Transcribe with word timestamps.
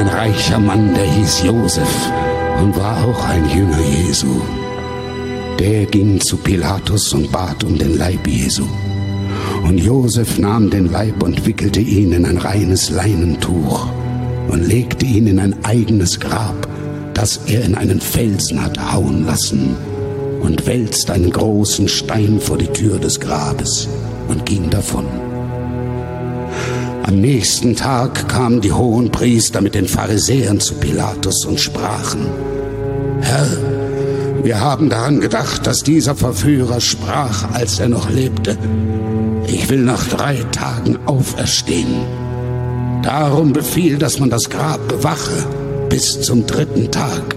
ein 0.00 0.08
reicher 0.08 0.58
Mann, 0.58 0.94
der 0.94 1.04
hieß 1.04 1.42
Josef 1.42 2.10
und 2.58 2.74
war 2.74 3.04
auch 3.04 3.28
ein 3.28 3.46
Jünger 3.50 3.80
Jesu. 3.80 4.40
Der 5.58 5.84
ging 5.84 6.18
zu 6.18 6.38
Pilatus 6.38 7.12
und 7.12 7.30
bat 7.30 7.62
um 7.64 7.76
den 7.76 7.98
Leib 7.98 8.26
Jesu. 8.26 8.64
Und 9.62 9.76
Josef 9.76 10.38
nahm 10.38 10.70
den 10.70 10.90
Leib 10.90 11.22
und 11.22 11.44
wickelte 11.44 11.80
ihn 11.80 12.12
in 12.12 12.24
ein 12.24 12.38
reines 12.38 12.88
Leinentuch 12.88 13.88
und 14.48 14.66
legte 14.66 15.04
ihn 15.04 15.26
in 15.26 15.38
ein 15.38 15.54
eigenes 15.66 16.18
Grab, 16.18 16.66
das 17.12 17.40
er 17.46 17.62
in 17.62 17.74
einen 17.74 18.00
Felsen 18.00 18.64
hat 18.64 18.92
hauen 18.94 19.26
lassen 19.26 19.76
und 20.40 20.66
wälzte 20.66 21.12
einen 21.12 21.30
großen 21.30 21.88
Stein 21.88 22.40
vor 22.40 22.56
die 22.56 22.68
Tür 22.68 22.98
des 22.98 23.20
Grabes 23.20 23.86
und 24.28 24.46
ging 24.46 24.70
davon. 24.70 25.29
Am 27.02 27.20
nächsten 27.20 27.74
Tag 27.76 28.28
kamen 28.28 28.60
die 28.60 28.72
hohen 28.72 29.10
Priester 29.10 29.60
mit 29.60 29.74
den 29.74 29.86
Pharisäern 29.86 30.60
zu 30.60 30.74
Pilatus 30.74 31.44
und 31.46 31.58
sprachen, 31.58 32.26
Herr, 33.20 33.46
wir 34.42 34.60
haben 34.60 34.88
daran 34.88 35.20
gedacht, 35.20 35.66
dass 35.66 35.82
dieser 35.82 36.14
Verführer 36.14 36.80
sprach, 36.80 37.52
als 37.52 37.78
er 37.78 37.88
noch 37.88 38.10
lebte, 38.10 38.56
ich 39.46 39.68
will 39.68 39.82
nach 39.82 40.06
drei 40.08 40.36
Tagen 40.52 40.98
auferstehen. 41.06 42.06
Darum 43.02 43.52
befiehl, 43.52 43.98
dass 43.98 44.18
man 44.18 44.30
das 44.30 44.48
Grab 44.48 44.86
bewache 44.88 45.46
bis 45.88 46.20
zum 46.20 46.46
dritten 46.46 46.90
Tag, 46.90 47.36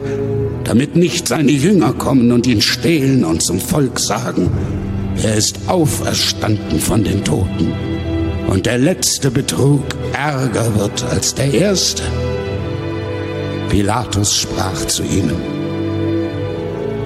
damit 0.63 0.95
nicht 0.95 1.27
seine 1.27 1.51
Jünger 1.51 1.93
kommen 1.93 2.31
und 2.31 2.47
ihn 2.47 2.61
stehlen 2.61 3.25
und 3.25 3.41
zum 3.41 3.59
Volk 3.59 3.99
sagen, 3.99 4.49
er 5.21 5.35
ist 5.35 5.59
auferstanden 5.67 6.79
von 6.79 7.03
den 7.03 7.23
Toten. 7.23 7.73
Und 8.47 8.65
der 8.65 8.77
letzte 8.77 9.31
Betrug 9.31 9.83
ärger 10.13 10.75
wird 10.75 11.03
als 11.03 11.33
der 11.33 11.53
erste. 11.53 12.03
Pilatus 13.69 14.37
sprach 14.37 14.85
zu 14.85 15.03
ihnen, 15.03 15.41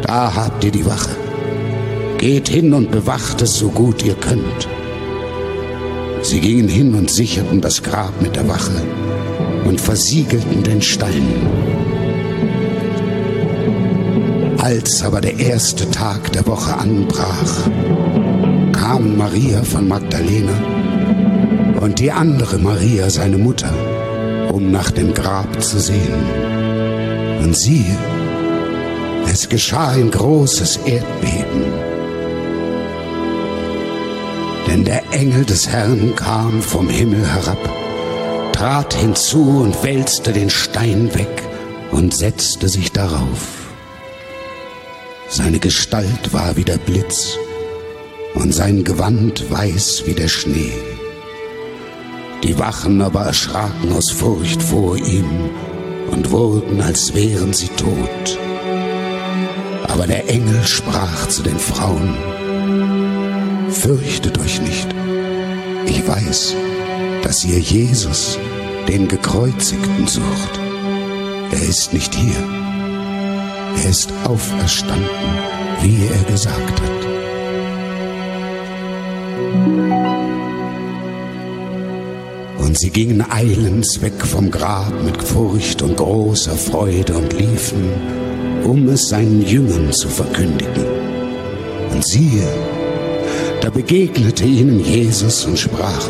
da 0.01 0.33
habt 0.35 0.63
ihr 0.63 0.71
die 0.71 0.85
Wache. 0.85 1.15
Geht 2.17 2.49
hin 2.49 2.73
und 2.73 2.91
bewacht 2.91 3.41
es 3.41 3.55
so 3.57 3.69
gut 3.69 4.03
ihr 4.03 4.15
könnt. 4.15 4.67
Sie 6.21 6.39
gingen 6.39 6.67
hin 6.67 6.93
und 6.95 7.09
sicherten 7.09 7.61
das 7.61 7.83
Grab 7.83 8.21
mit 8.21 8.35
der 8.35 8.47
Wache 8.47 8.81
und 9.65 9.79
versiegelten 9.79 10.63
den 10.63 10.81
Stein. 10.81 11.27
Als 14.57 15.03
aber 15.03 15.21
der 15.21 15.39
erste 15.39 15.89
Tag 15.91 16.31
der 16.33 16.45
Woche 16.47 16.75
anbrach, 16.75 17.69
kamen 18.73 19.17
Maria 19.17 19.63
von 19.63 19.87
Magdalena 19.87 20.53
und 21.79 21.99
die 21.99 22.11
andere 22.11 22.57
Maria, 22.57 23.09
seine 23.09 23.37
Mutter, 23.37 23.73
um 24.51 24.71
nach 24.71 24.91
dem 24.91 25.13
Grab 25.13 25.61
zu 25.61 25.79
sehen. 25.79 27.39
Und 27.41 27.55
siehe, 27.55 27.97
es 29.31 29.47
geschah 29.47 29.89
ein 29.89 30.09
großes 30.11 30.77
Erdbeben. 30.85 31.63
Denn 34.67 34.83
der 34.83 35.03
Engel 35.11 35.45
des 35.45 35.67
Herrn 35.67 36.15
kam 36.15 36.61
vom 36.61 36.89
Himmel 36.89 37.25
herab, 37.25 37.69
trat 38.53 38.93
hinzu 38.93 39.61
und 39.61 39.83
wälzte 39.83 40.33
den 40.33 40.49
Stein 40.49 41.13
weg 41.13 41.43
und 41.91 42.13
setzte 42.13 42.67
sich 42.67 42.91
darauf. 42.91 43.67
Seine 45.29 45.59
Gestalt 45.59 46.33
war 46.33 46.55
wie 46.57 46.63
der 46.63 46.77
Blitz 46.77 47.37
und 48.33 48.53
sein 48.53 48.83
Gewand 48.83 49.51
weiß 49.51 50.03
wie 50.05 50.13
der 50.13 50.27
Schnee. 50.27 50.96
Die 52.43 52.57
Wachen 52.59 53.01
aber 53.01 53.21
erschraken 53.23 53.91
aus 53.93 54.11
Furcht 54.11 54.61
vor 54.61 54.95
ihm 54.97 55.49
und 56.11 56.31
wurden, 56.31 56.81
als 56.81 57.13
wären 57.13 57.53
sie 57.53 57.69
tot. 57.69 58.37
Aber 59.87 60.05
der 60.05 60.29
Engel 60.29 60.63
sprach 60.65 61.27
zu 61.27 61.43
den 61.43 61.57
Frauen, 61.57 62.15
Fürchtet 63.69 64.39
euch 64.39 64.61
nicht, 64.61 64.87
ich 65.85 66.07
weiß, 66.07 66.55
dass 67.23 67.43
ihr 67.43 67.59
Jesus, 67.59 68.37
den 68.87 69.07
Gekreuzigten, 69.07 70.07
sucht. 70.07 70.59
Er 71.51 71.61
ist 71.61 71.93
nicht 71.93 72.15
hier, 72.15 72.43
er 73.83 73.89
ist 73.89 74.11
auferstanden, 74.23 75.07
wie 75.81 76.07
er 76.07 76.31
gesagt 76.31 76.81
hat. 76.81 76.96
Sie 82.77 82.91
gingen 82.91 83.25
eilends 83.31 84.01
weg 84.01 84.23
vom 84.23 84.51
Grab 84.51 84.93
mit 85.03 85.21
Furcht 85.23 85.81
und 85.81 85.97
großer 85.97 86.55
Freude 86.55 87.15
und 87.15 87.33
liefen, 87.33 87.89
um 88.63 88.87
es 88.89 89.09
seinen 89.09 89.41
Jüngern 89.41 89.91
zu 89.91 90.07
verkündigen. 90.07 90.85
Und 91.91 92.05
siehe, 92.05 92.47
da 93.61 93.71
begegnete 93.71 94.43
ihnen 94.43 94.79
Jesus 94.83 95.45
und 95.45 95.57
sprach, 95.57 96.07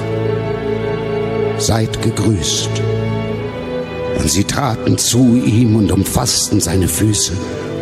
Seid 1.57 2.01
gegrüßt. 2.01 2.69
Und 4.19 4.29
sie 4.29 4.43
traten 4.43 4.97
zu 4.97 5.41
ihm 5.43 5.75
und 5.75 5.91
umfassten 5.91 6.59
seine 6.59 6.87
Füße 6.87 7.33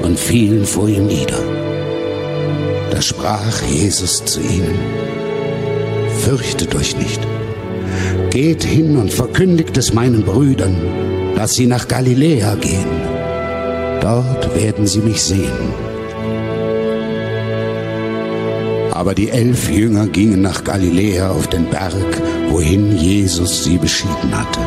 und 0.03 0.19
fielen 0.19 0.65
vor 0.65 0.87
ihm 0.87 1.07
nieder. 1.07 1.39
Da 2.91 3.01
sprach 3.01 3.63
Jesus 3.63 4.23
zu 4.25 4.41
ihnen, 4.41 4.77
Fürchtet 6.23 6.75
euch 6.75 6.95
nicht 6.95 7.19
Geht 8.35 8.65
hin 8.65 8.97
und 8.97 9.13
verkündigt 9.13 9.77
es 9.77 9.93
meinen 9.93 10.23
Brüdern, 10.23 10.75
dass 11.37 11.53
sie 11.53 11.67
nach 11.67 11.87
Galiläa 11.87 12.55
gehen. 12.55 12.91
Dort 14.01 14.53
werden 14.53 14.87
sie 14.87 14.99
mich 14.99 15.23
sehen. 15.23 15.73
Aber 18.91 19.15
die 19.15 19.29
elf 19.29 19.71
Jünger 19.71 20.07
gingen 20.07 20.41
nach 20.41 20.65
Galiläa 20.65 21.31
auf 21.31 21.47
den 21.47 21.69
Berg, 21.69 22.21
wohin 22.49 22.97
Jesus 22.97 23.63
sie 23.63 23.77
beschieden 23.77 24.37
hatte. 24.37 24.59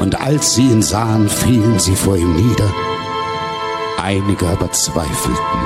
Und 0.00 0.18
als 0.22 0.54
sie 0.54 0.62
ihn 0.62 0.80
sahen, 0.80 1.28
fielen 1.28 1.78
sie 1.78 1.94
vor 1.94 2.16
ihm 2.16 2.34
nieder. 2.34 2.72
Einige 4.02 4.46
aber 4.46 4.72
zweifelten. 4.72 5.60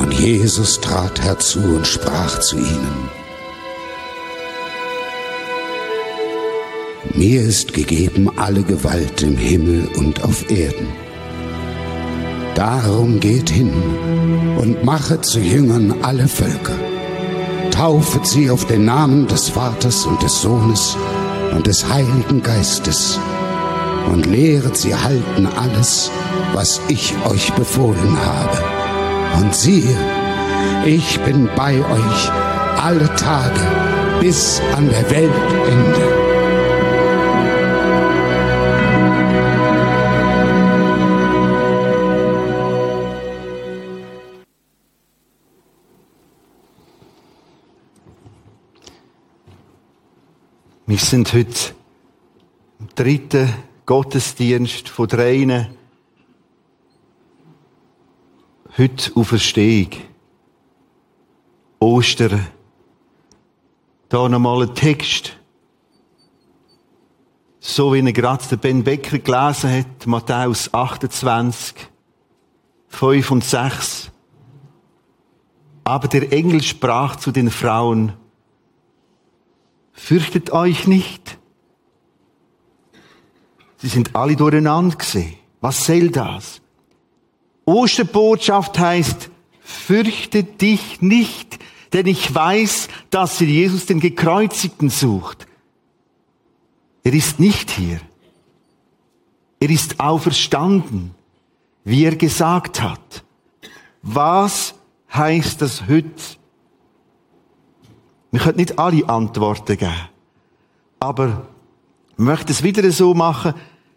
Und 0.00 0.14
Jesus 0.14 0.80
trat 0.80 1.20
herzu 1.24 1.58
und 1.58 1.88
sprach 1.88 2.38
zu 2.38 2.56
ihnen, 2.56 3.25
Mir 7.16 7.40
ist 7.40 7.72
gegeben 7.72 8.30
alle 8.36 8.62
Gewalt 8.62 9.22
im 9.22 9.38
Himmel 9.38 9.88
und 9.96 10.22
auf 10.22 10.50
Erden. 10.50 10.88
Darum 12.54 13.20
geht 13.20 13.48
hin 13.48 13.72
und 14.58 14.84
machet 14.84 15.24
zu 15.24 15.40
Jüngern 15.40 15.94
alle 16.02 16.28
Völker. 16.28 16.78
Taufet 17.70 18.26
sie 18.26 18.50
auf 18.50 18.66
den 18.66 18.84
Namen 18.84 19.26
des 19.28 19.48
Vaters 19.48 20.04
und 20.04 20.22
des 20.22 20.42
Sohnes 20.42 20.94
und 21.54 21.66
des 21.66 21.88
Heiligen 21.88 22.42
Geistes 22.42 23.18
und 24.12 24.26
lehret 24.26 24.76
sie 24.76 24.94
halten 24.94 25.46
alles, 25.46 26.10
was 26.52 26.82
ich 26.88 27.14
euch 27.30 27.50
befohlen 27.54 28.18
habe. 28.26 28.58
Und 29.40 29.54
siehe, 29.54 29.96
ich 30.84 31.18
bin 31.20 31.48
bei 31.56 31.76
euch 31.78 32.30
alle 32.82 33.08
Tage 33.16 33.60
bis 34.20 34.60
an 34.76 34.90
der 34.90 35.10
Weltende. 35.10 36.15
Wir 50.96 51.04
sind 51.04 51.34
heute 51.34 51.74
im 52.80 52.88
dritten 52.94 53.52
Gottesdienst 53.84 54.88
von 54.88 55.06
dreien. 55.06 55.66
Heute 58.78 59.14
Auferstehung. 59.14 59.90
Ostern. 61.80 62.46
Da 64.08 64.26
nochmal 64.26 64.62
ein 64.62 64.74
Text. 64.74 65.36
So 67.60 67.92
wie 67.92 67.98
ihn 67.98 68.10
gerade 68.14 68.48
der 68.48 68.56
Ben 68.56 68.82
Becker 68.82 69.18
gelesen 69.18 69.70
hat, 69.70 70.06
Matthäus 70.06 70.72
28, 70.72 71.76
5 72.88 73.30
und 73.32 73.44
6. 73.44 74.10
Aber 75.84 76.08
der 76.08 76.32
Engel 76.32 76.62
sprach 76.62 77.16
zu 77.16 77.32
den 77.32 77.50
Frauen, 77.50 78.14
fürchtet 79.96 80.50
euch 80.52 80.86
nicht. 80.86 81.38
Sie 83.78 83.88
sind 83.88 84.14
alle 84.14 84.36
durcheinander 84.36 84.96
gesehen. 84.96 85.34
Was 85.60 85.84
soll 85.86 86.10
das? 86.10 86.60
Osterbotschaft 87.64 88.78
heißt, 88.78 89.30
fürchte 89.60 90.44
dich 90.44 91.02
nicht, 91.02 91.58
denn 91.92 92.06
ich 92.06 92.32
weiß, 92.32 92.88
dass 93.10 93.40
ihr 93.40 93.48
Jesus 93.48 93.86
den 93.86 93.98
Gekreuzigten 93.98 94.90
sucht. 94.90 95.48
Er 97.02 97.12
ist 97.12 97.40
nicht 97.40 97.70
hier. 97.70 98.00
Er 99.58 99.70
ist 99.70 99.98
auferstanden, 99.98 101.14
wie 101.84 102.04
er 102.04 102.14
gesagt 102.14 102.82
hat. 102.82 103.24
Was 104.02 104.74
heißt 105.12 105.62
das 105.62 105.88
heute? 105.88 106.36
Wir 108.36 108.42
können 108.42 108.58
nicht 108.58 108.78
alle 108.78 109.08
Antworten 109.08 109.78
geben. 109.78 109.94
Aber 111.00 111.46
ich 112.10 112.18
möchte 112.18 112.52
es 112.52 112.62
wieder 112.62 112.90
so 112.90 113.14
machen, 113.14 113.54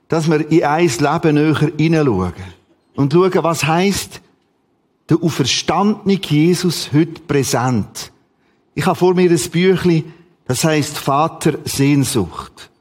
dass 0.08 0.32
wir 0.32 0.50
in 0.50 0.64
ein 0.64 0.88
Leben 0.88 1.36
näher 1.36 1.72
hineinschauen. 1.78 2.34
Und 2.96 3.12
schauen, 3.12 3.44
was 3.44 3.66
heißt 3.66 4.22
der 5.10 5.22
auferstandene 5.22 6.22
Jesus 6.22 6.94
heute 6.94 7.20
präsent. 7.20 8.14
Ich 8.76 8.86
habe 8.86 8.96
vor 8.96 9.14
mir 9.14 9.30
ein 9.30 9.50
Büchlein, 9.52 10.06
das 10.46 10.64
heißt 10.64 10.98
Vater 10.98 11.56
Sehnsucht. 11.66 12.72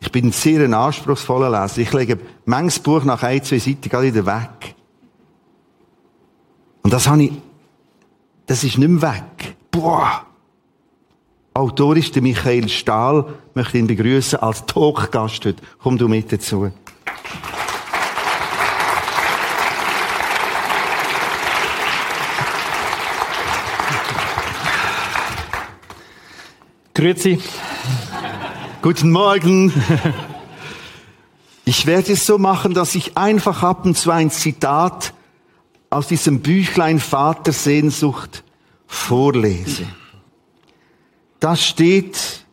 Ich 0.00 0.12
bin 0.12 0.32
sehr 0.32 0.62
ein 0.62 0.74
anspruchsvoller 0.74 1.48
Leser. 1.48 1.78
Ich 1.78 1.94
lege 1.94 2.18
manches 2.44 2.78
Buch 2.78 3.04
nach 3.04 3.22
ein, 3.22 3.42
zwei 3.42 3.58
Seiten 3.58 3.88
gerade 3.88 4.12
wieder 4.14 4.26
weg. 4.26 4.74
Und 6.82 6.92
das 6.92 7.08
habe 7.08 7.22
ich, 7.22 7.32
das 8.44 8.64
ist 8.64 8.76
nicht 8.76 8.86
mehr 8.86 9.14
weg. 9.14 9.56
Boah! 9.70 10.26
Autor 11.54 11.96
ist 11.96 12.14
der 12.14 12.22
Michael 12.22 12.68
Stahl. 12.68 13.24
Ich 13.50 13.54
möchte 13.54 13.78
ihn 13.78 13.86
begrüßen 13.86 14.40
als 14.40 14.66
Talkgast 14.66 15.44
heute. 15.44 15.62
Komm 15.80 15.96
du 15.96 16.08
mit 16.08 16.32
dazu. 16.32 16.72
Grüezi. 26.94 27.40
Guten 28.82 29.10
Morgen. 29.10 29.72
Ich 31.64 31.86
werde 31.86 32.14
es 32.14 32.26
so 32.26 32.38
machen, 32.38 32.74
dass 32.74 32.96
ich 32.96 33.16
einfach 33.16 33.62
ab 33.62 33.84
und 33.84 33.96
zu 33.96 34.10
ein 34.10 34.30
Zitat 34.30 35.14
aus 35.88 36.08
diesem 36.08 36.40
Büchlein 36.40 36.98
Vatersehnsucht 36.98 38.42
vorlese. 38.90 39.86
Da 41.38 41.54
steht 41.54 42.44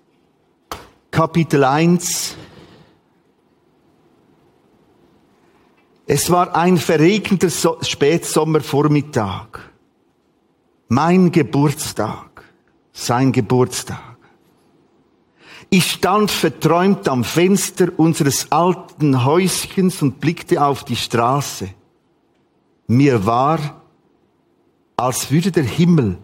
Kapitel 1.09 1.63
1. 1.63 2.35
Es 6.05 6.29
war 6.29 6.55
ein 6.55 6.77
verregneter 6.77 7.49
so 7.49 7.79
Spätsommervormittag. 7.81 9.59
Mein 10.87 11.31
Geburtstag. 11.31 12.43
Sein 12.93 13.31
Geburtstag. 13.31 14.17
Ich 15.69 15.91
stand 15.91 16.31
verträumt 16.31 17.09
am 17.09 17.23
Fenster 17.23 17.87
unseres 17.97 18.51
alten 18.51 19.25
Häuschens 19.25 20.01
und 20.01 20.19
blickte 20.19 20.63
auf 20.63 20.85
die 20.85 20.95
Straße. 20.95 21.69
Mir 22.87 23.25
war, 23.25 23.81
als 24.95 25.29
würde 25.29 25.51
der 25.51 25.65
Himmel 25.65 26.17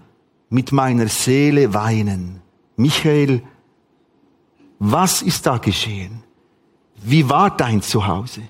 mit 0.53 0.71
meiner 0.71 1.07
Seele 1.07 1.73
weinen. 1.73 2.41
Michael, 2.75 3.41
was 4.79 5.21
ist 5.21 5.45
da 5.45 5.57
geschehen? 5.57 6.23
Wie 7.01 7.27
war 7.29 7.55
dein 7.57 7.81
Zuhause? 7.81 8.41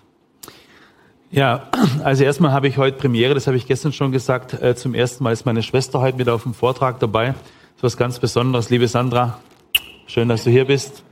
Ja, 1.31 1.69
also 2.03 2.23
erstmal 2.23 2.51
habe 2.51 2.67
ich 2.67 2.77
heute 2.77 2.97
Premiere, 2.97 3.33
das 3.33 3.47
habe 3.47 3.57
ich 3.57 3.65
gestern 3.65 3.94
schon 3.94 4.11
gesagt. 4.11 4.53
Äh, 4.61 4.75
zum 4.75 4.94
ersten 4.94 5.23
Mal 5.23 5.33
ist 5.33 5.45
meine 5.45 5.63
Schwester 5.63 6.00
heute 6.01 6.19
wieder 6.19 6.35
auf 6.35 6.44
dem 6.44 6.53
Vortrag 6.53 7.00
dabei. 7.00 7.27
Das 7.27 7.77
ist 7.77 7.83
was 7.83 7.97
ganz 7.97 8.19
Besonderes. 8.19 8.69
Liebe 8.69 8.88
Sandra, 8.88 9.39
Schön, 10.05 10.27
dass 10.27 10.44
du 10.44 10.51
hier 10.51 10.65
bist. 10.65 11.03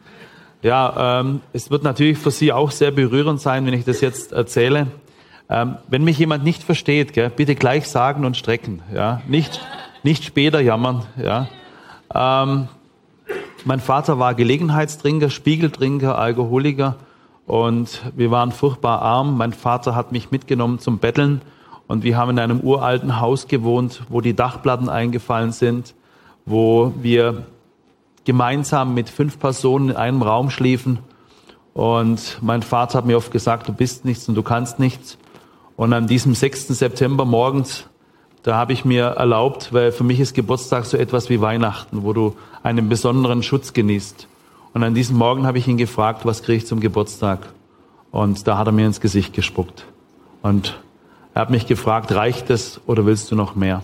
Ja, 0.61 1.21
ähm, 1.21 1.41
es 1.53 1.71
wird 1.71 1.83
natürlich 1.83 2.17
für 2.17 2.29
Sie 2.29 2.51
auch 2.51 2.69
sehr 2.69 2.91
berührend 2.91 3.39
sein, 3.41 3.65
wenn 3.65 3.73
ich 3.73 3.85
das 3.85 4.01
jetzt 4.01 4.31
erzähle. 4.31 4.87
Ähm, 5.49 5.77
wenn 5.87 6.03
mich 6.03 6.19
jemand 6.19 6.43
nicht 6.43 6.61
versteht, 6.61 7.13
bitte 7.35 7.55
gleich 7.55 7.87
sagen 7.87 8.25
und 8.25 8.37
strecken. 8.37 8.81
Ja, 8.93 9.21
nicht 9.27 9.61
nicht 10.03 10.23
später 10.23 10.59
jammern. 10.59 11.03
Ja. 11.21 11.47
Ähm, 12.13 12.67
mein 13.65 13.79
Vater 13.79 14.19
war 14.19 14.33
Gelegenheitstrinker, 14.33 15.29
Spiegeltrinker, 15.29 16.17
Alkoholiker 16.17 16.95
und 17.45 18.01
wir 18.15 18.31
waren 18.31 18.51
furchtbar 18.51 19.01
arm. 19.01 19.37
Mein 19.37 19.53
Vater 19.53 19.95
hat 19.95 20.11
mich 20.11 20.31
mitgenommen 20.31 20.79
zum 20.79 20.97
Betteln 20.97 21.41
und 21.87 22.03
wir 22.03 22.17
haben 22.17 22.31
in 22.31 22.39
einem 22.39 22.61
uralten 22.61 23.19
Haus 23.19 23.47
gewohnt, 23.47 24.03
wo 24.09 24.21
die 24.21 24.35
Dachplatten 24.35 24.89
eingefallen 24.89 25.51
sind, 25.51 25.93
wo 26.45 26.93
wir 27.01 27.45
gemeinsam 28.25 28.93
mit 28.93 29.09
fünf 29.09 29.39
Personen 29.39 29.89
in 29.89 29.95
einem 29.95 30.21
Raum 30.21 30.49
schliefen. 30.49 30.99
Und 31.73 32.39
mein 32.41 32.63
Vater 32.63 32.97
hat 32.97 33.05
mir 33.05 33.17
oft 33.17 33.31
gesagt, 33.31 33.67
du 33.67 33.73
bist 33.73 34.05
nichts 34.05 34.27
und 34.27 34.35
du 34.35 34.43
kannst 34.43 34.79
nichts. 34.79 35.17
Und 35.75 35.93
an 35.93 36.07
diesem 36.07 36.33
6. 36.33 36.67
September 36.67 37.25
morgens, 37.25 37.85
da 38.43 38.55
habe 38.55 38.73
ich 38.73 38.85
mir 38.85 39.03
erlaubt, 39.05 39.71
weil 39.71 39.91
für 39.91 40.03
mich 40.03 40.19
ist 40.19 40.33
Geburtstag 40.33 40.85
so 40.85 40.97
etwas 40.97 41.29
wie 41.29 41.41
Weihnachten, 41.41 42.03
wo 42.03 42.13
du 42.13 42.35
einen 42.63 42.89
besonderen 42.89 43.43
Schutz 43.43 43.73
genießt. 43.73 44.27
Und 44.73 44.83
an 44.83 44.93
diesem 44.95 45.17
Morgen 45.17 45.45
habe 45.45 45.57
ich 45.57 45.67
ihn 45.67 45.77
gefragt, 45.77 46.25
was 46.25 46.41
kriege 46.43 46.57
ich 46.57 46.67
zum 46.67 46.79
Geburtstag? 46.79 47.47
Und 48.11 48.47
da 48.47 48.57
hat 48.57 48.67
er 48.67 48.71
mir 48.71 48.85
ins 48.85 49.01
Gesicht 49.01 49.33
gespuckt. 49.33 49.85
Und 50.41 50.79
er 51.33 51.41
hat 51.41 51.49
mich 51.49 51.67
gefragt, 51.67 52.11
reicht 52.13 52.49
es 52.49 52.81
oder 52.87 53.05
willst 53.05 53.31
du 53.31 53.35
noch 53.35 53.55
mehr? 53.55 53.83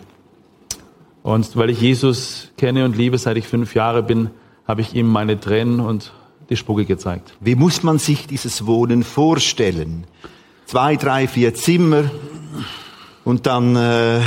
Und 1.24 1.56
weil 1.56 1.70
ich 1.70 1.82
Jesus 1.82 2.52
kenne 2.58 2.86
und 2.86 2.96
liebe, 2.96 3.18
seit 3.18 3.38
ich 3.38 3.48
fünf 3.48 3.76
Jahre 3.76 4.02
bin, 4.02 4.30
habe 4.68 4.82
ich 4.82 4.96
ihm 4.96 5.08
meine 5.08 5.40
Tränen 5.40 5.80
und 5.80 6.14
die 6.50 6.56
Spucke 6.56 6.86
gezeigt. 6.86 7.36
Wie 7.40 7.56
muss 7.56 7.84
man 7.84 8.00
sich 8.00 8.28
dieses 8.28 8.66
Wohnen 8.66 9.04
vorstellen? 9.04 10.06
Zwei, 10.66 10.96
drei, 10.96 11.28
vier 11.28 11.54
Zimmer 11.54 12.06
und 13.28 13.46
dann 13.46 13.76
äh, 13.76 14.22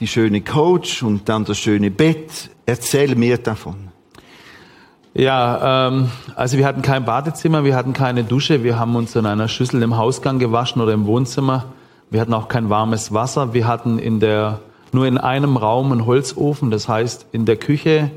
die 0.00 0.08
schöne 0.08 0.40
Coach 0.40 1.04
und 1.04 1.28
dann 1.28 1.44
das 1.44 1.56
schöne 1.56 1.92
Bett. 1.92 2.50
Erzähl 2.66 3.14
mir 3.14 3.38
davon. 3.38 3.76
Ja, 5.14 5.86
ähm, 5.86 6.10
also 6.34 6.58
wir 6.58 6.66
hatten 6.66 6.82
kein 6.82 7.04
Badezimmer, 7.04 7.62
wir 7.62 7.76
hatten 7.76 7.92
keine 7.92 8.24
Dusche, 8.24 8.64
wir 8.64 8.76
haben 8.76 8.96
uns 8.96 9.14
in 9.14 9.24
einer 9.24 9.46
Schüssel 9.46 9.80
im 9.82 9.96
Hausgang 9.96 10.40
gewaschen 10.40 10.82
oder 10.82 10.94
im 10.94 11.06
Wohnzimmer. 11.06 11.66
Wir 12.10 12.20
hatten 12.20 12.34
auch 12.34 12.48
kein 12.48 12.70
warmes 12.70 13.14
Wasser. 13.14 13.54
Wir 13.54 13.68
hatten 13.68 14.00
in 14.00 14.18
der 14.18 14.58
nur 14.90 15.06
in 15.06 15.16
einem 15.16 15.56
Raum 15.56 15.92
einen 15.92 16.04
Holzofen, 16.04 16.72
das 16.72 16.88
heißt 16.88 17.26
in 17.30 17.44
der 17.44 17.56
Küche 17.56 18.10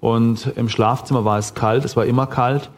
und 0.00 0.52
im 0.54 0.68
Schlafzimmer 0.68 1.24
war 1.24 1.38
es 1.38 1.54
kalt, 1.54 1.84
es 1.84 1.96
war 1.96 2.04
immer 2.04 2.28
kalt. 2.28 2.70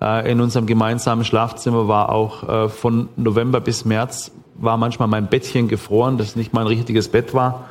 Äh, 0.00 0.30
in 0.30 0.40
unserem 0.40 0.66
gemeinsamen 0.66 1.24
Schlafzimmer 1.24 1.88
war 1.88 2.10
auch 2.10 2.48
äh, 2.48 2.68
von 2.68 3.08
November 3.16 3.60
bis 3.60 3.84
März 3.84 4.30
war 4.54 4.76
manchmal 4.76 5.08
mein 5.08 5.28
Bettchen 5.28 5.68
gefroren, 5.68 6.18
das 6.18 6.36
nicht 6.36 6.52
mein 6.52 6.66
richtiges 6.66 7.08
Bett 7.08 7.34
war. 7.34 7.64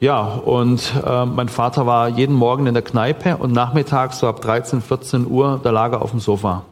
Ja, 0.00 0.22
und 0.22 0.92
äh, 1.04 1.26
mein 1.26 1.48
Vater 1.48 1.86
war 1.86 2.08
jeden 2.08 2.34
Morgen 2.34 2.66
in 2.66 2.74
der 2.74 2.84
Kneipe 2.84 3.36
und 3.36 3.52
nachmittags 3.52 4.20
so 4.20 4.28
ab 4.28 4.40
13, 4.40 4.80
14 4.80 5.26
Uhr, 5.26 5.58
da 5.62 5.70
lag 5.70 5.92
er 5.92 6.02
auf 6.02 6.12
dem 6.12 6.20
Sofa. 6.20 6.64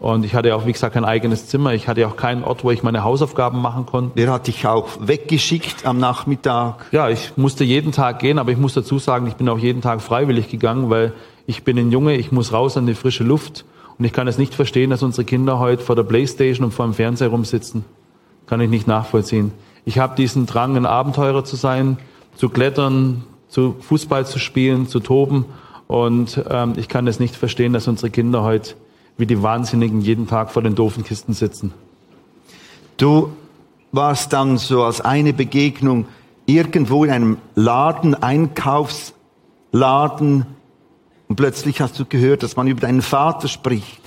Und 0.00 0.24
ich 0.24 0.34
hatte 0.34 0.56
auch, 0.56 0.64
wie 0.64 0.72
gesagt, 0.72 0.94
kein 0.94 1.04
eigenes 1.04 1.46
Zimmer. 1.46 1.74
Ich 1.74 1.86
hatte 1.86 2.08
auch 2.08 2.16
keinen 2.16 2.42
Ort, 2.42 2.64
wo 2.64 2.70
ich 2.70 2.82
meine 2.82 3.04
Hausaufgaben 3.04 3.60
machen 3.60 3.84
konnte. 3.84 4.16
Der 4.16 4.32
hat 4.32 4.46
dich 4.46 4.66
auch 4.66 4.88
weggeschickt 4.98 5.84
am 5.84 5.98
Nachmittag. 5.98 6.86
Ja, 6.90 7.10
ich 7.10 7.36
musste 7.36 7.64
jeden 7.64 7.92
Tag 7.92 8.18
gehen, 8.18 8.38
aber 8.38 8.50
ich 8.50 8.56
muss 8.56 8.72
dazu 8.72 8.98
sagen, 8.98 9.26
ich 9.26 9.34
bin 9.34 9.46
auch 9.50 9.58
jeden 9.58 9.82
Tag 9.82 10.00
freiwillig 10.00 10.48
gegangen, 10.48 10.88
weil 10.88 11.12
ich 11.46 11.64
bin 11.64 11.78
ein 11.78 11.92
Junge, 11.92 12.16
ich 12.16 12.32
muss 12.32 12.54
raus 12.54 12.78
an 12.78 12.86
die 12.86 12.94
frische 12.94 13.24
Luft. 13.24 13.66
Und 13.98 14.06
ich 14.06 14.14
kann 14.14 14.26
es 14.26 14.38
nicht 14.38 14.54
verstehen, 14.54 14.88
dass 14.88 15.02
unsere 15.02 15.26
Kinder 15.26 15.58
heute 15.58 15.82
vor 15.82 15.96
der 15.96 16.04
Playstation 16.04 16.64
und 16.64 16.72
vor 16.72 16.86
dem 16.86 16.94
Fernseher 16.94 17.28
rumsitzen. 17.28 17.84
Kann 18.50 18.60
ich 18.60 18.68
nicht 18.68 18.86
nachvollziehen. 18.86 19.52
Ich 19.84 19.98
habe 19.98 20.16
diesen 20.16 20.44
Drang, 20.44 20.76
ein 20.76 20.84
Abenteurer 20.84 21.44
zu 21.44 21.56
sein, 21.56 21.98
zu 22.34 22.48
klettern, 22.48 23.24
zu 23.48 23.76
Fußball 23.80 24.26
zu 24.26 24.38
spielen, 24.38 24.88
zu 24.88 25.00
toben. 25.00 25.46
Und 25.86 26.42
ähm, 26.50 26.74
ich 26.76 26.88
kann 26.88 27.06
es 27.06 27.20
nicht 27.20 27.36
verstehen, 27.36 27.72
dass 27.72 27.88
unsere 27.88 28.10
Kinder 28.10 28.42
heute 28.42 28.74
wie 29.16 29.26
die 29.26 29.42
Wahnsinnigen 29.42 30.00
jeden 30.00 30.26
Tag 30.26 30.50
vor 30.50 30.62
den 30.62 30.74
doofen 30.74 31.04
Kisten 31.04 31.32
sitzen. 31.32 31.72
Du 32.96 33.30
warst 33.92 34.32
dann 34.32 34.58
so 34.58 34.82
als 34.82 35.00
eine 35.00 35.32
Begegnung 35.32 36.06
irgendwo 36.44 37.04
in 37.04 37.10
einem 37.10 37.38
Laden, 37.54 38.20
Einkaufsladen, 38.20 40.46
und 41.28 41.36
plötzlich 41.36 41.80
hast 41.80 42.00
du 42.00 42.04
gehört, 42.04 42.42
dass 42.42 42.56
man 42.56 42.66
über 42.66 42.80
deinen 42.80 43.02
Vater 43.02 43.46
spricht. 43.46 43.99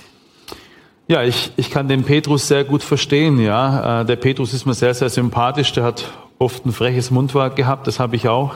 Ja, 1.06 1.22
ich, 1.22 1.52
ich 1.56 1.70
kann 1.70 1.86
den 1.86 2.02
Petrus 2.02 2.48
sehr 2.48 2.64
gut 2.64 2.82
verstehen, 2.82 3.38
ja. 3.38 4.00
Äh, 4.00 4.04
der 4.06 4.16
Petrus 4.16 4.54
ist 4.54 4.64
mir 4.64 4.72
sehr, 4.72 4.94
sehr 4.94 5.10
sympathisch. 5.10 5.70
Der 5.74 5.84
hat 5.84 6.10
oft 6.38 6.64
ein 6.64 6.72
freches 6.72 7.10
Mundwerk 7.10 7.56
gehabt, 7.56 7.86
das 7.86 8.00
habe 8.00 8.16
ich 8.16 8.26
auch. 8.26 8.54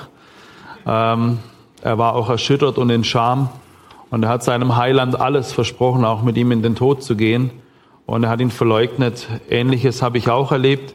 Ähm, 0.86 1.40
er 1.82 1.98
war 1.98 2.14
auch 2.14 2.30
erschüttert 2.30 2.78
und 2.78 2.88
in 2.88 3.04
Scham. 3.04 3.50
Und 4.08 4.22
er 4.22 4.30
hat 4.30 4.44
seinem 4.44 4.76
Heiland 4.76 5.20
alles 5.20 5.52
versprochen, 5.52 6.06
auch 6.06 6.22
mit 6.22 6.38
ihm 6.38 6.50
in 6.50 6.62
den 6.62 6.74
Tod 6.74 7.02
zu 7.02 7.16
gehen. 7.16 7.50
Und 8.06 8.24
er 8.24 8.30
hat 8.30 8.40
ihn 8.40 8.50
verleugnet. 8.50 9.28
Ähnliches 9.50 10.00
habe 10.00 10.16
ich 10.16 10.30
auch 10.30 10.50
erlebt. 10.50 10.94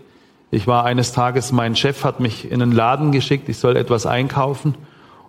Ich 0.49 0.65
war 0.65 0.85
eines 0.85 1.11
Tages, 1.11 1.51
mein 1.51 1.75
Chef 1.75 2.03
hat 2.03 2.19
mich 2.19 2.51
in 2.51 2.63
einen 2.63 2.71
Laden 2.71 3.11
geschickt, 3.11 3.47
ich 3.47 3.59
soll 3.59 3.77
etwas 3.77 4.07
einkaufen. 4.07 4.73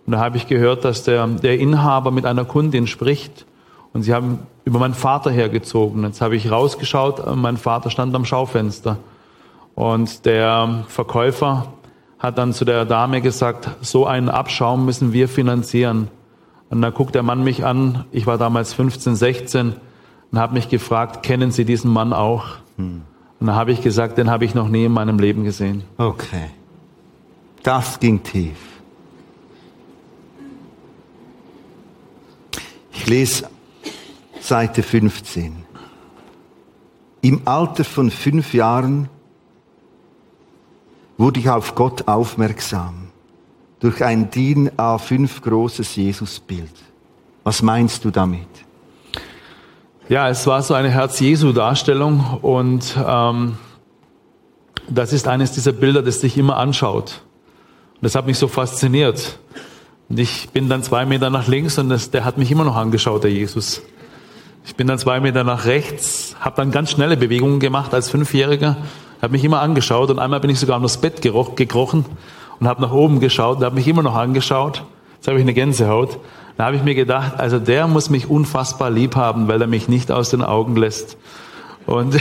Und 0.07 0.13
da 0.13 0.21
habe 0.21 0.39
ich 0.39 0.47
gehört, 0.47 0.87
dass 0.87 1.03
der, 1.03 1.27
der 1.27 1.59
Inhaber 1.59 2.11
mit 2.11 2.25
einer 2.25 2.47
Kundin 2.47 2.87
spricht. 2.87 3.45
Und 3.95 4.03
sie 4.03 4.13
haben 4.13 4.41
über 4.65 4.79
meinen 4.81 4.93
Vater 4.93 5.31
hergezogen. 5.31 6.03
Jetzt 6.03 6.21
habe 6.21 6.37
ich 6.37 6.51
rausgeschaut, 6.51 7.21
und 7.21 7.41
mein 7.41 7.57
Vater 7.57 7.89
stand 7.89 8.15
am 8.15 8.27
Schaufenster. 8.27 8.99
Und 9.75 10.27
der 10.27 10.85
Verkäufer 10.89 11.73
hat 12.19 12.37
dann 12.37 12.53
zu 12.53 12.65
der 12.65 12.85
Dame 12.85 13.21
gesagt, 13.21 13.71
so 13.81 14.05
einen 14.07 14.29
Abschaum 14.29 14.85
müssen 14.85 15.13
wir 15.13 15.29
finanzieren. 15.29 16.09
Und 16.71 16.83
dann 16.83 16.93
guckt 16.93 17.15
der 17.15 17.23
Mann 17.23 17.45
mich 17.45 17.65
an, 17.65 18.05
ich 18.11 18.27
war 18.27 18.37
damals 18.37 18.73
15, 18.73 19.15
16, 19.15 19.75
und 20.33 20.39
habe 20.39 20.55
mich 20.55 20.69
gefragt, 20.69 21.23
kennen 21.23 21.53
Sie 21.53 21.65
diesen 21.65 21.93
Mann 21.93 22.13
auch? 22.13 22.47
Hm. 22.77 23.03
Und 23.39 23.47
dann 23.47 23.55
habe 23.55 23.71
ich 23.71 23.81
gesagt, 23.81 24.19
den 24.19 24.29
habe 24.29 24.45
ich 24.45 24.55
noch 24.55 24.69
nie 24.69 24.87
in 24.87 24.93
meinem 24.93 25.19
Leben 25.21 25.45
gesehen. 25.45 25.85
Okay. 25.99 26.51
Das 27.63 28.01
ging 28.01 28.23
tief. 28.23 28.57
Ich 32.93 33.07
lese 33.07 33.45
Seite 34.45 34.83
15. 34.83 35.65
Im 37.23 37.41
Alter 37.47 37.83
von 37.83 38.11
fünf 38.11 38.53
Jahren 38.53 39.09
wurde 41.17 41.41
ich 41.41 41.49
auf 41.49 41.75
Gott 41.75 42.07
aufmerksam 42.09 43.09
durch 43.81 44.05
ein 44.05 44.29
DIN 44.29 44.69
A5 44.73 45.41
großes 45.41 45.97
Jesusbild. 45.97 46.75
Was 47.43 47.63
meinst 47.63 48.05
du 48.05 48.11
damit? 48.11 48.47
Ja, 50.11 50.29
es 50.29 50.47
war 50.47 50.61
so 50.61 50.75
eine 50.75 50.91
Herz-Jesu-Darstellung 50.91 52.41
und 52.43 52.99
ähm, 53.03 53.57
das 54.91 55.15
ist 55.15 55.27
eines 55.27 55.53
dieser 55.53 55.73
Bilder, 55.73 56.03
das 56.03 56.21
dich 56.21 56.37
immer 56.37 56.59
anschaut. 56.59 57.23
Und 57.95 58.03
das 58.03 58.15
hat 58.15 58.27
mich 58.27 58.37
so 58.37 58.49
fasziniert. 58.49 59.39
Und 60.11 60.19
ich 60.19 60.51
bin 60.51 60.69
dann 60.69 60.83
zwei 60.83 61.07
Meter 61.07 61.31
nach 61.31 61.49
links 61.49 61.79
und 61.79 61.89
das, 61.89 62.11
der 62.11 62.27
hat 62.27 62.37
mich 62.37 62.51
immer 62.51 62.65
noch 62.65 62.77
angeschaut, 62.77 63.25
der 63.25 63.33
Jesus. 63.33 63.81
Ich 64.65 64.77
bin 64.77 64.87
dann 64.87 64.99
zwei 64.99 65.21
Meter 65.21 65.45
nach 65.45 65.67
rechts, 65.67 66.37
habe 66.41 66.57
dann 66.57 66.71
ganz 66.71 66.91
schnelle 66.91 67.17
Bewegungen 67.17 67.61
gemacht 67.61 67.95
als 67.95 68.09
Fünfjähriger 68.09 68.77
hat 69.25 69.33
mich 69.33 69.43
immer 69.43 69.63
angeschaut 69.63 70.11
und 70.11 70.19
einmal 70.19 70.41
bin 70.41 70.51
ich 70.51 70.61
sogar 70.61 70.79
das 70.81 70.99
Bett 70.99 71.23
gekrochen 71.23 72.05
und 72.61 72.69
habe 72.69 72.83
nach 72.83 72.93
oben 72.93 73.21
geschaut 73.21 73.57
und 73.57 73.65
habe 73.65 73.75
mich 73.75 73.89
immer 73.89 74.03
noch 74.03 74.15
angeschaut. 74.15 74.85
Jetzt 75.17 75.29
habe 75.29 75.39
ich 75.39 75.43
eine 75.43 75.55
Gänsehaut. 75.55 76.19
Da 76.59 76.67
habe 76.67 76.77
ich 76.77 76.83
mir 76.83 76.95
gedacht, 76.95 77.41
also 77.41 77.59
der 77.59 77.89
muss 77.89 78.11
mich 78.11 78.29
unfassbar 78.29 78.91
lieb 78.91 79.17
haben, 79.17 79.49
weil 79.49 79.61
er 79.63 79.67
mich 79.67 79.89
nicht 79.89 80.13
aus 80.13 80.29
den 80.29 80.43
Augen 80.43 80.77
lässt. 80.77 81.17
Und 81.87 82.21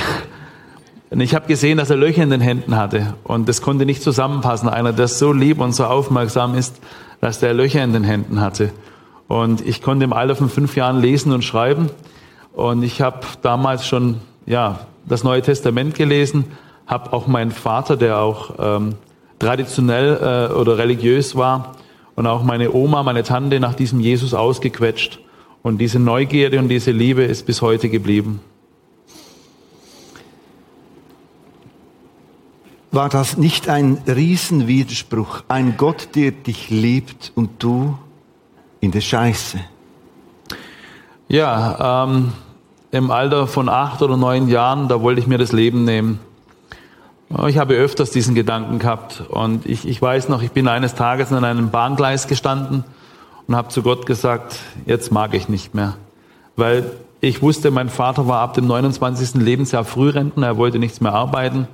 ich 1.12 1.36
habe 1.36 1.46
gesehen, 1.48 1.78
dass 1.78 1.90
er 1.90 1.98
Löcher 1.98 2.24
in 2.24 2.30
den 2.30 2.40
Händen 2.40 2.78
hatte 2.78 3.16
und 3.26 3.50
das 3.50 3.62
konnte 3.62 3.86
nicht 3.86 4.02
zusammenpassen. 4.02 4.70
Einer, 4.70 4.94
der 4.94 5.10
so 5.10 5.34
lieb 5.34 5.60
und 5.60 5.74
so 5.74 5.84
aufmerksam 5.84 6.56
ist, 6.56 6.80
dass 7.20 7.40
der 7.40 7.54
Löcher 7.54 7.84
in 7.84 7.92
den 7.92 8.06
Händen 8.06 8.40
hatte. 8.40 8.72
Und 9.28 9.60
ich 9.60 9.82
konnte 9.82 10.06
im 10.06 10.14
Alter 10.14 10.38
von 10.38 10.50
fünf 10.50 10.78
Jahren 10.78 11.02
lesen 11.02 11.34
und 11.34 11.44
schreiben. 11.44 11.90
Und 12.54 12.84
ich 12.84 13.02
habe 13.02 13.20
damals 13.42 13.88
schon 13.88 14.22
ja 14.46 14.80
das 15.06 15.24
Neue 15.24 15.42
Testament 15.42 15.96
gelesen, 15.96 16.46
habe 16.88 17.14
auch 17.14 17.28
meinen 17.28 17.52
Vater, 17.52 17.98
der 17.98 18.20
auch 18.20 18.56
ähm, 18.60 18.96
traditionell 19.40 20.50
äh, 20.52 20.54
oder 20.54 20.78
religiös 20.78 21.36
war, 21.36 21.76
und 22.16 22.28
auch 22.28 22.44
meine 22.44 22.72
Oma, 22.72 23.02
meine 23.02 23.24
Tante 23.24 23.60
nach 23.60 23.74
diesem 23.74 24.00
Jesus 24.00 24.34
ausgequetscht. 24.34 25.20
Und 25.64 25.80
diese 25.80 25.98
Neugierde 25.98 26.60
und 26.60 26.68
diese 26.68 26.92
Liebe 26.92 27.24
ist 27.24 27.46
bis 27.46 27.62
heute 27.62 27.90
geblieben. 27.90 28.42
War 32.92 33.10
das 33.10 33.38
nicht 33.38 33.70
ein 33.70 33.98
Riesenwiderspruch? 34.06 35.44
Ein 35.48 35.76
Gott, 35.78 36.10
der 36.14 36.32
dich 36.32 36.70
liebt 36.70 37.32
und 37.34 37.64
du 37.64 37.98
in 38.82 38.92
der 38.92 39.02
Scheiße? 39.02 39.60
Ja, 41.28 42.04
ähm, 42.06 42.34
im 42.94 43.10
Alter 43.10 43.48
von 43.48 43.70
acht 43.70 44.04
oder 44.04 44.18
neun 44.18 44.48
Jahren, 44.48 44.88
da 44.88 45.02
wollte 45.02 45.20
ich 45.20 45.26
mir 45.26 45.40
das 45.40 45.52
Leben 45.52 45.84
nehmen. 45.84 46.20
Ich 47.48 47.58
habe 47.58 47.74
öfters 47.74 48.12
diesen 48.12 48.36
Gedanken 48.36 48.78
gehabt 48.78 49.24
und 49.30 49.66
ich, 49.66 49.88
ich 49.88 50.00
weiß 50.00 50.30
noch, 50.30 50.44
ich 50.44 50.52
bin 50.52 50.68
eines 50.68 50.94
Tages 50.94 51.32
an 51.32 51.44
einem 51.44 51.72
Bahngleis 51.72 52.28
gestanden 52.28 52.84
und 53.48 53.56
habe 53.56 53.70
zu 53.70 53.82
Gott 53.82 54.06
gesagt, 54.06 54.60
jetzt 54.86 55.12
mag 55.12 55.34
ich 55.34 55.50
nicht 55.50 55.74
mehr. 55.74 55.96
Weil 56.56 56.92
ich 57.20 57.42
wusste, 57.42 57.72
mein 57.72 57.90
Vater 57.90 58.28
war 58.28 58.42
ab 58.42 58.54
dem 58.54 58.68
29. 58.68 59.42
Lebensjahr 59.42 59.86
Frührenten, 59.86 60.44
er 60.44 60.58
wollte 60.58 60.78
nichts 60.78 61.02
mehr 61.02 61.14
arbeiten. 61.14 61.68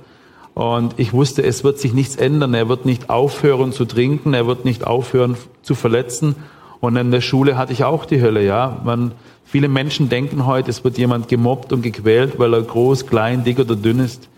Und 0.54 0.94
ich 0.96 1.12
wusste, 1.12 1.42
es 1.42 1.64
wird 1.64 1.78
sich 1.78 1.92
nichts 1.92 2.16
ändern. 2.16 2.54
Er 2.54 2.68
wird 2.68 2.86
nicht 2.86 3.10
aufhören 3.10 3.72
zu 3.72 3.84
trinken, 3.84 4.32
er 4.32 4.46
wird 4.46 4.64
nicht 4.64 4.86
aufhören 4.86 5.36
zu 5.62 5.74
verletzen. 5.74 6.34
Und 6.80 6.96
in 6.96 7.10
der 7.10 7.20
Schule 7.20 7.58
hatte 7.58 7.74
ich 7.74 7.84
auch 7.84 8.06
die 8.06 8.22
Hölle, 8.22 8.42
ja. 8.42 8.78
Man, 8.84 9.12
viele 9.50 9.68
Menschen 9.68 10.08
denken 10.08 10.46
heute, 10.46 10.70
es 10.70 10.84
wird 10.84 10.96
jemand 10.96 11.28
gemobbt 11.28 11.72
und 11.72 11.82
gequält, 11.82 12.38
weil 12.38 12.54
er 12.54 12.62
groß, 12.62 13.06
klein, 13.06 13.42
dick 13.42 13.58
oder 13.58 13.74
dünn 13.74 13.98
ist. 13.98 14.28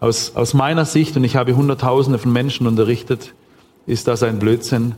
Aus, 0.00 0.36
aus 0.36 0.54
meiner 0.54 0.84
Sicht, 0.84 1.16
und 1.16 1.24
ich 1.24 1.36
habe 1.36 1.56
Hunderttausende 1.56 2.18
von 2.18 2.32
Menschen 2.32 2.66
unterrichtet, 2.66 3.32
ist 3.86 4.06
das 4.06 4.22
ein 4.22 4.38
Blödsinn. 4.38 4.94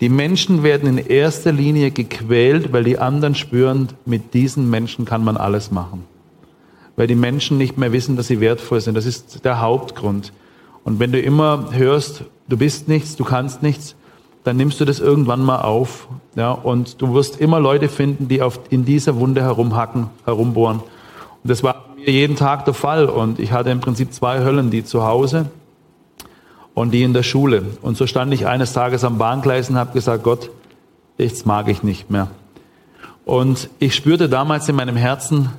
Die 0.00 0.08
Menschen 0.08 0.62
werden 0.62 0.88
in 0.88 0.98
erster 0.98 1.52
Linie 1.52 1.90
gequält, 1.90 2.72
weil 2.72 2.84
die 2.84 2.98
anderen 2.98 3.34
spüren, 3.34 3.88
mit 4.04 4.34
diesen 4.34 4.68
Menschen 4.68 5.04
kann 5.04 5.24
man 5.24 5.36
alles 5.36 5.70
machen. 5.70 6.04
Weil 6.96 7.06
die 7.06 7.14
Menschen 7.14 7.58
nicht 7.58 7.78
mehr 7.78 7.92
wissen, 7.92 8.16
dass 8.16 8.26
sie 8.26 8.40
wertvoll 8.40 8.80
sind. 8.80 8.94
Das 8.94 9.06
ist 9.06 9.44
der 9.44 9.60
Hauptgrund. 9.60 10.32
Und 10.84 11.00
wenn 11.00 11.12
du 11.12 11.20
immer 11.20 11.70
hörst, 11.72 12.24
du 12.48 12.56
bist 12.56 12.88
nichts, 12.88 13.16
du 13.16 13.24
kannst 13.24 13.62
nichts, 13.62 13.94
dann 14.44 14.56
nimmst 14.56 14.80
du 14.80 14.84
das 14.84 15.00
irgendwann 15.00 15.42
mal 15.42 15.60
auf. 15.60 16.08
Ja, 16.34 16.52
und 16.52 17.00
du 17.02 17.14
wirst 17.14 17.40
immer 17.40 17.60
Leute 17.60 17.88
finden, 17.88 18.28
die 18.28 18.42
auf, 18.42 18.60
in 18.70 18.84
dieser 18.84 19.16
Wunde 19.16 19.42
herumhacken, 19.42 20.08
herumbohren. 20.24 20.78
Und 20.78 21.50
das 21.50 21.62
war 21.62 21.84
mir 21.96 22.10
jeden 22.10 22.36
Tag 22.36 22.64
der 22.64 22.74
Fall. 22.74 23.06
Und 23.06 23.38
ich 23.38 23.52
hatte 23.52 23.70
im 23.70 23.80
Prinzip 23.80 24.12
zwei 24.12 24.42
Höllen, 24.42 24.70
die 24.70 24.84
zu 24.84 25.04
Hause 25.04 25.46
und 26.74 26.92
die 26.92 27.02
in 27.02 27.12
der 27.12 27.22
Schule. 27.22 27.64
Und 27.82 27.96
so 27.96 28.06
stand 28.06 28.32
ich 28.32 28.46
eines 28.46 28.72
Tages 28.72 29.04
am 29.04 29.18
Bahngleis 29.18 29.68
und 29.68 29.76
habe 29.76 29.92
gesagt, 29.92 30.22
Gott, 30.22 30.50
jetzt 31.18 31.46
mag 31.46 31.68
ich 31.68 31.82
nicht 31.82 32.10
mehr. 32.10 32.28
Und 33.24 33.68
ich 33.78 33.94
spürte 33.94 34.28
damals 34.28 34.68
in 34.68 34.76
meinem 34.76 34.96
Herzen, 34.96 35.50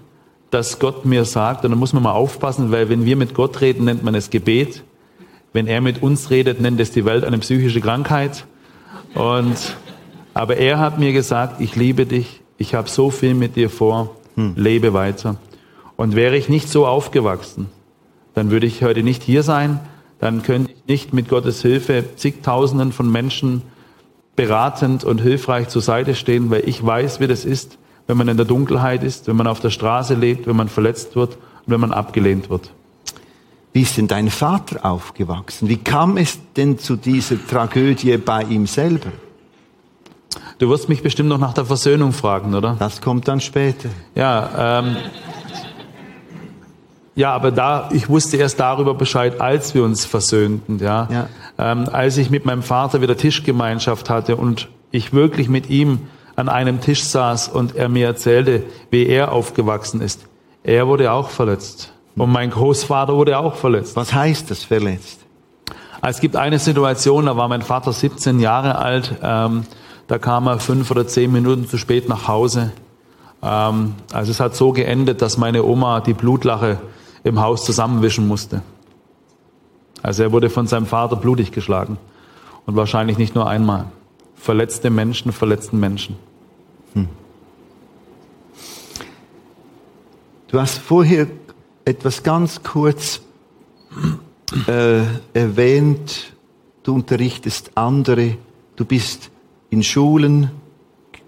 dass 0.50 0.80
Gott 0.80 1.06
mir 1.06 1.24
sagt, 1.26 1.64
und 1.64 1.72
da 1.72 1.78
muss 1.78 1.94
man 1.94 2.04
mal 2.04 2.12
aufpassen, 2.12 2.72
weil 2.72 2.90
wenn 2.90 3.06
wir 3.06 3.16
mit 3.16 3.34
Gott 3.34 3.62
reden, 3.62 3.86
nennt 3.86 4.04
man 4.04 4.16
es 4.16 4.30
Gebet. 4.30 4.84
Wenn 5.54 5.68
er 5.68 5.82
mit 5.82 6.02
uns 6.02 6.30
redet, 6.30 6.60
nennt 6.60 6.80
es 6.80 6.92
die 6.92 7.06
Welt 7.06 7.24
eine 7.24 7.38
psychische 7.38 7.82
Krankheit. 7.82 8.46
Und, 9.14 9.76
aber 10.34 10.58
er 10.58 10.80
hat 10.80 11.00
mir 11.00 11.14
gesagt, 11.14 11.62
ich 11.62 11.76
liebe 11.76 12.06
dich, 12.06 12.42
ich 12.58 12.76
habe 12.76 12.90
so 12.90 13.10
viel 13.10 13.34
mit 13.34 13.56
dir 13.56 13.70
vor, 13.70 14.16
hm. 14.36 14.54
lebe 14.56 14.94
weiter. 14.94 15.38
Und 15.96 16.16
wäre 16.16 16.38
ich 16.38 16.50
nicht 16.50 16.70
so 16.70 16.88
aufgewachsen, 16.88 17.70
dann 18.34 18.50
würde 18.52 18.66
ich 18.66 18.84
heute 18.84 19.04
nicht 19.04 19.24
hier 19.24 19.44
sein, 19.44 19.80
dann 20.20 20.44
könnte 20.44 20.72
ich 20.72 20.88
nicht 20.88 21.14
mit 21.14 21.30
Gottes 21.30 21.62
Hilfe 21.62 22.06
zigtausenden 22.16 22.92
von 22.92 23.12
Menschen 23.12 23.64
beratend 24.36 25.04
und 25.04 25.20
hilfreich 25.22 25.68
zur 25.68 25.82
Seite 25.82 26.16
stehen, 26.16 26.50
weil 26.50 26.68
ich 26.68 26.86
weiß, 26.86 27.20
wie 27.20 27.28
das 27.28 27.46
ist, 27.46 27.78
wenn 28.08 28.18
man 28.18 28.28
in 28.28 28.38
der 28.38 28.46
Dunkelheit 28.46 29.04
ist, 29.04 29.28
wenn 29.28 29.36
man 29.36 29.48
auf 29.48 29.60
der 29.60 29.70
Straße 29.70 30.16
lebt, 30.16 30.48
wenn 30.48 30.56
man 30.56 30.70
verletzt 30.70 31.16
wird 31.16 31.36
und 31.36 31.74
wenn 31.74 31.80
man 31.80 31.92
abgelehnt 31.92 32.50
wird. 32.50 32.72
Wie 33.74 33.84
ist 33.84 33.98
denn 33.98 34.08
dein 34.08 34.30
Vater 34.30 34.86
aufgewachsen? 34.86 35.70
Wie 35.70 35.78
kam 35.78 36.18
es 36.18 36.40
denn 36.58 36.78
zu 36.78 36.98
dieser 36.98 37.36
Tragödie 37.46 38.18
bei 38.18 38.44
ihm 38.44 38.68
selber? 38.68 39.12
Du 40.60 40.70
wirst 40.70 40.90
mich 40.90 41.02
bestimmt 41.02 41.30
noch 41.30 41.40
nach 41.40 41.54
der 41.54 41.66
Versöhnung 41.66 42.12
fragen, 42.12 42.54
oder? 42.54 42.76
Das 42.78 43.02
kommt 43.02 43.28
dann 43.28 43.40
später. 43.40 43.90
Ja, 44.14 44.80
ähm, 44.80 44.98
ja, 47.16 47.34
aber 47.34 47.52
da, 47.52 47.90
ich 47.92 48.10
wusste 48.10 48.38
erst 48.38 48.60
darüber 48.60 48.94
Bescheid, 48.94 49.42
als 49.42 49.74
wir 49.74 49.84
uns 49.84 50.06
versöhnten, 50.06 50.80
ja. 50.80 51.08
ja. 51.12 51.30
Ähm, 51.58 51.90
als 51.92 52.18
ich 52.18 52.30
mit 52.30 52.46
meinem 52.46 52.64
Vater 52.64 53.02
wieder 53.02 53.18
Tischgemeinschaft 53.18 54.10
hatte 54.10 54.36
und 54.36 54.70
ich 54.92 55.14
wirklich 55.14 55.50
mit 55.50 55.70
ihm 55.70 56.00
an 56.36 56.48
einem 56.48 56.80
Tisch 56.80 57.04
saß 57.04 57.50
und 57.50 57.76
er 57.76 57.90
mir 57.90 58.08
erzählte, 58.08 58.64
wie 58.90 59.06
er 59.08 59.32
aufgewachsen 59.32 60.02
ist. 60.02 60.26
Er 60.64 60.88
wurde 60.88 61.12
auch 61.12 61.30
verletzt. 61.30 61.92
Und 62.16 62.32
mein 62.32 62.50
Großvater 62.50 63.16
wurde 63.16 63.38
auch 63.38 63.56
verletzt. 63.56 63.96
Was 63.96 64.14
heißt 64.14 64.52
das 64.52 64.64
verletzt? 64.64 65.20
Es 66.02 66.20
gibt 66.20 66.36
eine 66.36 66.60
Situation, 66.60 67.28
da 67.28 67.38
war 67.38 67.48
mein 67.48 67.62
Vater 67.62 67.94
17 67.94 68.40
Jahre 68.40 68.78
alt, 68.78 69.16
ähm, 69.22 69.64
da 70.08 70.18
kam 70.18 70.48
er 70.48 70.60
fünf 70.60 70.90
oder 70.92 71.08
zehn 71.08 71.32
Minuten 71.32 71.68
zu 71.68 71.78
spät 71.78 72.10
nach 72.10 72.28
Hause. 72.28 72.72
Ähm, 73.44 73.94
also 74.12 74.32
es 74.32 74.40
hat 74.40 74.56
so 74.56 74.72
geendet, 74.72 75.22
dass 75.22 75.38
meine 75.38 75.64
Oma 75.64 76.02
die 76.02 76.14
Blutlache 76.14 76.80
im 77.24 77.40
Haus 77.40 77.66
zusammenwischen 77.66 78.28
musste. 78.28 78.64
Also 80.02 80.24
er 80.24 80.32
wurde 80.32 80.50
von 80.50 80.68
seinem 80.68 80.88
Vater 80.88 81.16
blutig 81.16 81.52
geschlagen. 81.52 81.98
Und 82.66 82.76
wahrscheinlich 82.76 83.18
nicht 83.18 83.36
nur 83.36 83.48
einmal. 83.48 83.86
Verletzte 84.36 84.90
Menschen, 84.90 85.32
verletzten 85.32 85.80
Menschen. 85.80 86.16
Hm. 86.94 87.08
Du 90.48 90.60
hast 90.60 90.80
vorher 90.80 91.28
etwas 91.92 92.24
ganz 92.24 92.64
kurz 92.64 93.22
äh, 94.68 95.02
erwähnt, 95.34 96.34
du 96.84 96.96
unterrichtest 96.96 97.72
andere, 97.76 98.38
du 98.76 98.86
bist 98.86 99.30
in 99.70 99.84
Schulen 99.84 100.52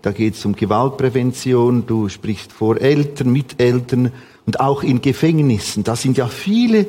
da 0.03 0.12
geht 0.12 0.34
es 0.34 0.43
um 0.43 0.53
Gewaltprävention, 0.53 1.86
du 1.88 2.10
sprichst 2.10 2.51
vor 2.51 2.79
Eltern, 2.79 3.32
mit 3.32 3.62
Eltern 3.62 4.12
und 4.46 4.60
auch 4.60 4.84
in 4.84 5.01
Gefängnissen. 5.01 5.86
Da 5.86 5.96
sind 5.96 6.17
ja 6.17 6.27
viele 6.27 6.88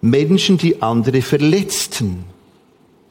Menschen, 0.00 0.58
die 0.58 0.82
andere 0.82 1.22
verletzten. 1.22 2.24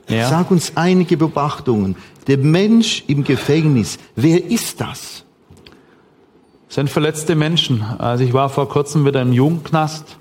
Ja. 0.10 0.30
Sag 0.30 0.52
uns 0.52 0.74
einige 0.76 1.16
Beobachtungen. 1.16 1.96
Der 2.28 2.38
Mensch 2.38 3.06
im 3.08 3.24
Gefängnis, 3.24 3.98
wer 4.18 4.44
ist 4.44 4.82
das? 4.82 5.24
Sind 6.70 6.90
verletzte 6.90 7.36
Menschen. 7.36 7.84
Also 7.98 8.24
ich 8.24 8.34
war 8.34 8.50
vor 8.50 8.70
kurzem 8.70 9.06
wieder 9.06 9.22
im 9.22 9.34
Jugendknast 9.34 10.18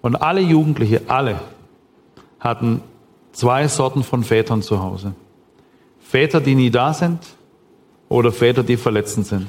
und 0.00 0.16
alle 0.16 0.40
Jugendliche, 0.40 1.02
alle, 1.08 1.40
hatten 2.40 2.80
zwei 3.32 3.68
Sorten 3.68 4.04
von 4.04 4.22
Vätern 4.22 4.62
zu 4.62 4.82
Hause. 4.82 5.14
Väter, 6.00 6.40
die 6.40 6.54
nie 6.54 6.70
da 6.70 6.94
sind 6.94 7.18
oder 8.08 8.32
Väter, 8.32 8.62
die 8.62 8.76
verletzend 8.76 9.26
sind. 9.26 9.48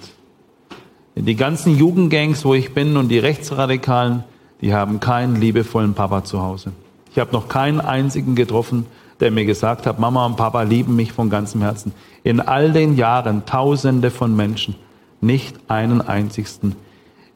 Die 1.15 1.35
ganzen 1.35 1.77
Jugendgangs, 1.77 2.45
wo 2.45 2.53
ich 2.53 2.73
bin 2.73 2.97
und 2.97 3.09
die 3.09 3.19
Rechtsradikalen, 3.19 4.23
die 4.61 4.73
haben 4.73 4.99
keinen 4.99 5.35
liebevollen 5.35 5.93
Papa 5.93 6.23
zu 6.23 6.41
Hause. 6.41 6.71
Ich 7.11 7.19
habe 7.19 7.31
noch 7.31 7.47
keinen 7.47 7.81
einzigen 7.81 8.35
getroffen, 8.35 8.85
der 9.19 9.31
mir 9.31 9.45
gesagt 9.45 9.85
hat, 9.85 9.99
Mama 9.99 10.25
und 10.25 10.37
Papa 10.37 10.63
lieben 10.63 10.95
mich 10.95 11.11
von 11.11 11.29
ganzem 11.29 11.61
Herzen. 11.61 11.93
In 12.23 12.39
all 12.39 12.71
den 12.71 12.95
Jahren 12.95 13.45
Tausende 13.45 14.11
von 14.11 14.35
Menschen, 14.35 14.75
nicht 15.21 15.55
einen 15.67 16.01
einzigsten. 16.01 16.75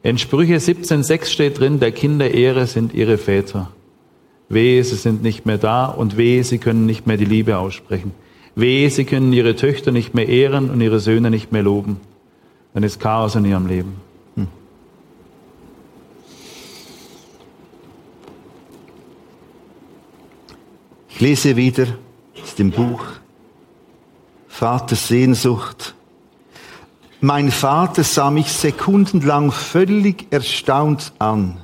In 0.02 0.18
Sprüche 0.18 0.58
17,6 0.58 1.25
steht 1.25 1.60
drin, 1.60 1.80
der 1.80 1.92
Kinder 1.92 2.30
Ehre 2.32 2.68
sind 2.68 2.94
ihre 2.94 3.18
Väter. 3.18 3.72
Wehe, 4.50 4.84
sie 4.84 4.96
sind 4.96 5.24
nicht 5.24 5.46
mehr 5.46 5.58
da 5.58 5.86
und 5.86 6.18
wehe, 6.18 6.44
sie 6.44 6.58
können 6.58 6.86
nicht 6.86 7.08
mehr 7.08 7.18
die 7.18 7.25
Liebe 7.25 7.58
aussprechen. 7.58 8.12
Wehe, 8.56 8.90
sie 8.90 9.06
können 9.06 9.34
ihre 9.34 9.56
Töchter 9.56 9.92
nicht 9.92 10.13
mehr 10.13 10.28
ehren 10.28 10.70
und 10.70 10.82
ihre 10.82 11.00
Söhne 11.00 11.32
nicht 11.32 11.52
mehr 11.52 11.63
loben. 11.63 11.98
Dann 12.74 12.84
ist 12.84 13.00
Chaos 13.00 13.36
in 13.36 13.46
ihrem 13.46 13.68
Leben. 13.68 13.96
Hm. 14.36 14.48
Ich 21.10 21.20
lese 21.20 21.56
wieder 21.56 21.88
aus 22.42 22.56
dem 22.56 22.72
Buch 22.72 23.06
Vaters 24.48 25.08
Sehnsucht. 25.08 25.93
Mein 27.25 27.51
Vater 27.51 28.03
sah 28.03 28.30
mich 28.32 28.51
sekundenlang 28.51 29.53
völlig 29.53 30.27
erstaunt 30.30 31.13
an. 31.20 31.58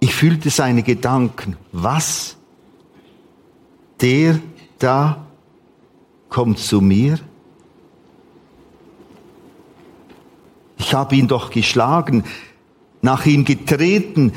Ich 0.00 0.12
fühlte 0.12 0.50
seine 0.50 0.82
Gedanken. 0.82 1.56
Was? 1.70 2.36
Der 4.00 4.40
da 4.80 5.24
kommt 6.30 6.58
zu 6.58 6.80
mir? 6.80 7.20
Ich 10.76 10.92
habe 10.92 11.14
ihn 11.14 11.28
doch 11.28 11.50
geschlagen, 11.52 12.24
nach 13.02 13.24
ihm 13.24 13.44
getreten, 13.44 14.32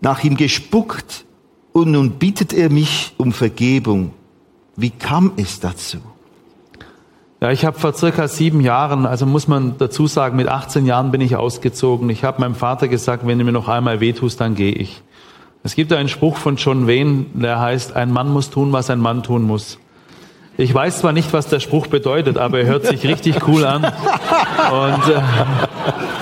nach 0.00 0.22
ihm 0.22 0.36
gespuckt 0.36 1.24
und 1.72 1.90
nun 1.90 2.12
bittet 2.20 2.52
er 2.52 2.70
mich 2.70 3.14
um 3.18 3.32
Vergebung. 3.32 4.12
Wie 4.76 4.90
kam 4.90 5.32
es 5.38 5.58
dazu? 5.58 5.98
Ja, 7.42 7.50
ich 7.50 7.64
habe 7.64 7.76
vor 7.76 7.92
circa 7.92 8.28
sieben 8.28 8.60
Jahren, 8.60 9.04
also 9.04 9.26
muss 9.26 9.48
man 9.48 9.74
dazu 9.76 10.06
sagen, 10.06 10.36
mit 10.36 10.46
18 10.46 10.86
Jahren 10.86 11.10
bin 11.10 11.20
ich 11.20 11.34
ausgezogen. 11.34 12.08
Ich 12.08 12.22
habe 12.22 12.40
meinem 12.40 12.54
Vater 12.54 12.86
gesagt, 12.86 13.26
wenn 13.26 13.36
du 13.36 13.44
mir 13.44 13.50
noch 13.50 13.66
einmal 13.66 13.98
wehtust, 13.98 14.40
dann 14.40 14.54
gehe 14.54 14.70
ich. 14.70 15.02
Es 15.64 15.74
gibt 15.74 15.92
einen 15.92 16.08
Spruch 16.08 16.36
von 16.36 16.54
John 16.54 16.86
Wayne, 16.86 17.26
der 17.34 17.58
heißt, 17.58 17.96
ein 17.96 18.12
Mann 18.12 18.30
muss 18.30 18.50
tun, 18.50 18.70
was 18.70 18.90
ein 18.90 19.00
Mann 19.00 19.24
tun 19.24 19.42
muss. 19.42 19.80
Ich 20.56 20.72
weiß 20.72 21.00
zwar 21.00 21.10
nicht, 21.10 21.32
was 21.32 21.48
der 21.48 21.58
Spruch 21.58 21.88
bedeutet, 21.88 22.38
aber 22.38 22.60
er 22.60 22.66
hört 22.66 22.86
sich 22.86 23.02
richtig 23.02 23.48
cool 23.48 23.64
an. 23.64 23.86
Und 23.86 25.12
äh, 25.12 25.20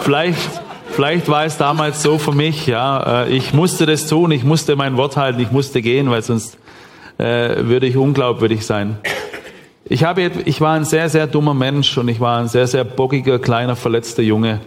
vielleicht, 0.01 0.63
vielleicht 0.89 1.29
war 1.29 1.45
es 1.45 1.59
damals 1.59 2.03
so 2.03 2.17
für 2.17 2.33
mich, 2.33 2.67
ja, 2.67 3.25
äh, 3.25 3.29
ich 3.29 3.53
musste 3.53 3.85
das 3.85 4.07
tun, 4.07 4.31
ich 4.31 4.45
musste 4.45 4.75
mein 4.75 4.97
Wort 4.97 5.19
halten, 5.19 5.39
ich 5.39 5.51
musste 5.51 5.83
gehen, 5.83 6.11
weil 6.11 6.23
sonst 6.23 6.57
äh, 7.19 7.67
würde 7.67 7.87
ich 7.87 7.99
unglaubwürdig 7.99 8.65
sein. 8.65 8.97
Ich, 9.85 10.05
habe, 10.05 10.31
ich 10.45 10.61
war 10.61 10.75
ein 10.75 10.85
sehr, 10.85 11.09
sehr 11.09 11.27
dummer 11.27 11.55
Mensch 11.55 11.97
und 11.97 12.09
ich 12.09 12.21
war 12.21 12.39
ein 12.39 12.49
sehr, 12.49 12.67
sehr 12.67 12.85
bockiger, 12.85 13.39
kleiner, 13.39 13.77
verletzter 13.77 14.23
Junge. 14.23 14.61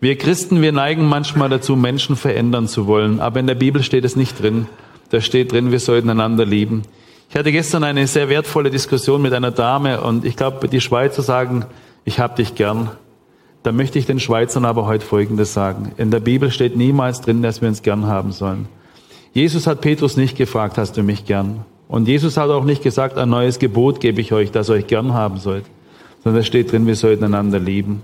Wir 0.00 0.18
Christen, 0.18 0.60
wir 0.62 0.72
neigen 0.72 1.08
manchmal 1.08 1.48
dazu, 1.48 1.76
Menschen 1.76 2.16
verändern 2.16 2.68
zu 2.68 2.86
wollen, 2.86 3.20
aber 3.20 3.40
in 3.40 3.46
der 3.46 3.54
Bibel 3.54 3.82
steht 3.82 4.04
es 4.04 4.16
nicht 4.16 4.42
drin. 4.42 4.66
Da 5.10 5.20
steht 5.20 5.52
drin, 5.52 5.72
wir 5.72 5.80
sollten 5.80 6.10
einander 6.10 6.44
lieben. 6.44 6.82
Ich 7.30 7.36
hatte 7.36 7.52
gestern 7.52 7.82
eine 7.82 8.06
sehr 8.06 8.28
wertvolle 8.28 8.70
Diskussion 8.70 9.22
mit 9.22 9.32
einer 9.32 9.52
Dame 9.52 10.00
und 10.02 10.24
ich 10.24 10.36
glaube, 10.36 10.68
die 10.68 10.80
Schweizer 10.80 11.22
sagen, 11.22 11.64
ich 12.04 12.20
hab 12.20 12.36
dich 12.36 12.54
gern. 12.54 12.90
Da 13.62 13.72
möchte 13.72 13.98
ich 13.98 14.06
den 14.06 14.20
Schweizern 14.20 14.64
aber 14.64 14.86
heute 14.86 15.06
Folgendes 15.06 15.54
sagen. 15.54 15.92
In 15.96 16.10
der 16.10 16.20
Bibel 16.20 16.50
steht 16.50 16.76
niemals 16.76 17.20
drin, 17.20 17.42
dass 17.42 17.62
wir 17.62 17.68
uns 17.68 17.82
gern 17.82 18.06
haben 18.06 18.32
sollen. 18.32 18.68
Jesus 19.32 19.66
hat 19.66 19.80
Petrus 19.80 20.16
nicht 20.16 20.36
gefragt, 20.36 20.78
hast 20.78 20.96
du 20.96 21.02
mich 21.02 21.24
gern? 21.24 21.64
Und 21.92 22.08
Jesus 22.08 22.38
hat 22.38 22.48
auch 22.48 22.64
nicht 22.64 22.82
gesagt, 22.82 23.18
ein 23.18 23.28
neues 23.28 23.58
Gebot 23.58 24.00
gebe 24.00 24.22
ich 24.22 24.32
euch, 24.32 24.50
ihr 24.54 24.68
euch 24.70 24.86
gern 24.86 25.12
haben 25.12 25.36
sollt. 25.36 25.66
Sondern 26.24 26.40
da 26.40 26.46
steht 26.46 26.72
drin, 26.72 26.86
wir 26.86 26.96
sollten 26.96 27.22
einander 27.22 27.58
lieben. 27.58 28.00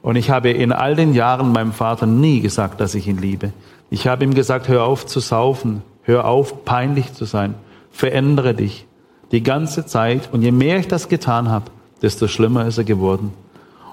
Und 0.00 0.14
ich 0.14 0.30
habe 0.30 0.50
in 0.50 0.70
all 0.70 0.94
den 0.94 1.12
Jahren 1.12 1.50
meinem 1.50 1.72
Vater 1.72 2.06
nie 2.06 2.40
gesagt, 2.40 2.80
dass 2.80 2.94
ich 2.94 3.08
ihn 3.08 3.18
liebe. 3.18 3.52
Ich 3.90 4.06
habe 4.06 4.22
ihm 4.22 4.32
gesagt, 4.32 4.68
hör 4.68 4.84
auf 4.84 5.06
zu 5.06 5.18
saufen, 5.18 5.82
hör 6.02 6.24
auf 6.24 6.64
peinlich 6.64 7.12
zu 7.12 7.24
sein, 7.24 7.56
verändere 7.90 8.54
dich 8.54 8.86
die 9.32 9.42
ganze 9.42 9.84
Zeit. 9.86 10.28
Und 10.30 10.42
je 10.42 10.52
mehr 10.52 10.78
ich 10.78 10.86
das 10.86 11.08
getan 11.08 11.48
habe, 11.48 11.64
desto 12.02 12.28
schlimmer 12.28 12.64
ist 12.66 12.78
er 12.78 12.84
geworden. 12.84 13.32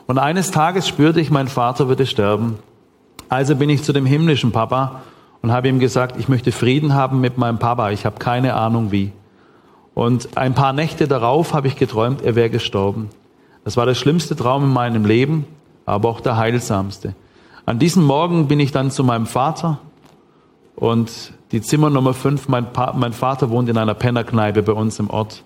Und 0.05 0.19
eines 0.19 0.51
Tages 0.51 0.87
spürte 0.87 1.19
ich, 1.19 1.31
mein 1.31 1.47
Vater 1.47 1.87
würde 1.87 2.05
sterben. 2.05 2.59
Also 3.29 3.55
bin 3.55 3.71
ich 3.71 3.81
zu 3.81 3.93
dem 3.93 4.05
himmlischen 4.05 4.51
Papa 4.51 5.01
und 5.41 5.51
habe 5.51 5.67
ihm 5.67 5.79
gesagt, 5.79 6.17
ich 6.19 6.29
möchte 6.29 6.51
Frieden 6.51 6.93
haben 6.93 7.21
mit 7.21 7.37
meinem 7.37 7.59
Papa. 7.59 7.91
Ich 7.91 8.05
habe 8.05 8.19
keine 8.19 8.53
Ahnung 8.55 8.91
wie. 8.91 9.11
Und 9.93 10.37
ein 10.37 10.53
paar 10.53 10.73
Nächte 10.73 11.07
darauf 11.07 11.53
habe 11.53 11.67
ich 11.67 11.75
geträumt, 11.75 12.21
er 12.21 12.35
wäre 12.35 12.49
gestorben. 12.49 13.09
Das 13.63 13.77
war 13.77 13.85
der 13.85 13.95
schlimmste 13.95 14.35
Traum 14.35 14.63
in 14.63 14.73
meinem 14.73 15.05
Leben 15.05 15.45
aber 15.87 16.09
auch 16.09 16.19
der 16.19 16.37
heilsamste. 16.37 17.15
An 17.65 17.79
diesem 17.79 18.03
Morgen 18.03 18.47
bin 18.47 18.59
ich 18.59 18.71
dann 18.71 18.91
zu 18.91 19.03
meinem 19.03 19.25
Vater 19.25 19.79
und 20.75 21.31
die 21.51 21.61
Zimmer 21.61 21.89
Nummer 21.89 22.13
5, 22.13 22.49
mein, 22.49 22.67
mein 22.95 23.13
Vater 23.13 23.49
wohnt 23.49 23.69
in 23.69 23.77
einer 23.77 23.93
Pennerkneipe 23.93 24.61
bei 24.61 24.73
uns 24.73 24.99
im 24.99 25.09
Ort 25.09 25.43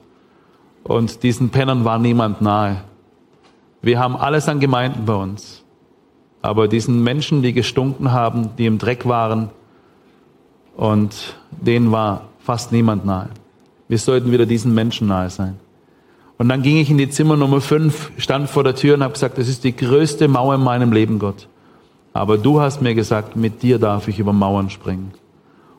und 0.83 1.23
diesen 1.23 1.51
Pennern 1.51 1.85
war 1.85 1.99
niemand 1.99 2.41
nahe. 2.41 2.77
Wir 3.83 3.99
haben 3.99 4.17
alles 4.17 4.49
an 4.49 4.59
Gemeinden 4.59 5.05
bei 5.05 5.13
uns, 5.13 5.63
aber 6.41 6.67
diesen 6.67 7.03
Menschen, 7.03 7.43
die 7.43 7.53
gestunken 7.53 8.11
haben, 8.11 8.49
die 8.57 8.65
im 8.65 8.79
Dreck 8.79 9.07
waren 9.07 9.51
und 10.75 11.35
denen 11.51 11.91
war 11.91 12.29
fast 12.39 12.71
niemand 12.71 13.05
nahe. 13.05 13.29
Wir 13.87 13.97
sollten 13.97 14.31
wieder 14.31 14.45
diesen 14.45 14.73
Menschen 14.73 15.07
nahe 15.07 15.29
sein. 15.29 15.59
Und 16.37 16.49
dann 16.49 16.63
ging 16.63 16.77
ich 16.77 16.89
in 16.89 16.97
die 16.97 17.09
Zimmer 17.09 17.37
Nummer 17.37 17.61
5, 17.61 18.13
stand 18.17 18.49
vor 18.49 18.63
der 18.63 18.75
Tür 18.75 18.95
und 18.95 19.03
habe 19.03 19.13
gesagt, 19.13 19.37
das 19.37 19.47
ist 19.47 19.63
die 19.63 19.75
größte 19.75 20.27
Mauer 20.27 20.55
in 20.55 20.63
meinem 20.63 20.91
Leben, 20.91 21.19
Gott. 21.19 21.47
Aber 22.13 22.37
du 22.37 22.59
hast 22.59 22.81
mir 22.81 22.95
gesagt, 22.95 23.35
mit 23.35 23.61
dir 23.61 23.79
darf 23.79 24.07
ich 24.07 24.17
über 24.17 24.33
Mauern 24.33 24.69
springen. 24.69 25.11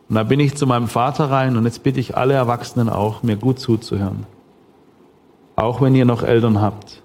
Und 0.09 0.17
dann 0.17 0.29
bin 0.29 0.41
ich 0.41 0.55
zu 0.55 0.67
meinem 0.67 0.89
Vater 0.89 1.31
rein 1.31 1.57
und 1.57 1.65
jetzt 1.65 1.83
bitte 1.83 1.99
ich 1.99 2.17
alle 2.17 2.35
Erwachsenen 2.35 2.91
auch, 2.91 3.23
mir 3.23 3.37
gut 3.37 3.59
zuzuhören. 3.59 4.27
Auch 5.57 5.81
wenn 5.81 5.95
ihr 5.95 6.05
noch 6.05 6.23
Eltern 6.23 6.61
habt. 6.61 7.03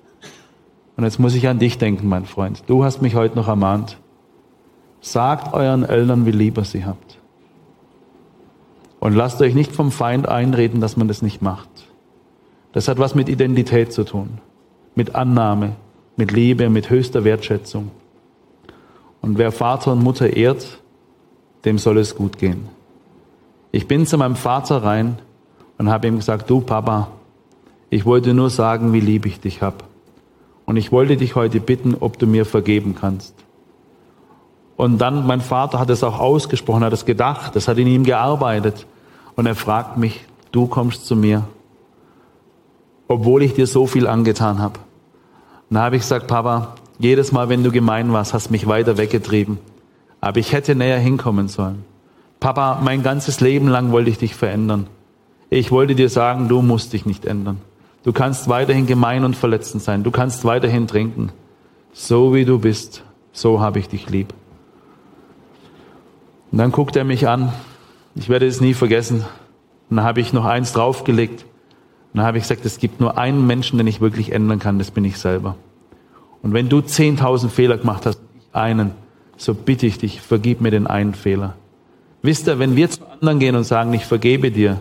Und 0.98 1.06
jetzt 1.06 1.18
muss 1.18 1.34
ich 1.34 1.48
an 1.48 1.58
dich 1.58 1.78
denken, 1.78 2.10
mein 2.10 2.26
Freund. 2.26 2.64
Du 2.68 2.84
hast 2.84 3.02
mich 3.02 3.16
heute 3.16 3.38
noch 3.38 3.48
ermahnt. 3.48 3.98
Sagt 5.00 5.54
euren 5.54 5.86
Eltern, 5.86 6.26
wie 6.26 6.32
lieb 6.32 6.58
ihr 6.58 6.66
sie 6.66 6.86
habt. 6.86 7.07
Und 9.00 9.14
lasst 9.14 9.42
euch 9.42 9.54
nicht 9.54 9.72
vom 9.72 9.92
Feind 9.92 10.28
einreden, 10.28 10.82
dass 10.82 10.98
man 10.98 11.08
das 11.08 11.22
nicht 11.22 11.42
macht. 11.42 11.70
Das 12.72 12.88
hat 12.88 12.98
was 12.98 13.16
mit 13.16 13.30
Identität 13.30 13.94
zu 13.94 14.04
tun, 14.04 14.40
mit 14.96 15.16
Annahme, 15.16 15.74
mit 16.16 16.32
Liebe, 16.32 16.70
mit 16.70 16.90
höchster 16.90 17.24
Wertschätzung. 17.24 17.92
Und 19.22 19.38
wer 19.38 19.52
Vater 19.52 19.94
und 19.94 20.04
Mutter 20.04 20.36
ehrt, 20.36 20.80
dem 21.66 21.78
soll 21.78 21.98
es 21.98 22.16
gut 22.16 22.38
gehen. 22.38 22.70
Ich 23.72 23.88
bin 23.88 24.06
zu 24.06 24.18
meinem 24.18 24.36
Vater 24.36 24.84
rein 24.84 25.20
und 25.78 25.90
habe 25.90 26.08
ihm 26.08 26.18
gesagt, 26.18 26.50
du 26.50 26.62
Papa, 26.62 27.10
ich 27.90 28.06
wollte 28.06 28.34
nur 28.34 28.50
sagen, 28.50 28.94
wie 28.94 29.00
lieb 29.00 29.26
ich 29.26 29.40
dich 29.40 29.62
hab. 29.62 29.84
Und 30.66 30.78
ich 30.78 30.92
wollte 30.92 31.18
dich 31.18 31.36
heute 31.36 31.60
bitten, 31.60 31.96
ob 32.00 32.20
du 32.20 32.28
mir 32.28 32.46
vergeben 32.46 32.96
kannst. 33.00 33.36
Und 34.78 35.00
dann, 35.00 35.28
mein 35.28 35.42
Vater 35.42 35.80
hat 35.80 35.90
es 35.90 36.04
auch 36.04 36.20
ausgesprochen, 36.20 36.84
hat 36.84 36.94
es 36.94 37.04
gedacht, 37.04 37.56
das 37.56 37.68
hat 37.68 37.78
in 37.78 37.88
ihm 37.88 38.04
gearbeitet. 38.04 38.86
Und 39.36 39.46
er 39.46 39.56
fragt 39.56 39.98
mich, 39.98 40.24
du 40.52 40.68
kommst 40.68 41.06
zu 41.06 41.16
mir 41.16 41.44
obwohl 43.08 43.44
ich 43.44 43.54
dir 43.54 43.68
so 43.68 43.88
viel 43.88 44.08
angetan 44.08 44.60
habe. 44.60 44.80
Und 45.70 45.76
da 45.76 45.84
habe 45.84 45.96
ich 45.96 46.02
gesagt, 46.02 46.28
Papa, 46.28 46.76
jedes 47.00 47.32
Mal, 47.32 47.50
wenn 47.50 47.64
du 47.64 47.72
gemein 47.72 48.12
warst, 48.12 48.34
hast 48.34 48.52
mich 48.52 48.68
weiter 48.68 48.98
weggetrieben. 48.98 49.60
Aber 50.22 50.40
ich 50.40 50.52
hätte 50.52 50.76
näher 50.76 51.00
hinkommen 51.00 51.48
sollen. 51.48 51.86
Papa, 52.40 52.80
mein 52.84 53.04
ganzes 53.04 53.40
Leben 53.40 53.68
lang 53.68 53.92
wollte 53.92 54.10
ich 54.10 54.18
dich 54.18 54.36
verändern. 54.36 54.88
Ich 55.50 55.72
wollte 55.72 55.96
dir 55.96 56.10
sagen, 56.10 56.50
du 56.50 56.62
musst 56.62 56.94
dich 56.94 57.06
nicht 57.06 57.26
ändern. 57.26 57.60
Du 58.04 58.14
kannst 58.14 58.48
weiterhin 58.48 58.86
gemein 58.86 59.24
und 59.24 59.36
verletzend 59.36 59.84
sein. 59.84 60.04
Du 60.04 60.12
kannst 60.12 60.46
weiterhin 60.46 60.88
trinken. 60.88 61.32
So 61.94 62.34
wie 62.34 62.46
du 62.46 62.60
bist, 62.60 63.04
so 63.32 63.60
habe 63.60 63.80
ich 63.80 63.90
dich 63.90 64.10
lieb. 64.10 64.34
Und 66.52 66.58
dann 66.58 66.72
guckt 66.72 66.96
er 66.96 67.04
mich 67.04 67.28
an. 67.28 67.54
Ich 68.16 68.30
werde 68.30 68.48
es 68.48 68.62
nie 68.62 68.74
vergessen. 68.74 69.26
Und 69.90 69.98
dann 69.98 70.06
habe 70.06 70.22
ich 70.22 70.34
noch 70.34 70.46
eins 70.46 70.74
draufgelegt. 70.74 71.44
Und 72.14 72.18
dann 72.18 72.26
habe 72.26 72.38
ich 72.38 72.44
gesagt, 72.44 72.66
es 72.66 72.80
gibt 72.80 73.00
nur 73.00 73.18
einen 73.18 73.46
Menschen, 73.46 73.78
den 73.78 73.88
ich 73.88 74.02
wirklich 74.02 74.32
ändern 74.32 74.60
kann, 74.60 74.80
das 74.80 74.92
bin 74.92 75.06
ich 75.06 75.18
selber. 75.18 75.56
Und 76.42 76.54
wenn 76.54 76.70
du 76.70 76.80
10.000 76.80 77.50
Fehler 77.50 77.78
gemacht 77.78 78.06
hast, 78.06 78.22
einen, 78.54 78.92
so 79.38 79.54
bitte 79.54 79.86
ich 79.86 79.98
dich, 79.98 80.22
vergib 80.22 80.62
mir 80.62 80.72
den 80.72 80.88
einen 80.88 81.14
Fehler. 81.14 81.56
Wisst 82.22 82.48
ihr, 82.48 82.60
wenn 82.60 82.76
wir 82.76 82.90
zu 82.90 83.02
anderen 83.08 83.40
gehen 83.40 83.56
und 83.56 83.64
sagen, 83.64 83.94
ich 83.94 84.06
vergebe 84.06 84.52
dir, 84.52 84.80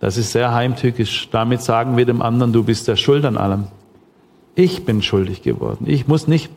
das 0.00 0.16
ist 0.16 0.32
sehr 0.32 0.54
heimtückisch. 0.54 1.28
Damit 1.30 1.62
sagen 1.62 1.96
wir 1.96 2.06
dem 2.06 2.22
anderen, 2.22 2.52
du 2.52 2.62
bist 2.62 2.88
der 2.88 2.96
Schuld 2.96 3.24
an 3.24 3.36
allem. 3.36 3.64
Ich 4.54 4.84
bin 4.84 5.02
schuldig 5.02 5.42
geworden. 5.42 5.84
Ich 5.86 6.06
muss 6.06 6.28
nicht, 6.28 6.50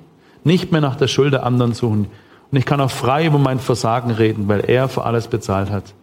nicht 0.43 0.71
mehr 0.71 0.81
nach 0.81 0.95
der 0.95 1.07
Schuld 1.07 1.33
der 1.33 1.45
anderen 1.45 1.73
suchen. 1.73 2.07
Und 2.51 2.57
ich 2.57 2.65
kann 2.65 2.81
auch 2.81 2.91
frei 2.91 3.25
über 3.25 3.39
mein 3.39 3.59
Versagen 3.59 4.11
reden, 4.11 4.47
weil 4.47 4.61
er 4.61 4.89
für 4.89 5.05
alles 5.05 5.27
bezahlt 5.27 5.71
hat. 5.71 5.93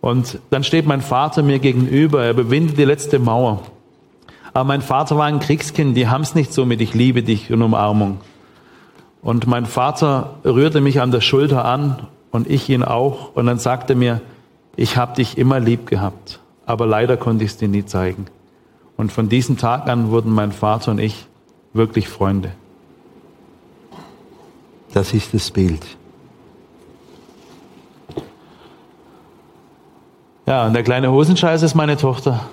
Und 0.00 0.38
dann 0.50 0.64
steht 0.64 0.86
mein 0.86 1.02
Vater 1.02 1.42
mir 1.42 1.58
gegenüber, 1.58 2.24
er 2.24 2.34
bewindet 2.34 2.78
die 2.78 2.84
letzte 2.84 3.18
Mauer. 3.18 3.62
Aber 4.54 4.64
mein 4.64 4.80
Vater 4.80 5.16
war 5.18 5.26
ein 5.26 5.40
Kriegskind, 5.40 5.96
die 5.96 6.08
haben 6.08 6.22
es 6.22 6.34
nicht 6.34 6.52
so 6.52 6.64
mit 6.64 6.80
ich 6.80 6.94
liebe 6.94 7.22
dich 7.22 7.52
und 7.52 7.62
Umarmung. 7.62 8.18
Und 9.20 9.46
mein 9.46 9.66
Vater 9.66 10.36
rührte 10.44 10.80
mich 10.80 11.00
an 11.00 11.10
der 11.10 11.20
Schulter 11.20 11.64
an 11.64 12.06
und 12.30 12.48
ich 12.48 12.68
ihn 12.68 12.82
auch. 12.82 13.34
Und 13.34 13.46
dann 13.46 13.58
sagte 13.58 13.94
mir, 13.94 14.20
ich 14.76 14.96
habe 14.96 15.16
dich 15.16 15.36
immer 15.36 15.60
lieb 15.60 15.86
gehabt, 15.86 16.40
aber 16.64 16.86
leider 16.86 17.16
konnte 17.16 17.44
ich 17.44 17.50
es 17.50 17.56
dir 17.56 17.68
nie 17.68 17.84
zeigen. 17.84 18.26
Und 18.96 19.12
von 19.12 19.28
diesem 19.28 19.58
Tag 19.58 19.88
an 19.88 20.10
wurden 20.10 20.32
mein 20.32 20.52
Vater 20.52 20.92
und 20.92 20.98
ich 20.98 21.26
wirklich 21.72 22.08
Freunde. 22.08 22.52
Das 24.98 25.14
ist 25.14 25.32
das 25.32 25.48
Bild. 25.52 25.86
Ja, 30.44 30.66
und 30.66 30.72
der 30.72 30.82
kleine 30.82 31.12
Hosenscheiß 31.12 31.62
ist 31.62 31.76
meine 31.76 31.96
Tochter. 31.96 32.46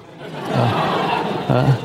Ja. 1.49 1.55
Ja. 1.55 1.77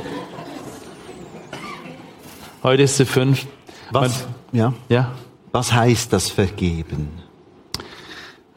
Heute 2.63 2.83
ist 2.83 2.99
sie 2.99 3.07
fünf. 3.07 3.47
Was, 3.91 4.27
ja? 4.53 4.75
Ja. 4.91 5.13
Was 5.51 5.73
heißt 5.73 6.13
das 6.13 6.29
Vergeben? 6.29 7.09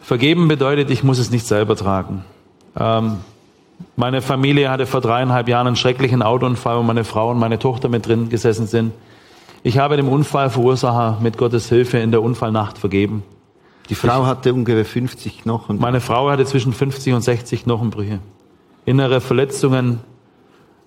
Vergeben 0.02 0.50
bedeutet, 0.50 0.89
ich 0.89 1.06
muss 1.06 1.20
es 1.20 1.32
nicht 1.32 1.48
selber 1.48 1.78
tragen. 1.78 2.26
Ähm, 2.78 3.22
meine 3.96 4.22
Familie 4.22 4.70
hatte 4.70 4.88
vor 4.88 5.00
dreieinhalb 5.00 5.48
Jahren 5.48 5.68
einen 5.68 5.78
schrecklichen 5.78 6.22
Autounfall, 6.22 6.80
wo 6.80 6.84
meine 6.84 7.06
Frau 7.06 7.32
und 7.32 7.39
meine 7.39 7.60
Tochter 7.60 7.88
mit 7.88 8.06
drin 8.06 8.28
gesessen 8.28 8.68
sind. 8.68 8.92
Ich 9.63 9.78
habe 9.78 9.95
dem 9.95 10.10
Unfallverursacher 10.10 11.19
mit 11.21 11.38
Gottes 11.38 11.69
Hilfe 11.69 11.97
in 11.97 12.12
der 12.12 12.21
Unfallnacht 12.21 12.78
vergeben. 12.78 13.23
Die 13.89 13.95
Frau 13.95 14.23
ich, 14.23 14.28
hatte 14.28 14.54
ungefähr 14.54 14.86
50 14.86 15.41
Knochen. 15.43 15.80
Meine 15.80 16.02
Frau 16.02 16.30
hatte 16.30 16.45
zwischen 16.45 16.73
50 16.73 17.13
und 17.13 17.21
60 17.21 17.63
Knochenbrüche. 17.63 18.19
Innere 18.86 19.21
Verletzungen, 19.21 19.99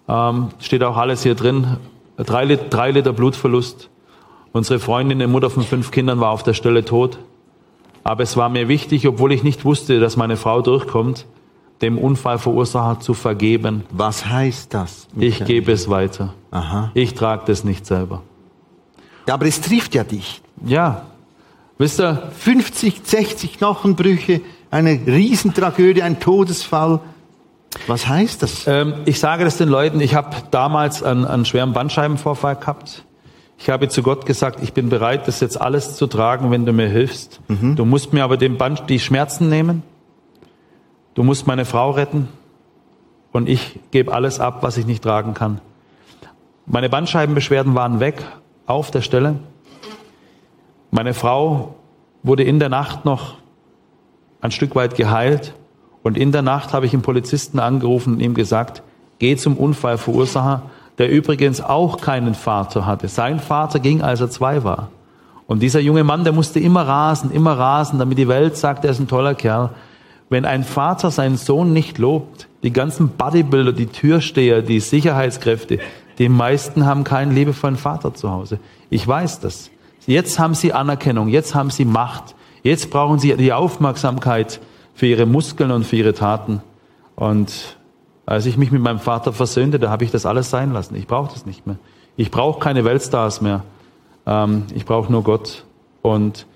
ähm, 0.09 0.49
steht 0.61 0.83
auch 0.83 0.99
alles 0.99 1.23
hier 1.23 1.35
drin. 1.35 1.79
Drei, 2.19 2.45
drei 2.57 2.91
Liter 2.91 3.15
Blutverlust. 3.15 3.89
Unsere 4.53 4.79
Freundin, 4.79 5.19
eine 5.19 5.29
Mutter 5.29 5.51
von 5.51 5.63
fünf 5.63 5.91
Kindern, 5.91 6.21
war 6.21 6.31
auf 6.31 6.43
der 6.43 6.55
Stelle 6.55 6.85
tot. 6.85 7.19
Aber 8.05 8.23
es 8.23 8.37
war 8.37 8.51
mir 8.51 8.69
wichtig, 8.69 9.09
obwohl 9.09 9.33
ich 9.33 9.43
nicht 9.43 9.65
wusste, 9.65 10.01
dass 10.01 10.17
meine 10.17 10.37
Frau 10.37 10.61
durchkommt, 10.61 11.27
dem 11.83 11.99
Unfallverursacher 11.99 13.01
zu 13.01 13.15
vergeben. 13.15 13.85
Was 13.91 14.27
heißt 14.27 14.73
das? 14.73 15.09
Michael? 15.15 15.29
Ich 15.29 15.45
gebe 15.45 15.73
es 15.73 15.89
weiter. 15.89 16.35
Aha. 16.51 16.91
Ich 16.95 17.15
trage 17.15 17.45
das 17.47 17.65
nicht 17.65 17.85
selber. 17.85 18.23
Ja, 19.27 19.35
aber 19.35 19.47
es 19.47 19.61
trifft 19.61 19.95
ja 19.95 20.05
dich. 20.05 20.43
Ja. 20.65 21.03
Wisst 21.79 22.01
ihr, 22.01 22.31
50, 22.39 23.03
60 23.05 23.59
Knochenbrüche, 23.59 24.41
eine 24.71 24.93
Riesentragödie, 25.07 26.03
ein 26.03 26.21
Todesfall. 26.21 27.01
Was 27.87 28.09
heißt 28.09 28.43
das? 28.43 28.67
Ähm, 28.67 28.95
ich 29.05 29.21
sage 29.21 29.45
das 29.45 29.59
den 29.59 29.69
Leuten, 29.69 30.01
ich 30.01 30.15
habe 30.15 30.35
damals 30.51 31.03
einen, 31.03 31.27
einen 31.27 31.45
schweren 31.45 31.73
Bandscheibenvorfall 31.73 32.57
gehabt. 32.57 33.05
Ich 33.59 33.71
habe 33.71 33.89
zu 33.89 34.03
Gott 34.03 34.27
gesagt, 34.27 34.63
ich 34.63 34.73
bin 34.73 34.89
bereit, 34.89 35.29
das 35.29 35.41
jetzt 35.41 35.61
alles 35.61 35.97
zu 35.97 36.07
tragen, 36.07 36.51
wenn 36.51 36.67
du 36.67 36.73
mir 36.73 36.89
hilfst. 36.89 37.41
Mhm. 37.49 37.77
Du 37.77 37.85
musst 37.85 38.13
mir 38.13 38.25
aber 38.25 38.37
den 38.37 38.59
Band, 38.59 38.85
die 38.89 39.01
Schmerzen 39.01 39.49
nehmen. 39.49 39.83
Du 41.15 41.23
musst 41.23 41.47
meine 41.47 41.65
Frau 41.65 41.91
retten. 41.91 42.29
Und 43.33 43.49
ich 43.49 43.81
gebe 43.91 44.15
alles 44.15 44.41
ab, 44.41 44.59
was 44.63 44.77
ich 44.77 44.87
nicht 44.87 45.03
tragen 45.03 45.35
kann. 45.35 45.61
Meine 46.67 46.89
Bandscheibenbeschwerden 46.89 47.75
waren 47.75 48.01
weg, 48.01 48.23
auf 48.67 48.91
der 48.91 49.01
Stelle. 49.01 49.37
Meine 50.91 51.15
Frau 51.15 51.75
wurde 52.23 52.43
in 52.43 52.59
der 52.59 52.69
Nacht 52.69 53.05
noch 53.05 53.35
ein 54.41 54.51
Stück 54.51 54.75
weit 54.75 54.95
geheilt. 54.95 55.55
Und 56.03 56.17
in 56.17 56.33
der 56.33 56.43
Nacht 56.43 56.73
habe 56.73 56.87
ich 56.87 56.93
einen 56.93 57.03
Polizisten 57.03 57.59
angerufen 57.59 58.15
und 58.15 58.21
ihm 58.21 58.35
gesagt, 58.35 58.83
geh 59.19 59.37
zum 59.37 59.57
Unfallverursacher, 59.57 60.63
der 60.99 61.11
übrigens 61.11 61.61
auch 61.61 62.01
keinen 62.01 62.35
Vater 62.35 62.87
hatte. 62.87 63.09
Sein 63.09 63.41
Vater 63.41 63.81
ging, 63.81 64.03
als 64.03 64.21
er 64.21 64.31
zwei 64.31 64.63
war. 64.65 64.91
Und 65.47 65.61
dieser 65.63 65.81
junge 65.81 66.05
Mann, 66.05 66.25
der 66.25 66.33
musste 66.33 66.61
immer 66.61 66.87
rasen, 66.87 67.31
immer 67.31 67.59
rasen, 67.59 67.99
damit 67.99 68.19
die 68.19 68.29
Welt 68.29 68.57
sagt, 68.57 68.85
er 68.85 68.91
ist 68.93 69.01
ein 69.01 69.09
toller 69.09 69.35
Kerl. 69.35 69.71
Wenn 70.29 70.45
ein 70.45 70.65
Vater 70.65 71.11
seinen 71.11 71.37
Sohn 71.37 71.73
nicht 71.73 71.99
lobt, 71.99 72.49
die 72.63 72.73
ganzen 72.73 73.11
Bodybuilder, 73.11 73.73
die 73.73 73.87
Türsteher, 73.87 74.63
die 74.63 74.81
Sicherheitskräfte, 74.81 75.79
die 76.19 76.29
meisten 76.29 76.87
haben 76.87 77.05
keinen 77.05 77.35
liebevollen 77.35 77.77
Vater 77.77 78.15
zu 78.15 78.31
Hause. 78.31 78.59
Ich 78.91 79.07
weiß 79.07 79.41
das. 79.41 79.71
Jetzt 80.07 80.39
haben 80.39 80.55
sie 80.55 80.73
Anerkennung, 80.73 81.29
jetzt 81.29 81.55
haben 81.55 81.71
sie 81.71 81.85
Macht, 81.85 82.35
jetzt 82.63 82.91
brauchen 82.91 83.19
sie 83.19 83.37
die 83.37 83.53
Aufmerksamkeit 83.53 84.61
für 84.95 85.07
ihre 85.07 85.27
Muskeln 85.27 85.71
und 85.73 85.85
für 85.85 85.97
ihre 85.97 86.15
Taten. 86.15 86.63
Und 87.17 87.77
als 88.25 88.47
ich 88.47 88.57
mich 88.57 88.71
mit 88.71 88.83
meinem 88.83 89.01
Vater 89.01 89.33
versöhnte, 89.33 89.79
da 89.79 89.91
habe 89.91 90.05
ich 90.05 90.11
das 90.11 90.27
alles 90.27 90.51
sein 90.51 90.73
lassen. 90.73 90.95
Ich 90.95 91.07
brauche 91.07 91.33
das 91.33 91.45
nicht 91.45 91.67
mehr. 91.67 91.77
Ich 92.17 92.31
brauche 92.31 92.61
keine 92.61 92.85
Weltstars 92.85 93.41
mehr. 93.41 93.63
Ähm, 94.27 94.65
ich 94.75 94.85
brauche 94.85 95.11
nur 95.11 95.23
Gott. 95.23 95.65
Und 96.03 96.47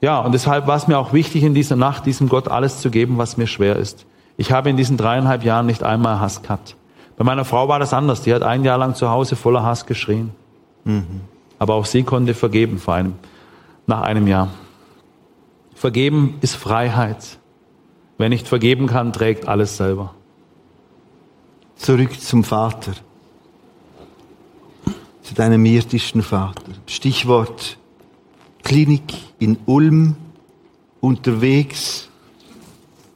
ja, 0.00 0.20
und 0.20 0.32
deshalb 0.32 0.66
war 0.66 0.76
es 0.76 0.88
mir 0.88 0.98
auch 0.98 1.12
wichtig, 1.12 1.42
in 1.42 1.54
dieser 1.54 1.76
Nacht 1.76 2.06
diesem 2.06 2.28
Gott 2.28 2.48
alles 2.48 2.80
zu 2.80 2.90
geben, 2.90 3.18
was 3.18 3.36
mir 3.36 3.46
schwer 3.46 3.76
ist. 3.76 4.06
Ich 4.36 4.52
habe 4.52 4.68
in 4.68 4.76
diesen 4.76 4.96
dreieinhalb 4.96 5.42
Jahren 5.42 5.66
nicht 5.66 5.82
einmal 5.82 6.20
Hass 6.20 6.42
gehabt. 6.42 6.76
Bei 7.16 7.24
meiner 7.24 7.44
Frau 7.44 7.68
war 7.68 7.78
das 7.78 7.92
anders. 7.92 8.22
Die 8.22 8.34
hat 8.34 8.42
ein 8.42 8.64
Jahr 8.64 8.78
lang 8.78 8.94
zu 8.94 9.08
Hause 9.10 9.36
voller 9.36 9.62
Hass 9.62 9.86
geschrien. 9.86 10.32
Mhm. 10.84 11.22
Aber 11.58 11.74
auch 11.74 11.86
sie 11.86 12.02
konnte 12.02 12.34
vergeben 12.34 12.78
vor 12.78 12.94
einem, 12.94 13.14
nach 13.86 14.02
einem 14.02 14.26
Jahr. 14.26 14.48
Vergeben 15.74 16.38
ist 16.40 16.56
Freiheit. 16.56 17.38
Wer 18.18 18.28
nicht 18.28 18.48
vergeben 18.48 18.86
kann, 18.86 19.12
trägt 19.12 19.48
alles 19.48 19.76
selber. 19.76 20.14
Zurück 21.76 22.18
zum 22.20 22.44
Vater. 22.44 22.92
Zu 25.22 25.34
deinem 25.34 25.64
irdischen 25.64 26.22
Vater. 26.22 26.72
Stichwort 26.86 27.78
Klinik 28.62 29.14
in 29.38 29.58
Ulm, 29.66 30.16
unterwegs, 31.00 32.08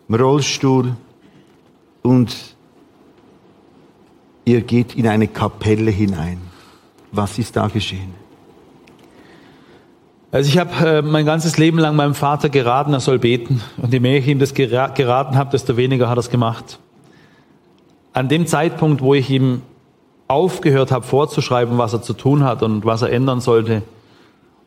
im 0.08 0.14
Rollstuhl 0.14 0.96
und 2.02 2.56
ihr 4.50 4.62
geht 4.62 4.94
in 4.96 5.06
eine 5.06 5.28
Kapelle 5.28 5.90
hinein. 5.90 6.38
Was 7.12 7.38
ist 7.38 7.56
da 7.56 7.68
geschehen? 7.68 8.14
Also 10.32 10.48
ich 10.48 10.58
habe 10.58 10.86
äh, 10.86 11.02
mein 11.02 11.24
ganzes 11.24 11.58
Leben 11.58 11.78
lang 11.78 11.96
meinem 11.96 12.14
Vater 12.14 12.48
geraten, 12.48 12.92
er 12.92 13.00
soll 13.00 13.18
beten. 13.18 13.62
Und 13.78 13.92
je 13.92 14.00
mehr 14.00 14.18
ich 14.18 14.28
ihm 14.28 14.38
das 14.38 14.54
geraten 14.54 15.36
habe, 15.36 15.50
desto 15.50 15.76
weniger 15.76 16.08
hat 16.08 16.18
er 16.18 16.20
es 16.20 16.30
gemacht. 16.30 16.78
An 18.12 18.28
dem 18.28 18.46
Zeitpunkt, 18.46 19.02
wo 19.02 19.14
ich 19.14 19.30
ihm 19.30 19.62
aufgehört 20.28 20.92
habe 20.92 21.04
vorzuschreiben, 21.04 21.78
was 21.78 21.92
er 21.92 22.02
zu 22.02 22.12
tun 22.12 22.44
hat 22.44 22.62
und 22.62 22.84
was 22.84 23.02
er 23.02 23.10
ändern 23.10 23.40
sollte, 23.40 23.82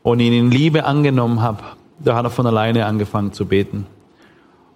und 0.02 0.20
ihn 0.20 0.34
in 0.34 0.50
Liebe 0.50 0.84
angenommen 0.84 1.40
habe, 1.40 1.62
da 1.98 2.14
hat 2.14 2.24
er 2.24 2.30
von 2.30 2.46
alleine 2.46 2.84
angefangen 2.84 3.32
zu 3.32 3.46
beten. 3.46 3.86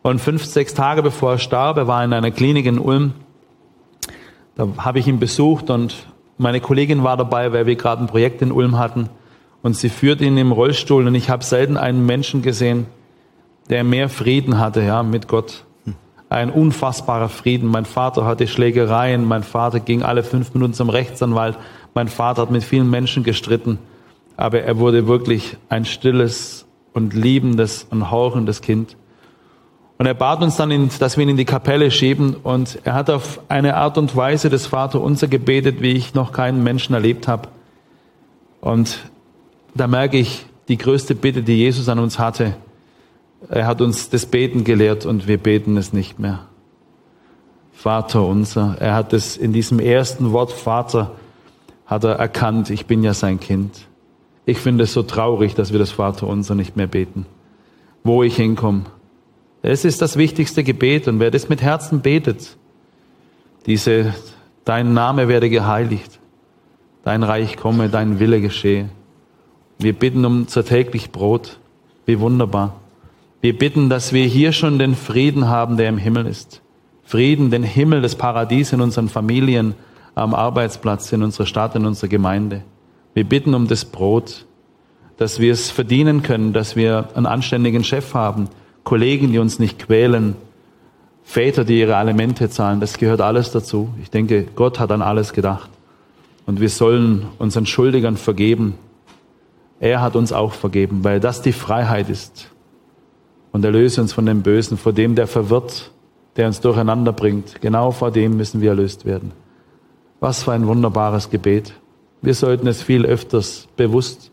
Und 0.00 0.20
fünf, 0.20 0.44
sechs 0.46 0.72
Tage 0.72 1.02
bevor 1.02 1.32
er 1.32 1.38
starb, 1.38 1.76
er 1.76 1.86
war 1.86 2.02
in 2.02 2.14
einer 2.14 2.30
Klinik 2.30 2.64
in 2.64 2.78
Ulm, 2.78 3.12
da 4.58 4.68
habe 4.78 4.98
ich 4.98 5.06
ihn 5.06 5.20
besucht 5.20 5.70
und 5.70 5.94
meine 6.36 6.60
Kollegin 6.60 7.04
war 7.04 7.16
dabei, 7.16 7.52
weil 7.52 7.66
wir 7.66 7.76
gerade 7.76 8.02
ein 8.02 8.08
Projekt 8.08 8.42
in 8.42 8.50
Ulm 8.50 8.76
hatten 8.76 9.08
und 9.62 9.76
sie 9.76 9.88
führt 9.88 10.20
ihn 10.20 10.36
im 10.36 10.50
Rollstuhl 10.50 11.06
und 11.06 11.14
ich 11.14 11.30
habe 11.30 11.44
selten 11.44 11.76
einen 11.76 12.04
Menschen 12.04 12.42
gesehen, 12.42 12.86
der 13.70 13.84
mehr 13.84 14.08
Frieden 14.08 14.58
hatte, 14.58 14.82
ja, 14.82 15.04
mit 15.04 15.28
Gott. 15.28 15.64
Ein 16.28 16.50
unfassbarer 16.50 17.28
Frieden. 17.28 17.68
Mein 17.68 17.84
Vater 17.84 18.26
hatte 18.26 18.48
Schlägereien, 18.48 19.24
mein 19.24 19.44
Vater 19.44 19.78
ging 19.78 20.02
alle 20.02 20.24
fünf 20.24 20.52
Minuten 20.54 20.74
zum 20.74 20.90
Rechtsanwalt, 20.90 21.56
mein 21.94 22.08
Vater 22.08 22.42
hat 22.42 22.50
mit 22.50 22.64
vielen 22.64 22.90
Menschen 22.90 23.22
gestritten, 23.22 23.78
aber 24.36 24.62
er 24.62 24.78
wurde 24.78 25.06
wirklich 25.06 25.56
ein 25.68 25.84
stilles 25.84 26.66
und 26.92 27.14
liebendes 27.14 27.86
und 27.90 28.10
horchendes 28.10 28.60
Kind. 28.60 28.96
Und 29.98 30.06
er 30.06 30.14
bat 30.14 30.42
uns 30.42 30.56
dann, 30.56 30.90
dass 31.00 31.16
wir 31.16 31.24
ihn 31.24 31.30
in 31.30 31.36
die 31.36 31.44
Kapelle 31.44 31.90
schieben. 31.90 32.36
Und 32.36 32.78
er 32.84 32.94
hat 32.94 33.10
auf 33.10 33.40
eine 33.48 33.76
Art 33.76 33.98
und 33.98 34.14
Weise 34.14 34.48
das 34.48 34.66
Vaterunser 34.66 35.26
gebetet, 35.26 35.80
wie 35.80 35.92
ich 35.92 36.14
noch 36.14 36.32
keinen 36.32 36.62
Menschen 36.62 36.94
erlebt 36.94 37.26
habe. 37.26 37.48
Und 38.60 39.00
da 39.74 39.88
merke 39.88 40.16
ich 40.16 40.46
die 40.68 40.78
größte 40.78 41.14
Bitte, 41.14 41.42
die 41.42 41.56
Jesus 41.56 41.88
an 41.88 41.98
uns 41.98 42.18
hatte. 42.18 42.56
Er 43.48 43.66
hat 43.66 43.80
uns 43.80 44.08
das 44.08 44.26
Beten 44.26 44.64
gelehrt 44.64 45.04
und 45.04 45.26
wir 45.26 45.38
beten 45.38 45.76
es 45.76 45.92
nicht 45.92 46.18
mehr. 46.18 46.46
Vater 47.72 48.24
unser. 48.24 48.76
Er 48.80 48.94
hat 48.94 49.12
es 49.12 49.36
in 49.36 49.52
diesem 49.52 49.78
ersten 49.78 50.32
Wort 50.32 50.52
Vater 50.52 51.12
hat 51.86 52.04
er 52.04 52.16
erkannt, 52.16 52.70
ich 52.70 52.86
bin 52.86 53.02
ja 53.02 53.14
sein 53.14 53.40
Kind. 53.40 53.86
Ich 54.44 54.58
finde 54.58 54.84
es 54.84 54.92
so 54.92 55.02
traurig, 55.02 55.54
dass 55.54 55.72
wir 55.72 55.78
das 55.78 55.90
Vater 55.90 56.26
unser 56.26 56.54
nicht 56.54 56.76
mehr 56.76 56.86
beten. 56.86 57.26
Wo 58.04 58.22
ich 58.22 58.36
hinkomme. 58.36 58.82
Es 59.62 59.84
ist 59.84 60.00
das 60.00 60.16
wichtigste 60.16 60.62
Gebet 60.62 61.08
und 61.08 61.18
wer 61.20 61.30
das 61.30 61.48
mit 61.48 61.62
Herzen 61.62 62.00
betet, 62.00 62.56
diese, 63.66 64.14
dein 64.64 64.94
Name 64.94 65.28
werde 65.28 65.50
geheiligt, 65.50 66.20
dein 67.02 67.22
Reich 67.22 67.56
komme, 67.56 67.88
dein 67.88 68.20
Wille 68.20 68.40
geschehe. 68.40 68.88
Wir 69.78 69.92
bitten 69.92 70.24
um 70.24 70.42
unser 70.42 70.64
täglich 70.64 71.10
Brot. 71.10 71.58
Wie 72.06 72.18
wunderbar. 72.20 72.80
Wir 73.40 73.56
bitten, 73.56 73.90
dass 73.90 74.12
wir 74.12 74.24
hier 74.24 74.52
schon 74.52 74.78
den 74.78 74.94
Frieden 74.94 75.48
haben, 75.48 75.76
der 75.76 75.88
im 75.88 75.98
Himmel 75.98 76.26
ist. 76.26 76.62
Frieden, 77.04 77.50
den 77.50 77.62
Himmel, 77.62 78.00
das 78.00 78.16
Paradies 78.16 78.72
in 78.72 78.80
unseren 78.80 79.08
Familien, 79.08 79.74
am 80.14 80.34
Arbeitsplatz, 80.34 81.12
in 81.12 81.22
unserer 81.22 81.46
Stadt, 81.46 81.76
in 81.76 81.86
unserer 81.86 82.08
Gemeinde. 82.08 82.62
Wir 83.14 83.24
bitten 83.24 83.54
um 83.54 83.68
das 83.68 83.84
Brot, 83.84 84.46
dass 85.16 85.38
wir 85.38 85.52
es 85.52 85.70
verdienen 85.70 86.22
können, 86.22 86.52
dass 86.52 86.76
wir 86.76 87.08
einen 87.14 87.26
anständigen 87.26 87.84
Chef 87.84 88.14
haben, 88.14 88.48
Kollegen, 88.84 89.32
die 89.32 89.38
uns 89.38 89.58
nicht 89.58 89.78
quälen, 89.78 90.36
Väter, 91.28 91.66
die 91.66 91.80
ihre 91.80 91.96
Alimente 91.96 92.48
zahlen. 92.48 92.80
Das 92.80 92.96
gehört 92.96 93.20
alles 93.20 93.50
dazu. 93.50 93.90
Ich 94.00 94.10
denke, 94.10 94.46
Gott 94.56 94.80
hat 94.80 94.90
an 94.90 95.02
alles 95.02 95.34
gedacht. 95.34 95.68
Und 96.46 96.58
wir 96.58 96.70
sollen 96.70 97.26
unseren 97.38 97.66
Schuldigern 97.66 98.16
vergeben. 98.16 98.76
Er 99.78 100.00
hat 100.00 100.16
uns 100.16 100.32
auch 100.32 100.54
vergeben, 100.54 101.04
weil 101.04 101.20
das 101.20 101.42
die 101.42 101.52
Freiheit 101.52 102.08
ist. 102.08 102.50
Und 103.52 103.62
erlöse 103.62 104.00
uns 104.00 104.14
von 104.14 104.24
dem 104.24 104.40
Bösen, 104.40 104.78
vor 104.78 104.94
dem, 104.94 105.16
der 105.16 105.26
verwirrt, 105.26 105.92
der 106.36 106.46
uns 106.46 106.60
durcheinander 106.62 107.12
bringt. 107.12 107.60
Genau 107.60 107.90
vor 107.90 108.10
dem 108.10 108.38
müssen 108.38 108.62
wir 108.62 108.70
erlöst 108.70 109.04
werden. 109.04 109.32
Was 110.20 110.44
für 110.44 110.52
ein 110.52 110.66
wunderbares 110.66 111.28
Gebet. 111.28 111.74
Wir 112.22 112.32
sollten 112.32 112.66
es 112.66 112.82
viel 112.82 113.04
öfters 113.04 113.68
bewusst 113.76 114.30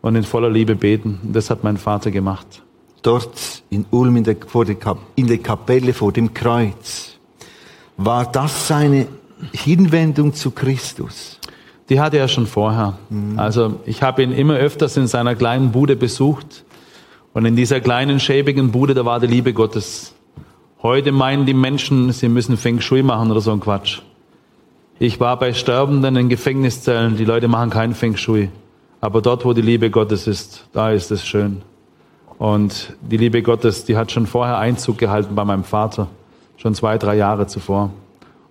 und 0.00 0.16
in 0.16 0.24
voller 0.24 0.48
Liebe 0.48 0.76
beten. 0.76 1.20
Und 1.22 1.36
das 1.36 1.50
hat 1.50 1.62
mein 1.62 1.76
Vater 1.76 2.10
gemacht 2.10 2.62
dort 3.06 3.62
in 3.70 3.86
Ulm 3.90 4.16
in 4.16 4.24
der, 4.24 4.34
der, 4.34 4.96
in 5.14 5.26
der 5.26 5.38
Kapelle 5.38 5.92
vor 5.92 6.12
dem 6.12 6.34
Kreuz, 6.34 7.12
war 7.96 8.30
das 8.30 8.68
seine 8.68 9.06
Hinwendung 9.52 10.34
zu 10.34 10.50
Christus? 10.50 11.38
Die 11.88 12.00
hatte 12.00 12.18
er 12.18 12.28
schon 12.28 12.46
vorher. 12.46 12.98
Mhm. 13.10 13.38
Also 13.38 13.80
ich 13.84 14.02
habe 14.02 14.22
ihn 14.22 14.32
immer 14.32 14.56
öfters 14.56 14.96
in 14.96 15.06
seiner 15.06 15.36
kleinen 15.36 15.70
Bude 15.70 15.96
besucht. 15.96 16.64
Und 17.32 17.44
in 17.44 17.54
dieser 17.54 17.80
kleinen, 17.80 18.18
schäbigen 18.18 18.72
Bude, 18.72 18.94
da 18.94 19.04
war 19.04 19.20
die 19.20 19.26
Liebe 19.26 19.52
Gottes. 19.52 20.14
Heute 20.82 21.12
meinen 21.12 21.46
die 21.46 21.54
Menschen, 21.54 22.10
sie 22.12 22.28
müssen 22.28 22.56
Feng 22.56 22.80
Shui 22.80 23.02
machen 23.02 23.30
oder 23.30 23.40
so 23.40 23.52
ein 23.52 23.60
Quatsch. 23.60 24.00
Ich 24.98 25.20
war 25.20 25.38
bei 25.38 25.52
Sterbenden 25.52 26.16
in 26.16 26.28
Gefängniszellen, 26.28 27.16
die 27.16 27.26
Leute 27.26 27.48
machen 27.48 27.70
keinen 27.70 27.94
Feng 27.94 28.16
Shui. 28.16 28.48
Aber 29.00 29.20
dort, 29.20 29.44
wo 29.44 29.52
die 29.52 29.62
Liebe 29.62 29.90
Gottes 29.90 30.26
ist, 30.26 30.66
da 30.72 30.90
ist 30.90 31.10
es 31.10 31.26
schön. 31.26 31.62
Und 32.38 32.94
die 33.00 33.16
Liebe 33.16 33.42
Gottes, 33.42 33.84
die 33.84 33.96
hat 33.96 34.12
schon 34.12 34.26
vorher 34.26 34.58
Einzug 34.58 34.98
gehalten 34.98 35.34
bei 35.34 35.44
meinem 35.44 35.64
Vater, 35.64 36.08
schon 36.56 36.74
zwei, 36.74 36.98
drei 36.98 37.16
Jahre 37.16 37.46
zuvor. 37.46 37.90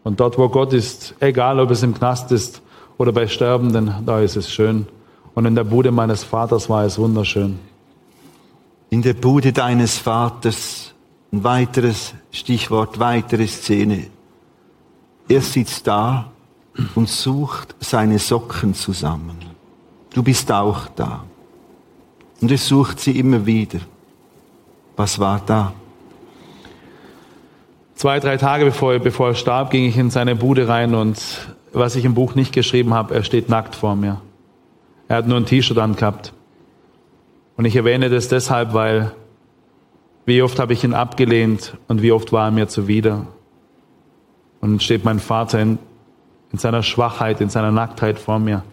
Und 0.03 0.19
dort, 0.19 0.37
wo 0.37 0.49
Gott 0.49 0.73
ist, 0.73 1.15
egal 1.19 1.59
ob 1.59 1.71
es 1.71 1.83
im 1.83 1.93
Knast 1.93 2.31
ist 2.31 2.61
oder 2.97 3.11
bei 3.11 3.27
Sterbenden, 3.27 3.93
da 4.05 4.19
ist 4.19 4.35
es 4.35 4.51
schön. 4.51 4.87
Und 5.33 5.45
in 5.45 5.55
der 5.55 5.63
Bude 5.63 5.91
meines 5.91 6.23
Vaters 6.23 6.69
war 6.69 6.85
es 6.85 6.97
wunderschön. 6.97 7.59
In 8.89 9.01
der 9.01 9.13
Bude 9.13 9.51
deines 9.51 9.97
Vaters, 9.97 10.93
ein 11.31 11.43
weiteres 11.43 12.13
Stichwort, 12.31 12.99
weitere 12.99 13.47
Szene. 13.47 14.07
Er 15.27 15.41
sitzt 15.41 15.87
da 15.87 16.31
und 16.93 17.09
sucht 17.09 17.75
seine 17.79 18.19
Socken 18.19 18.73
zusammen. 18.73 19.37
Du 20.13 20.23
bist 20.23 20.51
auch 20.51 20.87
da. 20.95 21.23
Und 22.41 22.51
es 22.51 22.67
sucht 22.67 22.99
sie 22.99 23.17
immer 23.17 23.45
wieder. 23.45 23.79
Was 24.95 25.19
war 25.19 25.41
da? 25.45 25.73
Zwei, 27.95 28.19
drei 28.19 28.37
Tage 28.37 28.65
bevor, 28.65 28.99
bevor 28.99 29.29
er 29.29 29.35
starb, 29.35 29.71
ging 29.71 29.85
ich 29.85 29.97
in 29.97 30.09
seine 30.09 30.35
Bude 30.35 30.67
rein 30.67 30.95
und 30.95 31.17
was 31.71 31.95
ich 31.95 32.05
im 32.05 32.13
Buch 32.13 32.35
nicht 32.35 32.53
geschrieben 32.53 32.93
habe, 32.93 33.15
er 33.15 33.23
steht 33.23 33.49
nackt 33.49 33.75
vor 33.75 33.95
mir. 33.95 34.21
Er 35.07 35.17
hat 35.17 35.27
nur 35.27 35.37
ein 35.37 35.45
T-Shirt 35.45 35.77
angehabt. 35.77 36.33
Und 37.57 37.65
ich 37.65 37.75
erwähne 37.75 38.09
das 38.09 38.27
deshalb, 38.27 38.73
weil 38.73 39.11
wie 40.25 40.41
oft 40.41 40.59
habe 40.59 40.73
ich 40.73 40.83
ihn 40.83 40.93
abgelehnt 40.93 41.77
und 41.87 42.01
wie 42.01 42.11
oft 42.11 42.31
war 42.33 42.47
er 42.47 42.51
mir 42.51 42.67
zuwider. 42.67 43.27
Und 44.59 44.81
steht 44.81 45.05
mein 45.05 45.19
Vater 45.19 45.59
in, 45.59 45.77
in 46.51 46.57
seiner 46.57 46.83
Schwachheit, 46.83 47.39
in 47.39 47.49
seiner 47.49 47.71
Nacktheit 47.71 48.19
vor 48.19 48.39
mir 48.39 48.63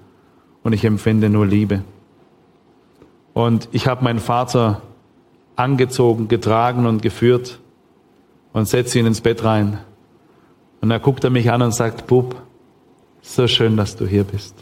und 0.63 0.73
ich 0.73 0.85
empfinde 0.85 1.29
nur 1.29 1.47
Liebe. 1.47 1.83
Und 3.35 3.69
ich 3.73 3.87
habe 3.87 4.05
meinen 4.05 4.19
Vater 4.19 4.83
angezogen, 5.57 6.29
getragen 6.29 6.87
und 6.87 7.03
geführt 7.03 7.59
und 8.53 8.67
setze 8.67 8.99
ihn 8.99 9.07
ins 9.07 9.21
Bett 9.21 9.45
rein. 9.45 9.79
Und 10.81 10.91
da 10.91 10.99
guckt 10.99 11.25
er 11.25 11.31
mich 11.31 11.51
an 11.51 11.63
und 11.63 11.73
sagt, 11.73 12.07
Bub, 12.07 12.37
so 13.23 13.47
schön, 13.47 13.77
dass 13.77 13.97
du 13.97 14.07
hier 14.07 14.25
bist. 14.25 14.55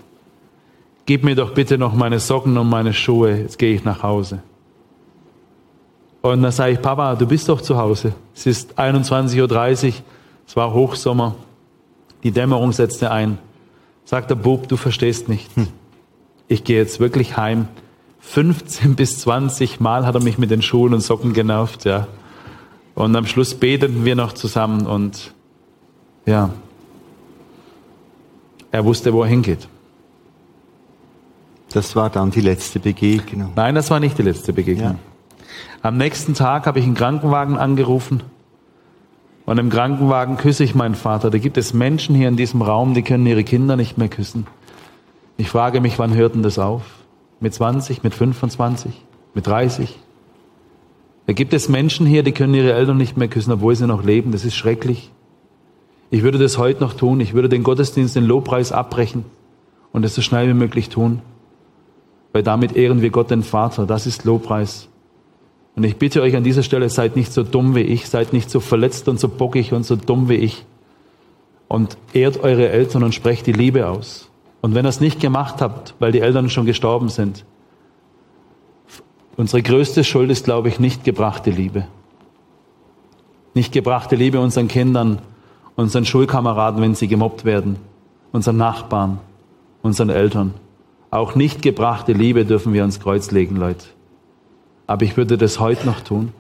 Gib 1.06 1.24
mir 1.24 1.35
doch 1.35 1.54
bitte 1.54 1.78
noch 1.78 1.94
meine 1.94 2.20
Socken 2.20 2.56
und 2.59 2.68
meine 2.68 2.92
Schuhe, 2.92 3.37
jetzt 3.38 3.59
gehe 3.59 3.74
ich 3.74 3.85
nach 3.85 4.02
Hause. 4.02 4.42
Und 6.22 6.42
dann 6.42 6.52
sage 6.52 6.74
ich, 6.74 6.83
Papa, 6.83 7.14
du 7.14 7.26
bist 7.26 7.48
doch 7.48 7.62
zu 7.62 7.78
Hause. 7.78 8.12
Es 8.35 8.46
ist 8.46 8.78
21.30 8.78 9.88
Uhr, 9.88 9.94
es 10.46 10.56
war 10.56 10.74
Hochsommer, 10.74 11.35
die 12.22 12.30
Dämmerung 12.30 12.72
setzte 12.72 13.11
ein. 13.11 13.38
Sagt 14.04 14.28
der 14.30 14.35
Bub, 14.35 14.68
du 14.68 14.76
verstehst 14.76 15.28
nicht. 15.28 15.48
Hm. 15.56 15.68
Ich 16.48 16.64
gehe 16.64 16.76
jetzt 16.76 17.00
wirklich 17.00 17.37
heim 17.37 17.68
15 18.20 18.94
bis 18.96 19.18
20 19.20 19.80
Mal 19.80 20.06
hat 20.06 20.14
er 20.14 20.22
mich 20.22 20.38
mit 20.38 20.50
den 20.50 20.62
Schuhen 20.62 20.94
und 20.94 21.00
Socken 21.00 21.33
genervt, 21.33 21.85
ja. 21.85 22.06
Und 22.94 23.16
am 23.16 23.26
Schluss 23.26 23.54
beteten 23.54 24.04
wir 24.04 24.14
noch 24.14 24.33
zusammen 24.33 24.87
und 24.87 25.33
ja, 26.26 26.50
er 28.72 28.85
wusste, 28.85 29.12
wo 29.12 29.22
er 29.22 29.28
hingeht. 29.28 29.68
Das 31.72 31.96
war 31.96 32.11
dann 32.11 32.30
die 32.30 32.40
letzte 32.40 32.80
Begegnung. 32.80 33.52
Nein, 33.56 33.74
das 33.74 33.90
war 33.90 34.00
nicht 34.00 34.18
die 34.18 34.22
letzte 34.22 34.52
Begegnung. 34.52 34.92
Ja. 34.92 34.98
Am 35.83 35.96
nächsten 35.96 36.35
Tag 36.35 36.66
habe 36.66 36.78
ich 36.78 36.85
einen 36.85 36.94
Krankenwagen 36.94 37.56
angerufen 37.56 38.22
und 39.46 39.59
im 39.59 39.70
Krankenwagen 39.70 40.37
küsse 40.37 40.62
ich 40.62 40.74
meinen 40.74 40.94
Vater. 40.94 41.30
Da 41.30 41.38
gibt 41.38 41.56
es 41.56 41.72
Menschen 41.72 42.14
hier 42.14 42.28
in 42.28 42.37
diesem 42.37 42.61
Raum, 42.61 42.94
die 42.94 43.02
können 43.02 43.26
ihre 43.26 43.44
Kinder 43.44 43.76
nicht 43.76 43.98
mehr 43.98 44.09
küssen. 44.09 44.46
Ich 45.37 45.48
frage 45.48 45.80
mich, 45.80 45.98
wann 45.98 46.14
hört 46.14 46.35
denn 46.35 46.42
das 46.42 46.59
auf? 46.59 46.83
Mit 47.40 47.55
20, 47.55 48.03
mit 48.03 48.14
25, 48.14 48.92
mit 49.35 49.46
30. 49.46 49.98
Da 51.26 51.33
gibt 51.33 51.53
es 51.53 51.68
Menschen 51.68 52.07
hier, 52.07 52.22
die 52.22 52.33
können 52.33 52.55
ihre 52.55 52.72
Eltern 52.72 52.96
nicht 52.96 53.16
mehr 53.16 53.29
küssen, 53.29 53.53
obwohl 53.53 53.74
sie 53.74 53.87
noch 53.87 54.05
leben. 54.05 54.33
Das 54.33 54.44
ist 54.44 54.57
schrecklich. 54.57 55.11
Ich 56.11 56.22
würde 56.22 56.38
das 56.38 56.59
heute 56.59 56.81
noch 56.81 56.94
tun. 56.94 57.20
Ich 57.20 57.35
würde 57.35 57.48
den 57.48 57.62
Gottesdienst, 57.62 58.16
den 58.16 58.24
Lobpreis 58.24 58.72
abbrechen 58.72 59.24
und 59.92 60.05
es 60.05 60.14
so 60.14 60.22
schnell 60.22 60.48
wie 60.48 60.55
möglich 60.55 60.88
tun. 60.88 61.22
Weil 62.33 62.42
damit 62.42 62.76
ehren 62.76 63.00
wir 63.00 63.11
Gott 63.11 63.31
den 63.31 63.42
Vater. 63.42 63.87
Das 63.87 64.07
ist 64.07 64.24
Lobpreis. 64.24 64.88
Und 65.76 65.85
ich 65.85 65.96
bitte 65.96 66.20
euch 66.22 66.37
an 66.37 66.44
dieser 66.44 66.62
Stelle, 66.62 66.88
seid 66.88 67.16
nicht 67.16 67.33
so 67.33 67.42
dumm 67.42 67.74
wie 67.74 67.81
ich, 67.81 68.09
seid 68.09 68.33
nicht 68.33 68.50
so 68.50 68.61
verletzt 68.61 69.09
und 69.09 69.20
so 69.20 69.29
bockig 69.29 69.72
und 69.72 69.85
so 69.85 69.96
dumm 69.96 70.29
wie 70.29 70.35
ich. 70.35 70.64
Und 71.68 71.96
ehrt 72.12 72.42
eure 72.42 72.68
Eltern 72.70 73.05
und 73.05 73.14
sprecht 73.14 73.46
die 73.46 73.53
Liebe 73.53 73.88
aus. 73.88 74.30
Und 74.61 74.75
wenn 74.75 74.85
ihr 74.85 74.90
es 74.90 75.01
nicht 75.01 75.20
gemacht 75.20 75.62
habt, 75.62 75.94
weil 75.99 76.12
die 76.12 76.20
Eltern 76.20 76.51
schon 76.51 76.66
gestorben 76.66 77.09
sind, 77.09 77.44
unsere 79.37 79.62
größte 79.62 80.05
Schuld 80.05 80.31
ist, 80.31 80.44
glaube 80.44 80.68
ich, 80.68 80.79
nicht 80.79 81.05
gebrachte 81.05 81.51
Liebe. 81.51 81.87
Nicht 83.55 83.73
gebrachte 83.73 84.16
Liebe 84.16 84.38
unseren 84.40 84.68
Kindern, 84.68 85.20
unseren 85.77 86.05
Schulkameraden, 86.05 86.83
wenn 86.83 86.94
sie 86.94 87.09
gemobbt 87.09 87.44
werden, 87.44 87.77
unseren 88.33 88.59
Nachbarn, 88.59 89.18
unseren 89.83 90.11
Eltern. 90.11 90.55
Auch 91.11 91.35
nicht 91.35 91.62
gebrachte 91.62 92.12
Liebe 92.12 92.44
dürfen 92.44 92.73
wir 92.73 92.83
ans 92.83 93.01
Kreuz 93.01 93.31
legen, 93.31 93.57
Leute. 93.57 93.87
Aber 94.87 95.05
ich 95.05 95.16
würde 95.16 95.38
das 95.38 95.59
heute 95.59 95.87
noch 95.87 96.01
tun. 96.01 96.33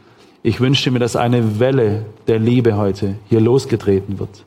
Ich 0.42 0.60
wünsche 0.60 0.90
mir, 0.90 0.98
dass 0.98 1.16
eine 1.16 1.58
Welle 1.58 2.06
der 2.26 2.38
Liebe 2.38 2.76
heute 2.76 3.16
hier 3.28 3.40
losgetreten 3.40 4.18
wird. 4.18 4.44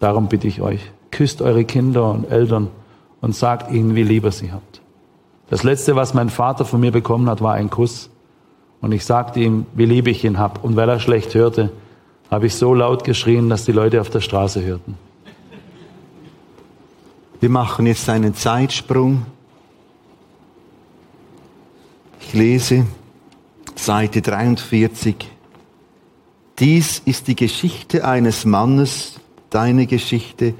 Darum 0.00 0.28
bitte 0.28 0.46
ich 0.46 0.60
euch 0.60 0.80
küsst 1.14 1.40
eure 1.40 1.64
Kinder 1.64 2.10
und 2.10 2.30
Eltern 2.30 2.68
und 3.20 3.34
sagt 3.34 3.72
ihnen, 3.72 3.94
wie 3.94 4.02
lieb 4.02 4.24
ihr 4.24 4.32
sie 4.32 4.52
habt. 4.52 4.82
Das 5.48 5.62
Letzte, 5.62 5.96
was 5.96 6.12
mein 6.12 6.28
Vater 6.28 6.64
von 6.64 6.80
mir 6.80 6.90
bekommen 6.90 7.30
hat, 7.30 7.40
war 7.40 7.54
ein 7.54 7.70
Kuss. 7.70 8.10
Und 8.80 8.92
ich 8.92 9.04
sagte 9.04 9.40
ihm, 9.40 9.66
wie 9.74 9.86
lieb 9.86 10.08
ich 10.08 10.24
ihn 10.24 10.38
hab. 10.38 10.62
Und 10.64 10.76
weil 10.76 10.88
er 10.88 11.00
schlecht 11.00 11.34
hörte, 11.34 11.70
habe 12.30 12.46
ich 12.46 12.54
so 12.56 12.74
laut 12.74 13.04
geschrien, 13.04 13.48
dass 13.48 13.64
die 13.64 13.72
Leute 13.72 14.00
auf 14.00 14.10
der 14.10 14.20
Straße 14.20 14.62
hörten. 14.62 14.98
Wir 17.40 17.48
machen 17.48 17.86
jetzt 17.86 18.08
einen 18.08 18.34
Zeitsprung. 18.34 19.24
Ich 22.20 22.34
lese 22.34 22.86
Seite 23.76 24.20
43. 24.22 25.14
Dies 26.58 26.98
ist 27.04 27.28
die 27.28 27.36
Geschichte 27.36 28.04
eines 28.04 28.44
Mannes, 28.44 29.20
deine 29.50 29.86
Geschichte, 29.86 30.54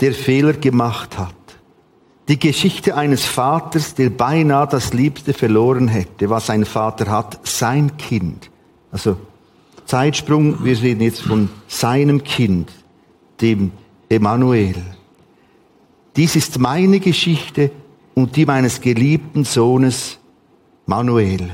der 0.00 0.12
Fehler 0.12 0.54
gemacht 0.54 1.18
hat. 1.18 1.34
Die 2.28 2.38
Geschichte 2.38 2.96
eines 2.96 3.24
Vaters, 3.24 3.94
der 3.94 4.10
beinahe 4.10 4.66
das 4.66 4.92
Liebste 4.92 5.32
verloren 5.32 5.88
hätte, 5.88 6.30
was 6.30 6.48
ein 6.48 6.64
Vater 6.64 7.10
hat, 7.10 7.40
sein 7.46 7.96
Kind. 7.96 8.50
Also 8.92 9.16
Zeitsprung, 9.84 10.64
wir 10.64 10.80
reden 10.80 11.02
jetzt 11.02 11.22
von 11.22 11.48
seinem 11.66 12.22
Kind, 12.22 12.70
dem 13.40 13.72
Emanuel. 14.08 14.76
Dies 16.16 16.36
ist 16.36 16.58
meine 16.58 17.00
Geschichte 17.00 17.70
und 18.14 18.36
die 18.36 18.46
meines 18.46 18.80
geliebten 18.80 19.44
Sohnes 19.44 20.18
Manuel. 20.86 21.50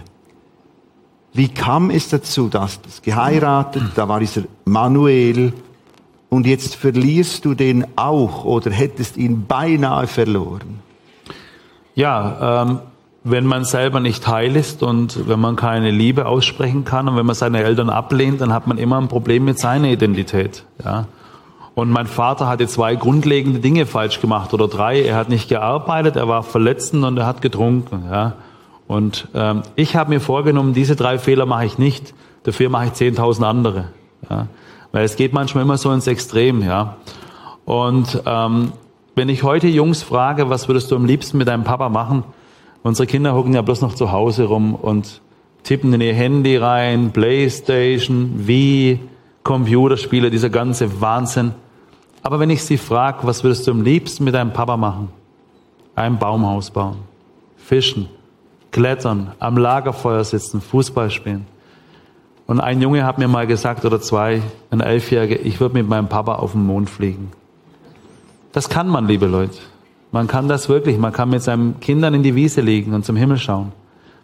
Wie 1.32 1.48
kam 1.48 1.90
es 1.90 2.08
dazu, 2.08 2.48
dass 2.48 2.80
du 2.80 2.88
geheiratet, 3.02 3.92
da 3.94 4.08
war 4.08 4.20
dieser 4.20 4.44
Manuel, 4.64 5.52
und 6.28 6.46
jetzt 6.46 6.74
verlierst 6.74 7.44
du 7.44 7.54
den 7.54 7.86
auch 7.96 8.44
oder 8.44 8.70
hättest 8.70 9.16
ihn 9.16 9.46
beinahe 9.46 10.06
verloren? 10.06 10.80
Ja, 11.94 12.62
ähm, 12.62 12.78
wenn 13.24 13.44
man 13.44 13.64
selber 13.64 14.00
nicht 14.00 14.26
heil 14.28 14.54
ist 14.54 14.82
und 14.82 15.28
wenn 15.28 15.40
man 15.40 15.56
keine 15.56 15.90
Liebe 15.90 16.26
aussprechen 16.26 16.84
kann 16.84 17.08
und 17.08 17.16
wenn 17.16 17.26
man 17.26 17.34
seine 17.34 17.62
Eltern 17.64 17.90
ablehnt, 17.90 18.40
dann 18.40 18.52
hat 18.52 18.66
man 18.66 18.78
immer 18.78 19.00
ein 19.00 19.08
Problem 19.08 19.44
mit 19.44 19.58
seiner 19.58 19.88
Identität. 19.88 20.64
Ja. 20.84 21.06
Und 21.74 21.90
mein 21.90 22.06
Vater 22.06 22.46
hatte 22.46 22.66
zwei 22.68 22.94
grundlegende 22.94 23.58
Dinge 23.60 23.84
falsch 23.84 24.20
gemacht 24.20 24.54
oder 24.54 24.68
drei. 24.68 25.02
Er 25.02 25.16
hat 25.16 25.28
nicht 25.28 25.48
gearbeitet, 25.48 26.16
er 26.16 26.28
war 26.28 26.42
verletzend 26.42 27.04
und 27.04 27.18
er 27.18 27.26
hat 27.26 27.42
getrunken. 27.42 28.04
Ja. 28.10 28.34
Und 28.86 29.28
ähm, 29.34 29.62
ich 29.74 29.96
habe 29.96 30.10
mir 30.10 30.20
vorgenommen, 30.20 30.72
diese 30.72 30.96
drei 30.96 31.18
Fehler 31.18 31.46
mache 31.46 31.66
ich 31.66 31.78
nicht. 31.78 32.14
Dafür 32.44 32.70
mache 32.70 32.86
ich 32.86 32.92
10.000 32.92 33.42
andere. 33.42 33.88
Ja. 34.30 34.46
Weil 34.92 35.04
es 35.04 35.16
geht 35.16 35.32
manchmal 35.32 35.64
immer 35.64 35.78
so 35.78 35.92
ins 35.92 36.06
Extrem, 36.06 36.62
ja. 36.62 36.96
Und 37.64 38.22
ähm, 38.26 38.72
wenn 39.14 39.28
ich 39.28 39.42
heute 39.42 39.66
Jungs 39.66 40.02
frage, 40.02 40.50
was 40.50 40.68
würdest 40.68 40.90
du 40.90 40.96
am 40.96 41.04
liebsten 41.04 41.38
mit 41.38 41.48
deinem 41.48 41.64
Papa 41.64 41.88
machen? 41.88 42.24
Unsere 42.82 43.06
Kinder 43.06 43.34
hocken 43.34 43.54
ja 43.54 43.62
bloß 43.62 43.80
noch 43.80 43.94
zu 43.94 44.12
Hause 44.12 44.44
rum 44.44 44.74
und 44.74 45.20
tippen 45.64 45.92
in 45.92 46.00
ihr 46.00 46.14
Handy 46.14 46.56
rein, 46.56 47.10
Playstation, 47.12 48.46
wie, 48.46 49.00
Computerspiele, 49.42 50.30
dieser 50.30 50.50
ganze 50.50 51.00
Wahnsinn. 51.00 51.52
Aber 52.22 52.38
wenn 52.38 52.50
ich 52.50 52.64
sie 52.64 52.78
frage, 52.78 53.18
was 53.22 53.42
würdest 53.42 53.66
du 53.66 53.70
am 53.72 53.82
liebsten 53.82 54.24
mit 54.24 54.34
deinem 54.34 54.52
Papa 54.52 54.76
machen? 54.76 55.08
Ein 55.94 56.18
Baumhaus 56.18 56.70
bauen, 56.70 56.98
fischen, 57.56 58.08
klettern, 58.70 59.32
am 59.38 59.56
Lagerfeuer 59.56 60.22
sitzen, 60.24 60.60
Fußball 60.60 61.10
spielen. 61.10 61.46
Und 62.46 62.60
ein 62.60 62.80
Junge 62.80 63.04
hat 63.04 63.18
mir 63.18 63.28
mal 63.28 63.46
gesagt, 63.46 63.84
oder 63.84 64.00
zwei, 64.00 64.42
ein 64.70 64.80
Elfjähriger, 64.80 65.44
ich 65.44 65.60
würde 65.60 65.74
mit 65.74 65.88
meinem 65.88 66.08
Papa 66.08 66.36
auf 66.36 66.52
den 66.52 66.64
Mond 66.64 66.88
fliegen. 66.88 67.32
Das 68.52 68.68
kann 68.68 68.88
man, 68.88 69.06
liebe 69.06 69.26
Leute. 69.26 69.58
Man 70.12 70.28
kann 70.28 70.48
das 70.48 70.68
wirklich. 70.68 70.96
Man 70.98 71.12
kann 71.12 71.28
mit 71.28 71.42
seinen 71.42 71.80
Kindern 71.80 72.14
in 72.14 72.22
die 72.22 72.34
Wiese 72.34 72.60
liegen 72.60 72.94
und 72.94 73.04
zum 73.04 73.16
Himmel 73.16 73.38
schauen. 73.38 73.72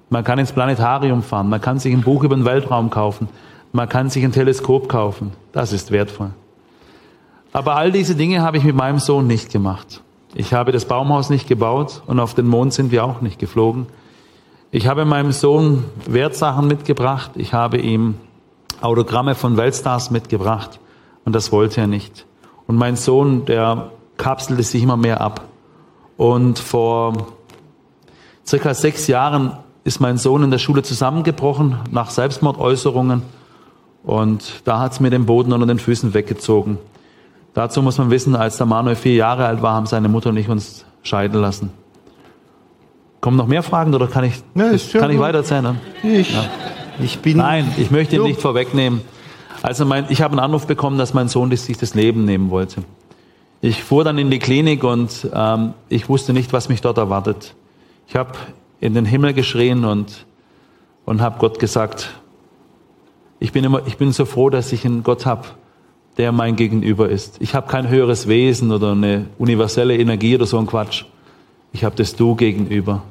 Man 0.08 0.24
kann 0.24 0.38
ins 0.38 0.52
Planetarium 0.52 1.22
fahren. 1.22 1.48
Man 1.48 1.60
kann 1.60 1.78
sich 1.78 1.92
ein 1.92 2.02
Buch 2.02 2.22
über 2.22 2.36
den 2.36 2.44
Weltraum 2.44 2.90
kaufen. 2.90 3.28
Man 3.72 3.88
kann 3.88 4.08
sich 4.08 4.24
ein 4.24 4.32
Teleskop 4.32 4.88
kaufen. 4.88 5.32
Das 5.52 5.72
ist 5.72 5.90
wertvoll. 5.90 6.30
Aber 7.52 7.76
all 7.76 7.92
diese 7.92 8.14
Dinge 8.14 8.40
habe 8.42 8.56
ich 8.56 8.64
mit 8.64 8.76
meinem 8.76 8.98
Sohn 8.98 9.26
nicht 9.26 9.50
gemacht. 9.50 10.00
Ich 10.34 10.54
habe 10.54 10.72
das 10.72 10.86
Baumhaus 10.86 11.28
nicht 11.28 11.48
gebaut 11.48 12.02
und 12.06 12.20
auf 12.20 12.34
den 12.34 12.46
Mond 12.46 12.72
sind 12.72 12.90
wir 12.90 13.04
auch 13.04 13.20
nicht 13.20 13.38
geflogen. 13.38 13.86
Ich 14.74 14.86
habe 14.86 15.04
meinem 15.04 15.32
Sohn 15.32 15.84
Wertsachen 16.06 16.66
mitgebracht. 16.66 17.32
Ich 17.34 17.52
habe 17.52 17.76
ihm 17.76 18.14
Autogramme 18.80 19.34
von 19.34 19.58
Weltstars 19.58 20.10
mitgebracht. 20.10 20.80
Und 21.26 21.34
das 21.34 21.52
wollte 21.52 21.82
er 21.82 21.86
nicht. 21.86 22.24
Und 22.66 22.76
mein 22.76 22.96
Sohn, 22.96 23.44
der 23.44 23.90
kapselte 24.16 24.62
sich 24.62 24.82
immer 24.82 24.96
mehr 24.96 25.20
ab. 25.20 25.42
Und 26.16 26.58
vor 26.58 27.12
circa 28.46 28.72
sechs 28.72 29.08
Jahren 29.08 29.58
ist 29.84 30.00
mein 30.00 30.16
Sohn 30.16 30.42
in 30.42 30.50
der 30.50 30.56
Schule 30.56 30.82
zusammengebrochen 30.82 31.76
nach 31.90 32.08
Selbstmordäußerungen. 32.08 33.20
Und 34.04 34.62
da 34.64 34.78
hat 34.78 34.92
es 34.92 35.00
mir 35.00 35.10
den 35.10 35.26
Boden 35.26 35.52
unter 35.52 35.66
den 35.66 35.80
Füßen 35.80 36.14
weggezogen. 36.14 36.78
Dazu 37.52 37.82
muss 37.82 37.98
man 37.98 38.10
wissen, 38.10 38.34
als 38.34 38.56
der 38.56 38.64
Manuel 38.64 38.96
vier 38.96 39.16
Jahre 39.16 39.44
alt 39.44 39.60
war, 39.60 39.74
haben 39.74 39.84
seine 39.84 40.08
Mutter 40.08 40.30
und 40.30 40.38
ich 40.38 40.48
uns 40.48 40.86
scheiden 41.02 41.42
lassen. 41.42 41.81
Kommen 43.22 43.36
noch 43.36 43.46
mehr 43.46 43.62
Fragen 43.62 43.94
oder 43.94 44.08
kann 44.08 44.24
ich, 44.24 44.42
ja, 44.56 44.72
kann 44.98 45.12
ich 45.12 45.20
weitererzählen? 45.20 45.78
Ne? 46.02 46.18
Ich, 46.18 46.34
ja. 46.34 46.44
ich 47.00 47.20
bin. 47.20 47.36
Nein, 47.36 47.72
ich 47.76 47.92
möchte 47.92 48.16
ihn 48.16 48.24
nicht 48.24 48.40
vorwegnehmen. 48.40 49.00
Also 49.62 49.86
mein, 49.86 50.06
ich 50.08 50.22
habe 50.22 50.32
einen 50.32 50.40
Anruf 50.40 50.66
bekommen, 50.66 50.98
dass 50.98 51.14
mein 51.14 51.28
Sohn 51.28 51.54
sich 51.56 51.78
das 51.78 51.94
Leben 51.94 52.24
nehmen 52.24 52.50
wollte. 52.50 52.82
Ich 53.60 53.84
fuhr 53.84 54.02
dann 54.02 54.18
in 54.18 54.28
die 54.28 54.40
Klinik 54.40 54.82
und 54.82 55.28
ähm, 55.32 55.74
ich 55.88 56.08
wusste 56.08 56.32
nicht, 56.32 56.52
was 56.52 56.68
mich 56.68 56.80
dort 56.80 56.98
erwartet. 56.98 57.54
Ich 58.08 58.16
habe 58.16 58.32
in 58.80 58.94
den 58.94 59.04
Himmel 59.04 59.34
geschrien 59.34 59.84
und, 59.84 60.26
und 61.04 61.20
habe 61.20 61.38
Gott 61.38 61.60
gesagt, 61.60 62.10
ich 63.38 63.52
bin, 63.52 63.62
immer, 63.62 63.86
ich 63.86 63.98
bin 63.98 64.10
so 64.10 64.24
froh, 64.24 64.50
dass 64.50 64.72
ich 64.72 64.84
einen 64.84 65.04
Gott 65.04 65.26
habe, 65.26 65.46
der 66.16 66.32
mein 66.32 66.56
Gegenüber 66.56 67.08
ist. 67.08 67.36
Ich 67.38 67.54
habe 67.54 67.68
kein 67.68 67.88
höheres 67.88 68.26
Wesen 68.26 68.72
oder 68.72 68.90
eine 68.90 69.26
universelle 69.38 69.96
Energie 69.96 70.34
oder 70.34 70.46
so 70.46 70.58
ein 70.58 70.66
Quatsch. 70.66 71.04
Ich 71.72 71.84
habe 71.84 71.94
das 71.94 72.16
Du 72.16 72.34
gegenüber. 72.34 73.04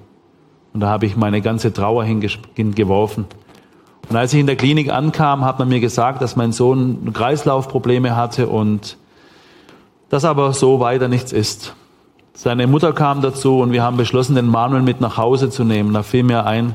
Und 0.73 0.79
da 0.79 0.89
habe 0.89 1.05
ich 1.05 1.15
meine 1.15 1.41
ganze 1.41 1.73
Trauer 1.73 2.03
hingeworfen. 2.03 3.25
Und 4.09 4.15
als 4.15 4.33
ich 4.33 4.39
in 4.39 4.47
der 4.47 4.55
Klinik 4.55 4.91
ankam, 4.91 5.45
hat 5.45 5.59
man 5.59 5.69
mir 5.69 5.79
gesagt, 5.79 6.21
dass 6.21 6.35
mein 6.35 6.51
Sohn 6.51 7.13
Kreislaufprobleme 7.13 8.15
hatte 8.15 8.47
und 8.47 8.97
das 10.09 10.25
aber 10.25 10.53
so 10.53 10.79
weiter 10.79 11.07
nichts 11.07 11.31
ist. 11.31 11.75
Seine 12.33 12.67
Mutter 12.67 12.93
kam 12.93 13.21
dazu 13.21 13.59
und 13.59 13.71
wir 13.71 13.83
haben 13.83 13.97
beschlossen, 13.97 14.35
den 14.35 14.47
Manuel 14.47 14.81
mit 14.81 15.01
nach 15.01 15.17
Hause 15.17 15.49
zu 15.49 15.63
nehmen. 15.63 15.93
Da 15.93 16.03
fiel 16.03 16.23
mir 16.23 16.45
ein, 16.45 16.73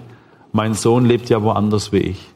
mein 0.52 0.74
Sohn 0.74 1.04
lebt 1.04 1.28
ja 1.28 1.42
woanders 1.42 1.92
wie 1.92 1.98
ich. 1.98 2.28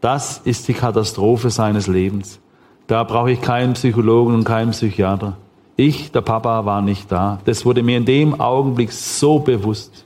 Das 0.00 0.38
ist 0.38 0.68
die 0.68 0.74
Katastrophe 0.74 1.50
seines 1.50 1.86
Lebens. 1.86 2.40
Da 2.86 3.02
brauche 3.04 3.30
ich 3.30 3.40
keinen 3.40 3.74
Psychologen 3.74 4.34
und 4.34 4.44
keinen 4.44 4.70
Psychiater. 4.70 5.36
Ich, 5.76 6.12
der 6.12 6.22
Papa, 6.22 6.64
war 6.64 6.80
nicht 6.80 7.12
da. 7.12 7.38
Das 7.44 7.66
wurde 7.66 7.82
mir 7.82 7.98
in 7.98 8.04
dem 8.04 8.40
Augenblick 8.40 8.92
so 8.92 9.38
bewusst 9.38 10.05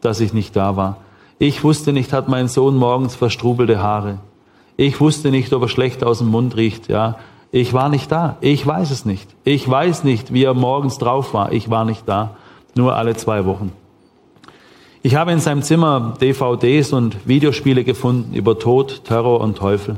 dass 0.00 0.20
ich 0.20 0.32
nicht 0.32 0.56
da 0.56 0.76
war. 0.76 0.98
Ich 1.38 1.64
wusste 1.64 1.92
nicht, 1.92 2.12
hat 2.12 2.28
mein 2.28 2.48
Sohn 2.48 2.76
morgens 2.76 3.14
verstrubelte 3.14 3.82
Haare. 3.82 4.18
Ich 4.76 5.00
wusste 5.00 5.30
nicht, 5.30 5.52
ob 5.52 5.62
er 5.62 5.68
schlecht 5.68 6.04
aus 6.04 6.18
dem 6.18 6.28
Mund 6.28 6.56
riecht, 6.56 6.88
ja. 6.88 7.16
Ich 7.52 7.72
war 7.72 7.88
nicht 7.88 8.12
da. 8.12 8.36
Ich 8.40 8.64
weiß 8.64 8.90
es 8.90 9.04
nicht. 9.04 9.28
Ich 9.44 9.68
weiß 9.68 10.04
nicht, 10.04 10.32
wie 10.32 10.44
er 10.44 10.54
morgens 10.54 10.98
drauf 10.98 11.34
war. 11.34 11.52
Ich 11.52 11.68
war 11.68 11.84
nicht 11.84 12.08
da. 12.08 12.36
Nur 12.76 12.94
alle 12.94 13.16
zwei 13.16 13.44
Wochen. 13.44 13.72
Ich 15.02 15.16
habe 15.16 15.32
in 15.32 15.40
seinem 15.40 15.62
Zimmer 15.62 16.14
DVDs 16.20 16.92
und 16.92 17.26
Videospiele 17.26 17.84
gefunden 17.84 18.34
über 18.34 18.58
Tod, 18.58 19.04
Terror 19.04 19.40
und 19.40 19.56
Teufel. 19.56 19.96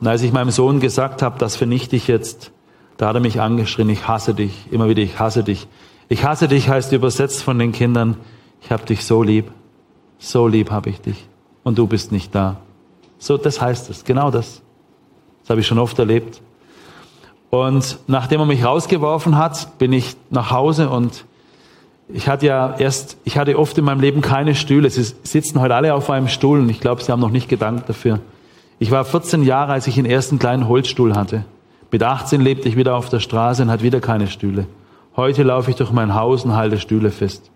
Und 0.00 0.06
als 0.06 0.22
ich 0.22 0.32
meinem 0.32 0.50
Sohn 0.50 0.80
gesagt 0.80 1.22
habe, 1.22 1.38
das 1.38 1.56
vernichte 1.56 1.94
ich 1.94 2.08
jetzt, 2.08 2.50
da 2.96 3.08
hat 3.08 3.14
er 3.14 3.20
mich 3.20 3.40
angeschrien, 3.40 3.90
ich 3.90 4.08
hasse 4.08 4.34
dich, 4.34 4.66
immer 4.70 4.88
wieder, 4.88 5.02
ich 5.02 5.18
hasse 5.18 5.44
dich. 5.44 5.66
Ich 6.08 6.24
hasse 6.24 6.48
dich 6.48 6.68
heißt 6.68 6.92
übersetzt 6.92 7.42
von 7.42 7.58
den 7.58 7.72
Kindern, 7.72 8.16
ich 8.64 8.70
habe 8.70 8.84
dich 8.86 9.04
so 9.04 9.22
lieb, 9.22 9.50
so 10.18 10.48
lieb 10.48 10.70
habe 10.70 10.88
ich 10.88 11.00
dich 11.00 11.28
und 11.64 11.76
du 11.76 11.86
bist 11.86 12.12
nicht 12.12 12.34
da. 12.34 12.56
So, 13.18 13.36
das 13.36 13.60
heißt 13.60 13.90
es, 13.90 14.04
genau 14.04 14.30
das. 14.30 14.62
Das 15.42 15.50
habe 15.50 15.60
ich 15.60 15.66
schon 15.66 15.78
oft 15.78 15.98
erlebt. 15.98 16.40
Und 17.50 17.98
nachdem 18.06 18.40
er 18.40 18.46
mich 18.46 18.64
rausgeworfen 18.64 19.36
hat, 19.36 19.78
bin 19.78 19.92
ich 19.92 20.16
nach 20.30 20.50
Hause 20.50 20.88
und 20.88 21.26
ich 22.08 22.26
hatte 22.26 22.46
ja 22.46 22.74
erst, 22.78 23.18
ich 23.24 23.36
hatte 23.36 23.58
oft 23.58 23.76
in 23.76 23.84
meinem 23.84 24.00
Leben 24.00 24.22
keine 24.22 24.54
Stühle. 24.54 24.88
Sie 24.88 25.02
sitzen 25.02 25.60
heute 25.60 25.74
alle 25.74 25.94
auf 25.94 26.08
einem 26.08 26.28
Stuhl 26.28 26.60
und 26.60 26.68
ich 26.70 26.80
glaube, 26.80 27.02
sie 27.02 27.12
haben 27.12 27.20
noch 27.20 27.30
nicht 27.30 27.48
gedankt 27.50 27.88
dafür. 27.88 28.20
Ich 28.78 28.90
war 28.90 29.04
14 29.04 29.42
Jahre, 29.42 29.72
als 29.72 29.86
ich 29.86 29.94
den 29.94 30.06
ersten 30.06 30.38
kleinen 30.38 30.68
Holzstuhl 30.68 31.14
hatte. 31.14 31.44
Mit 31.90 32.02
18 32.02 32.40
lebte 32.40 32.68
ich 32.68 32.76
wieder 32.76 32.96
auf 32.96 33.10
der 33.10 33.20
Straße 33.20 33.62
und 33.62 33.70
hatte 33.70 33.82
wieder 33.82 34.00
keine 34.00 34.26
Stühle. 34.26 34.66
Heute 35.16 35.42
laufe 35.42 35.70
ich 35.70 35.76
durch 35.76 35.92
mein 35.92 36.14
Haus 36.14 36.44
und 36.44 36.56
halte 36.56 36.80
Stühle 36.80 37.10
fest. 37.10 37.50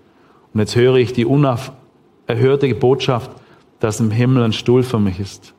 Und 0.52 0.60
jetzt 0.60 0.76
höre 0.76 0.96
ich 0.96 1.12
die 1.12 1.24
unerhörte 1.24 2.74
Botschaft, 2.74 3.30
dass 3.80 4.00
im 4.00 4.10
Himmel 4.10 4.42
ein 4.44 4.52
Stuhl 4.52 4.82
für 4.82 4.98
mich 4.98 5.20
ist, 5.20 5.54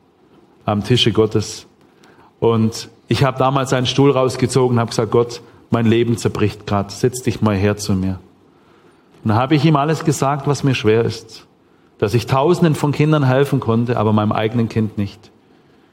am 0.64 0.84
Tische 0.84 1.12
Gottes. 1.12 1.66
Und 2.38 2.90
ich 3.08 3.24
habe 3.24 3.38
damals 3.38 3.72
einen 3.72 3.86
Stuhl 3.86 4.10
rausgezogen 4.10 4.76
und 4.76 4.80
habe 4.80 4.90
gesagt, 4.90 5.10
Gott, 5.10 5.42
mein 5.70 5.86
Leben 5.86 6.16
zerbricht 6.16 6.66
gerade, 6.66 6.90
setz 6.92 7.22
dich 7.22 7.40
mal 7.40 7.56
her 7.56 7.76
zu 7.76 7.94
mir. 7.94 8.18
Und 9.22 9.30
dann 9.30 9.38
habe 9.38 9.54
ich 9.54 9.64
ihm 9.64 9.76
alles 9.76 10.04
gesagt, 10.04 10.46
was 10.46 10.64
mir 10.64 10.74
schwer 10.74 11.04
ist. 11.04 11.46
dass 12.00 12.14
ich 12.14 12.26
Tausenden 12.26 12.74
von 12.74 12.92
Kindern 12.92 13.24
helfen 13.24 13.60
konnte, 13.60 13.98
aber 13.98 14.14
meinem 14.14 14.32
eigenen 14.32 14.70
Kind 14.70 14.96
nicht. 14.96 15.30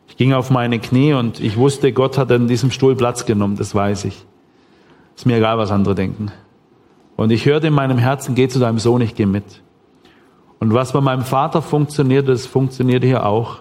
Ich 0.08 0.16
ging 0.16 0.32
auf 0.32 0.50
meine 0.50 0.80
Knie 0.80 1.14
und 1.14 1.42
ich 1.42 1.58
wusste, 1.58 1.92
Gott 1.92 2.18
hat 2.18 2.32
in 2.32 2.48
diesem 2.48 2.72
Stuhl 2.72 2.96
Platz 2.96 3.26
genommen, 3.26 3.58
das 3.58 3.76
weiß 3.76 4.06
ich. 4.06 4.26
Ist 5.18 5.26
mir 5.26 5.36
egal, 5.36 5.58
was 5.58 5.70
andere 5.70 5.96
denken. 5.96 6.32
Und 7.18 7.32
ich 7.32 7.46
hörte 7.46 7.68
in 7.68 7.74
meinem 7.74 7.98
Herzen, 7.98 8.36
geh 8.36 8.48
zu 8.48 8.60
deinem 8.60 8.80
Sohn, 8.80 9.02
ich 9.02 9.16
gehe 9.16 9.28
mit. 9.28 9.62
Und 10.60 10.74
was 10.74 10.94
bei 10.94 11.02
meinem 11.02 11.24
Vater 11.24 11.62
funktioniert, 11.62 12.28
das 12.30 12.46
funktioniert 12.46 13.04
hier 13.04 13.26
auch. 13.26 13.58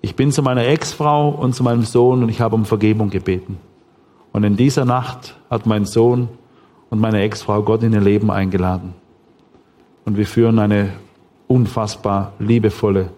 Ich 0.00 0.14
bin 0.14 0.30
zu 0.30 0.40
meiner 0.40 0.64
Ex-Frau 0.66 1.30
und 1.30 1.52
zu 1.52 1.64
meinem 1.64 1.82
Sohn 1.82 2.22
und 2.22 2.28
ich 2.28 2.40
habe 2.40 2.54
um 2.54 2.64
Vergebung 2.64 3.10
gebeten. 3.10 3.58
Und 4.32 4.44
in 4.44 4.56
dieser 4.56 4.84
Nacht 4.84 5.36
hat 5.50 5.66
mein 5.66 5.84
Sohn 5.84 6.28
und 6.88 7.00
meine 7.00 7.20
Ex-Frau 7.22 7.62
Gott 7.62 7.82
in 7.82 7.92
ihr 7.92 8.00
Leben 8.00 8.30
eingeladen. 8.30 8.94
Und 10.04 10.16
wir 10.16 10.26
führen 10.26 10.60
eine 10.60 10.90
unfassbar 11.48 12.32
liebevolle 12.38 13.10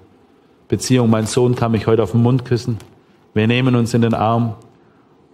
Beziehung. 0.69 1.11
Mein 1.11 1.27
Sohn 1.27 1.55
kann 1.55 1.73
mich 1.73 1.87
heute 1.87 2.03
auf 2.03 2.13
den 2.13 2.23
Mund 2.23 2.47
küssen. 2.47 2.79
Wir 3.35 3.47
nehmen 3.47 3.75
uns 3.75 3.93
in 3.93 4.01
den 4.01 4.15
Arm 4.15 4.55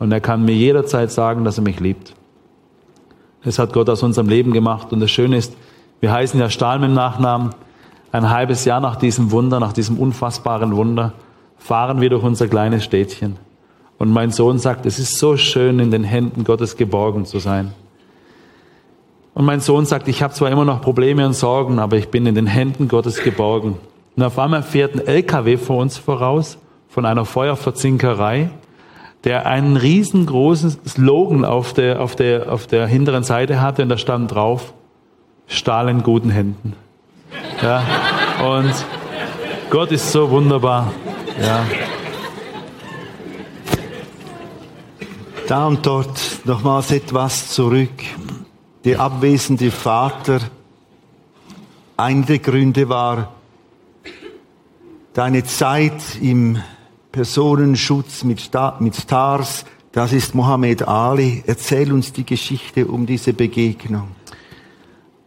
und 0.00 0.10
er 0.10 0.20
kann 0.20 0.44
mir 0.44 0.54
jederzeit 0.54 1.12
sagen, 1.12 1.44
dass 1.44 1.58
er 1.58 1.64
mich 1.64 1.78
liebt. 1.78 2.14
Das 3.44 3.58
hat 3.58 3.72
Gott 3.72 3.88
aus 3.90 4.02
unserem 4.02 4.28
Leben 4.28 4.52
gemacht. 4.52 4.92
Und 4.92 5.00
das 5.00 5.10
Schöne 5.10 5.36
ist, 5.36 5.54
wir 6.00 6.12
heißen 6.12 6.40
ja 6.40 6.50
Stahl 6.50 6.78
mit 6.78 6.88
dem 6.88 6.94
Nachnamen. 6.94 7.50
Ein 8.10 8.30
halbes 8.30 8.64
Jahr 8.64 8.80
nach 8.80 8.96
diesem 8.96 9.30
Wunder, 9.30 9.60
nach 9.60 9.72
diesem 9.72 9.98
unfassbaren 9.98 10.74
Wunder, 10.76 11.12
fahren 11.58 12.00
wir 12.00 12.10
durch 12.10 12.22
unser 12.22 12.48
kleines 12.48 12.84
Städtchen. 12.84 13.36
Und 13.98 14.10
mein 14.10 14.30
Sohn 14.30 14.58
sagt, 14.58 14.86
es 14.86 14.98
ist 14.98 15.18
so 15.18 15.36
schön, 15.36 15.78
in 15.78 15.90
den 15.90 16.04
Händen 16.04 16.44
Gottes 16.44 16.76
geborgen 16.76 17.26
zu 17.26 17.38
sein. 17.38 17.72
Und 19.34 19.44
mein 19.44 19.60
Sohn 19.60 19.84
sagt, 19.84 20.08
ich 20.08 20.22
habe 20.22 20.32
zwar 20.32 20.50
immer 20.50 20.64
noch 20.64 20.80
Probleme 20.80 21.26
und 21.26 21.34
Sorgen, 21.34 21.78
aber 21.78 21.96
ich 21.96 22.08
bin 22.08 22.26
in 22.26 22.34
den 22.34 22.46
Händen 22.46 22.88
Gottes 22.88 23.22
geborgen. 23.22 23.78
Und 24.16 24.22
auf 24.22 24.38
einmal 24.38 24.62
fährt 24.62 24.94
ein 24.94 25.06
LKW 25.06 25.56
vor 25.56 25.78
uns 25.78 25.98
voraus 25.98 26.58
von 26.88 27.04
einer 27.04 27.24
Feuerverzinkerei 27.24 28.50
der 29.24 29.46
einen 29.46 29.76
riesengroßen 29.76 30.78
Slogan 30.86 31.44
auf 31.44 31.72
der, 31.72 32.00
auf 32.00 32.14
der, 32.14 32.52
auf 32.52 32.66
der 32.66 32.86
hinteren 32.86 33.24
Seite 33.24 33.60
hatte 33.60 33.82
und 33.82 33.88
da 33.88 33.96
stand 33.96 34.32
drauf, 34.32 34.74
Stahl 35.46 35.88
in 35.88 36.02
guten 36.02 36.30
Händen. 36.30 36.74
Ja, 37.62 37.82
und 38.44 38.72
Gott 39.70 39.90
ist 39.92 40.12
so 40.12 40.30
wunderbar. 40.30 40.92
Ja. 41.40 41.64
Da 45.48 45.66
und 45.66 45.84
dort 45.84 46.20
nochmals 46.44 46.90
etwas 46.90 47.48
zurück. 47.48 47.90
Der 48.84 49.00
abwesende 49.00 49.70
Vater, 49.70 50.40
einer 51.96 52.26
der 52.26 52.38
Gründe 52.38 52.88
war 52.88 53.32
deine 55.14 55.44
Zeit 55.44 56.18
im 56.20 56.58
Personenschutz 57.14 58.24
mit, 58.24 58.50
mit 58.80 58.96
Stars. 58.96 59.64
Das 59.92 60.12
ist 60.12 60.34
Mohammed 60.34 60.88
Ali. 60.88 61.44
Erzähl 61.46 61.92
uns 61.92 62.12
die 62.12 62.26
Geschichte 62.26 62.88
um 62.88 63.06
diese 63.06 63.32
Begegnung. 63.32 64.08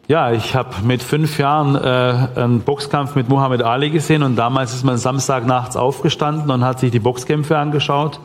Ja, 0.09 0.33
ich 0.33 0.53
habe 0.53 0.75
mit 0.83 1.01
fünf 1.01 1.39
Jahren 1.39 1.75
äh, 1.75 2.39
einen 2.39 2.59
Boxkampf 2.59 3.15
mit 3.15 3.29
Muhammad 3.29 3.61
Ali 3.61 3.89
gesehen 3.89 4.21
und 4.23 4.35
damals 4.35 4.73
ist 4.73 4.83
man 4.83 4.97
Samstag 4.97 5.45
nachts 5.45 5.77
aufgestanden 5.77 6.51
und 6.51 6.65
hat 6.65 6.81
sich 6.81 6.91
die 6.91 6.99
Boxkämpfe 6.99 7.57
angeschaut. 7.57 8.19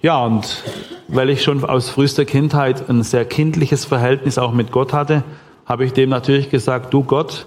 Ja, 0.00 0.24
und 0.24 0.64
weil 1.08 1.28
ich 1.28 1.42
schon 1.42 1.62
aus 1.62 1.90
frühester 1.90 2.24
Kindheit 2.24 2.88
ein 2.88 3.02
sehr 3.02 3.26
kindliches 3.26 3.84
Verhältnis 3.84 4.38
auch 4.38 4.52
mit 4.52 4.72
Gott 4.72 4.94
hatte, 4.94 5.22
habe 5.66 5.84
ich 5.84 5.92
dem 5.92 6.08
natürlich 6.08 6.48
gesagt, 6.48 6.94
du 6.94 7.04
Gott, 7.04 7.46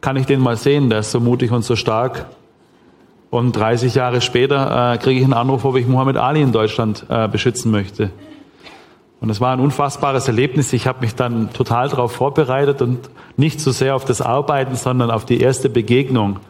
kann 0.00 0.16
ich 0.16 0.26
den 0.26 0.38
mal 0.38 0.56
sehen, 0.56 0.90
der 0.90 1.00
ist 1.00 1.10
so 1.10 1.18
mutig 1.18 1.50
und 1.50 1.64
so 1.64 1.74
stark. 1.74 2.26
Und 3.30 3.52
30 3.52 3.94
Jahre 3.94 4.20
später 4.20 4.94
äh, 4.94 4.98
kriege 4.98 5.20
ich 5.20 5.24
einen 5.24 5.34
Anruf, 5.34 5.64
ob 5.64 5.76
ich 5.76 5.86
Muhammad 5.86 6.16
Ali 6.16 6.42
in 6.42 6.50
Deutschland 6.50 7.06
äh, 7.08 7.28
beschützen 7.28 7.70
möchte. 7.70 8.10
Und 9.20 9.30
es 9.30 9.40
war 9.40 9.52
ein 9.52 9.60
unfassbares 9.60 10.26
Erlebnis. 10.26 10.72
Ich 10.72 10.86
habe 10.86 11.00
mich 11.02 11.14
dann 11.14 11.52
total 11.52 11.88
darauf 11.88 12.12
vorbereitet 12.12 12.82
und 12.82 13.10
nicht 13.36 13.60
so 13.60 13.70
sehr 13.70 13.94
auf 13.94 14.04
das 14.04 14.20
Arbeiten, 14.20 14.74
sondern 14.74 15.10
auf 15.10 15.24
die 15.24 15.40
erste 15.40 15.68
Begegnung. 15.68 16.40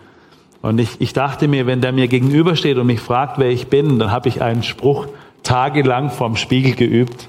Und 0.62 0.78
ich, 0.78 1.00
ich 1.00 1.12
dachte 1.12 1.48
mir, 1.48 1.66
wenn 1.66 1.80
der 1.80 1.92
mir 1.92 2.08
gegenübersteht 2.08 2.78
und 2.78 2.86
mich 2.86 3.00
fragt, 3.00 3.38
wer 3.38 3.50
ich 3.50 3.68
bin, 3.68 3.98
dann 3.98 4.10
habe 4.10 4.28
ich 4.28 4.40
einen 4.40 4.62
Spruch 4.62 5.06
tagelang 5.42 6.10
vorm 6.10 6.36
Spiegel 6.36 6.74
geübt. 6.74 7.28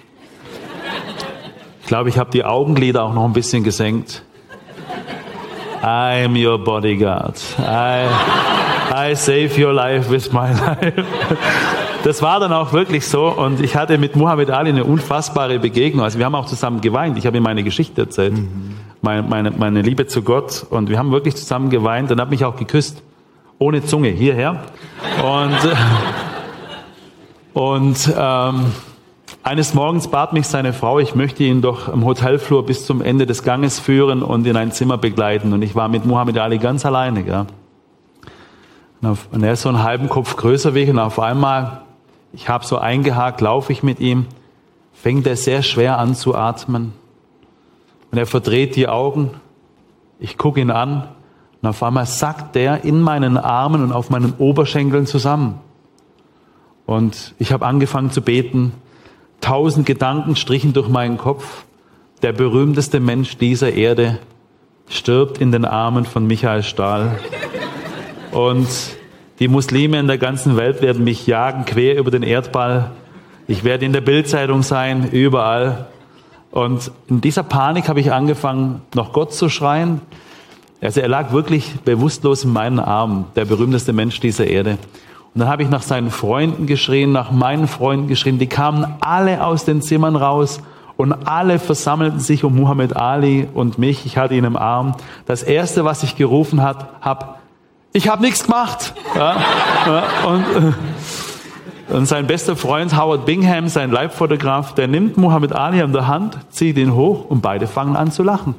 Ich 1.82 1.88
glaube, 1.88 2.10
ich 2.10 2.18
habe 2.18 2.30
die 2.32 2.46
Augenlider 2.46 3.04
auch 3.04 3.14
noch 3.14 3.26
ein 3.26 3.34
bisschen 3.34 3.64
gesenkt. 3.64 4.24
I'm 5.82 6.36
your 6.38 6.64
bodyguard. 6.64 7.42
I 7.58 8.71
I 8.92 9.16
save 9.16 9.58
your 9.58 9.74
life 9.74 10.12
with 10.12 10.34
my 10.34 10.52
life. 10.66 11.06
Das 12.04 12.22
war 12.22 12.40
dann 12.40 12.52
auch 12.52 12.74
wirklich 12.74 13.08
so 13.08 13.28
und 13.28 13.62
ich 13.62 13.76
hatte 13.76 13.98
mit 13.98 14.16
Muhammad 14.16 14.50
Ali 14.50 14.70
eine 14.70 14.84
unfassbare 14.84 15.60
Begegnung. 15.60 16.04
Also 16.04 16.18
wir 16.18 16.26
haben 16.26 16.36
auch 16.36 16.48
zusammen 16.48 16.82
geweint. 16.82 17.18
Ich 17.18 17.26
habe 17.26 17.38
ihm 17.38 17.44
meine 17.44 17.64
Geschichte 17.64 18.02
erzählt, 18.02 18.34
mhm. 18.34 18.76
meine, 19.02 19.22
meine, 19.22 19.52
meine 19.52 19.82
Liebe 19.82 20.08
zu 20.08 20.24
Gott 20.24 20.66
und 20.70 20.90
wir 20.90 20.98
haben 20.98 21.12
wirklich 21.12 21.36
zusammen 21.36 21.70
geweint 21.70 22.12
und 22.12 22.20
hat 22.20 22.30
mich 22.30 22.44
auch 22.44 22.56
geküsst. 22.56 23.04
Ohne 23.60 23.86
Zunge, 23.86 24.10
hierher. 24.10 24.64
Und, 25.24 25.58
und 27.54 28.14
ähm, 28.18 28.66
eines 29.44 29.76
Morgens 29.76 30.08
bat 30.08 30.34
mich 30.34 30.48
seine 30.48 30.74
Frau, 30.74 30.98
ich 30.98 31.14
möchte 31.14 31.44
ihn 31.44 31.62
doch 31.62 31.88
am 31.88 32.04
Hotelflur 32.04 32.66
bis 32.66 32.88
zum 32.88 33.02
Ende 33.02 33.28
des 33.28 33.44
Ganges 33.44 33.80
führen 33.80 34.24
und 34.24 34.48
in 34.48 34.58
ein 34.58 34.72
Zimmer 34.72 34.98
begleiten. 34.98 35.54
Und 35.54 35.62
ich 35.62 35.76
war 35.76 35.88
mit 35.88 36.06
Muhammad 36.06 36.40
Ali 36.40 36.58
ganz 36.58 36.86
alleine. 36.86 37.24
Gell? 37.24 37.46
Und 39.02 39.44
er 39.44 39.54
ist 39.54 39.64
so 39.64 39.70
einen 39.70 39.82
halben 39.82 40.10
Kopf 40.10 40.36
größer 40.36 40.76
wie 40.76 40.82
ich 40.82 40.90
und 40.90 41.00
auf 41.00 41.20
einmal, 41.20 41.82
ich 42.34 42.50
habe 42.50 42.66
so 42.66 42.78
eingehakt, 42.78 43.42
laufe 43.42 43.72
ich 43.72 43.82
mit 43.82 44.00
ihm, 44.00 44.28
fängt 44.94 45.26
er 45.26 45.36
sehr 45.36 45.64
schwer 45.64 45.98
an 45.98 46.14
zu 46.14 46.36
atmen. 46.36 46.94
Und 48.12 48.18
er 48.18 48.28
verdreht 48.28 48.76
die 48.76 48.88
Augen, 48.88 49.32
ich 50.20 50.38
gucke 50.38 50.62
ihn 50.62 50.70
an 50.70 51.08
und 51.62 51.70
auf 51.70 51.82
einmal 51.82 52.06
sackt 52.06 52.56
der 52.56 52.84
in 52.84 53.02
meinen 53.02 53.38
Armen 53.38 53.82
und 53.82 53.92
auf 53.92 54.12
meinen 54.12 54.34
Oberschenkeln 54.38 55.08
zusammen. 55.08 55.60
Und 56.86 57.34
ich 57.40 57.52
habe 57.52 57.66
angefangen 57.66 58.12
zu 58.12 58.22
beten, 58.22 58.74
tausend 59.40 59.86
Gedanken 59.86 60.36
strichen 60.36 60.74
durch 60.74 60.90
meinen 60.90 61.18
Kopf. 61.18 61.64
Der 62.22 62.34
berühmteste 62.34 63.00
Mensch 63.00 63.38
dieser 63.38 63.74
Erde 63.74 64.20
stirbt 64.88 65.40
in 65.40 65.52
den 65.52 65.66
Armen 65.66 66.06
von 66.06 66.28
Michael 66.28 66.62
Stahl. 66.62 67.18
Und 68.32 68.68
die 69.40 69.48
Muslime 69.48 70.00
in 70.00 70.08
der 70.08 70.18
ganzen 70.18 70.56
Welt 70.56 70.82
werden 70.82 71.04
mich 71.04 71.28
jagen, 71.28 71.66
quer 71.66 71.98
über 71.98 72.12
den 72.12 72.24
Erdball. 72.24 72.92
Ich 73.48 73.64
werde 73.64 73.86
in 73.86 73.94
der 73.94 74.02
Bildzeitung 74.02 74.64
sein, 74.64 75.10
überall. 75.12 75.88
Und 76.52 76.92
in 77.10 77.22
dieser 77.22 77.44
Panik 77.44 77.90
habe 77.90 78.00
ich 78.00 78.12
angefangen, 78.12 78.82
noch 78.94 79.14
Gott 79.14 79.34
zu 79.34 79.50
schreien. 79.50 80.02
Also 80.82 81.02
er 81.02 81.08
lag 81.08 81.32
wirklich 81.32 81.80
bewusstlos 81.84 82.44
in 82.44 82.54
meinen 82.54 82.80
Armen, 82.80 83.26
der 83.36 83.46
berühmteste 83.46 83.94
Mensch 83.94 84.20
dieser 84.20 84.48
Erde. 84.48 84.78
Und 85.34 85.40
dann 85.40 85.48
habe 85.48 85.64
ich 85.64 85.70
nach 85.70 85.84
seinen 85.84 86.12
Freunden 86.12 86.66
geschrien, 86.66 87.12
nach 87.12 87.32
meinen 87.32 87.68
Freunden 87.68 88.08
geschrien. 88.08 88.40
Die 88.40 88.48
kamen 88.48 88.96
alle 89.00 89.46
aus 89.46 89.66
den 89.66 89.82
Zimmern 89.82 90.16
raus 90.16 90.62
und 90.98 91.14
alle 91.28 91.60
versammelten 91.60 92.20
sich 92.20 92.44
um 92.44 92.56
Muhammad 92.56 92.96
Ali 92.96 93.48
und 93.54 93.78
mich. 93.78 94.06
Ich 94.06 94.18
hatte 94.18 94.36
ihn 94.36 94.44
im 94.44 94.58
Arm. 94.58 94.96
Das 95.26 95.44
erste, 95.44 95.86
was 95.86 96.04
ich 96.04 96.16
gerufen 96.16 96.62
habe, 96.62 96.86
ich 97.94 98.08
habe 98.08 98.22
nichts 98.22 98.44
gemacht. 98.44 98.94
Ja, 99.16 99.36
ja, 99.86 100.04
und, 100.28 100.44
äh, 100.44 101.94
und 101.94 102.06
sein 102.06 102.28
bester 102.28 102.56
Freund 102.56 102.98
Howard 102.98 103.26
Bingham, 103.26 103.68
sein 103.68 103.92
Leibfotograf, 103.92 104.74
der 104.76 104.88
nimmt 104.88 105.18
Muhammad 105.18 105.54
Ali 105.54 105.82
an 105.82 105.92
der 105.92 106.08
Hand, 106.08 106.38
zieht 106.50 106.78
ihn 106.78 106.96
hoch 106.96 107.26
und 107.26 107.42
beide 107.42 107.68
fangen 107.68 107.96
an 107.96 108.12
zu 108.12 108.24
lachen. 108.24 108.56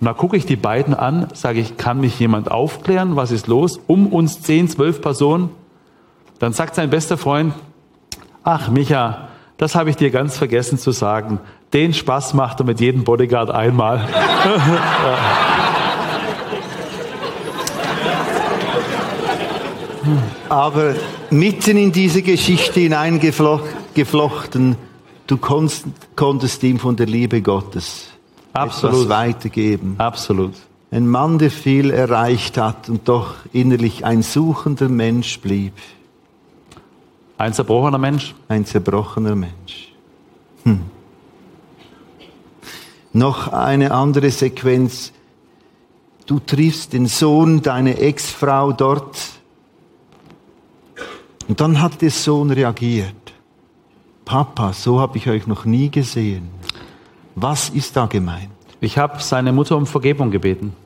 Und 0.00 0.06
da 0.06 0.14
gucke 0.14 0.36
ich 0.36 0.46
die 0.46 0.56
beiden 0.56 0.94
an, 0.94 1.28
sage 1.34 1.60
ich, 1.60 1.76
kann 1.76 2.00
mich 2.00 2.18
jemand 2.18 2.50
aufklären, 2.50 3.16
was 3.16 3.30
ist 3.30 3.46
los? 3.46 3.78
Um 3.86 4.06
uns 4.06 4.40
zehn, 4.40 4.66
zwölf 4.68 5.02
Personen. 5.02 5.50
Dann 6.38 6.52
sagt 6.52 6.74
sein 6.74 6.90
bester 6.90 7.18
Freund, 7.18 7.52
ach 8.42 8.70
Micha, 8.70 9.28
das 9.58 9.74
habe 9.74 9.90
ich 9.90 9.96
dir 9.96 10.10
ganz 10.10 10.38
vergessen 10.38 10.78
zu 10.78 10.90
sagen. 10.90 11.38
Den 11.74 11.92
Spaß 11.92 12.32
macht 12.34 12.60
er 12.60 12.66
mit 12.66 12.80
jedem 12.80 13.04
Bodyguard 13.04 13.50
einmal. 13.50 14.00
Aber 20.50 20.96
mitten 21.30 21.76
in 21.76 21.92
diese 21.92 22.22
Geschichte 22.22 22.80
hineingeflochten, 22.80 24.74
du 25.28 25.36
konntest, 25.36 25.86
konntest 26.16 26.64
ihm 26.64 26.80
von 26.80 26.96
der 26.96 27.06
Liebe 27.06 27.40
Gottes 27.40 28.08
Absolut. 28.52 28.96
etwas 28.96 29.08
weitergeben. 29.08 29.94
Absolut. 29.98 30.54
Ein 30.90 31.06
Mann, 31.06 31.38
der 31.38 31.52
viel 31.52 31.90
erreicht 31.90 32.58
hat 32.58 32.88
und 32.88 33.08
doch 33.08 33.36
innerlich 33.52 34.04
ein 34.04 34.22
suchender 34.22 34.88
Mensch 34.88 35.38
blieb. 35.38 35.74
Ein 37.38 37.52
zerbrochener 37.52 37.98
Mensch? 37.98 38.34
Ein 38.48 38.64
zerbrochener 38.64 39.36
Mensch. 39.36 39.92
Hm. 40.64 40.80
Noch 43.12 43.46
eine 43.52 43.92
andere 43.92 44.32
Sequenz. 44.32 45.12
du 46.26 46.40
triffst 46.40 46.92
den 46.92 47.06
Sohn 47.06 47.62
deiner 47.62 48.00
Ex-Frau 48.00 48.72
dort. 48.72 49.39
Und 51.50 51.60
dann 51.60 51.82
hat 51.82 52.00
der 52.00 52.10
Sohn 52.12 52.52
reagiert. 52.52 53.32
Papa, 54.24 54.72
so 54.72 55.00
habe 55.00 55.18
ich 55.18 55.28
euch 55.28 55.48
noch 55.48 55.64
nie 55.64 55.90
gesehen. 55.90 56.48
Was 57.34 57.70
ist 57.70 57.96
da 57.96 58.06
gemeint? 58.06 58.52
Ich 58.80 58.96
habe 58.96 59.20
seine 59.20 59.52
Mutter 59.52 59.76
um 59.76 59.84
Vergebung 59.84 60.30
gebeten. 60.30 60.76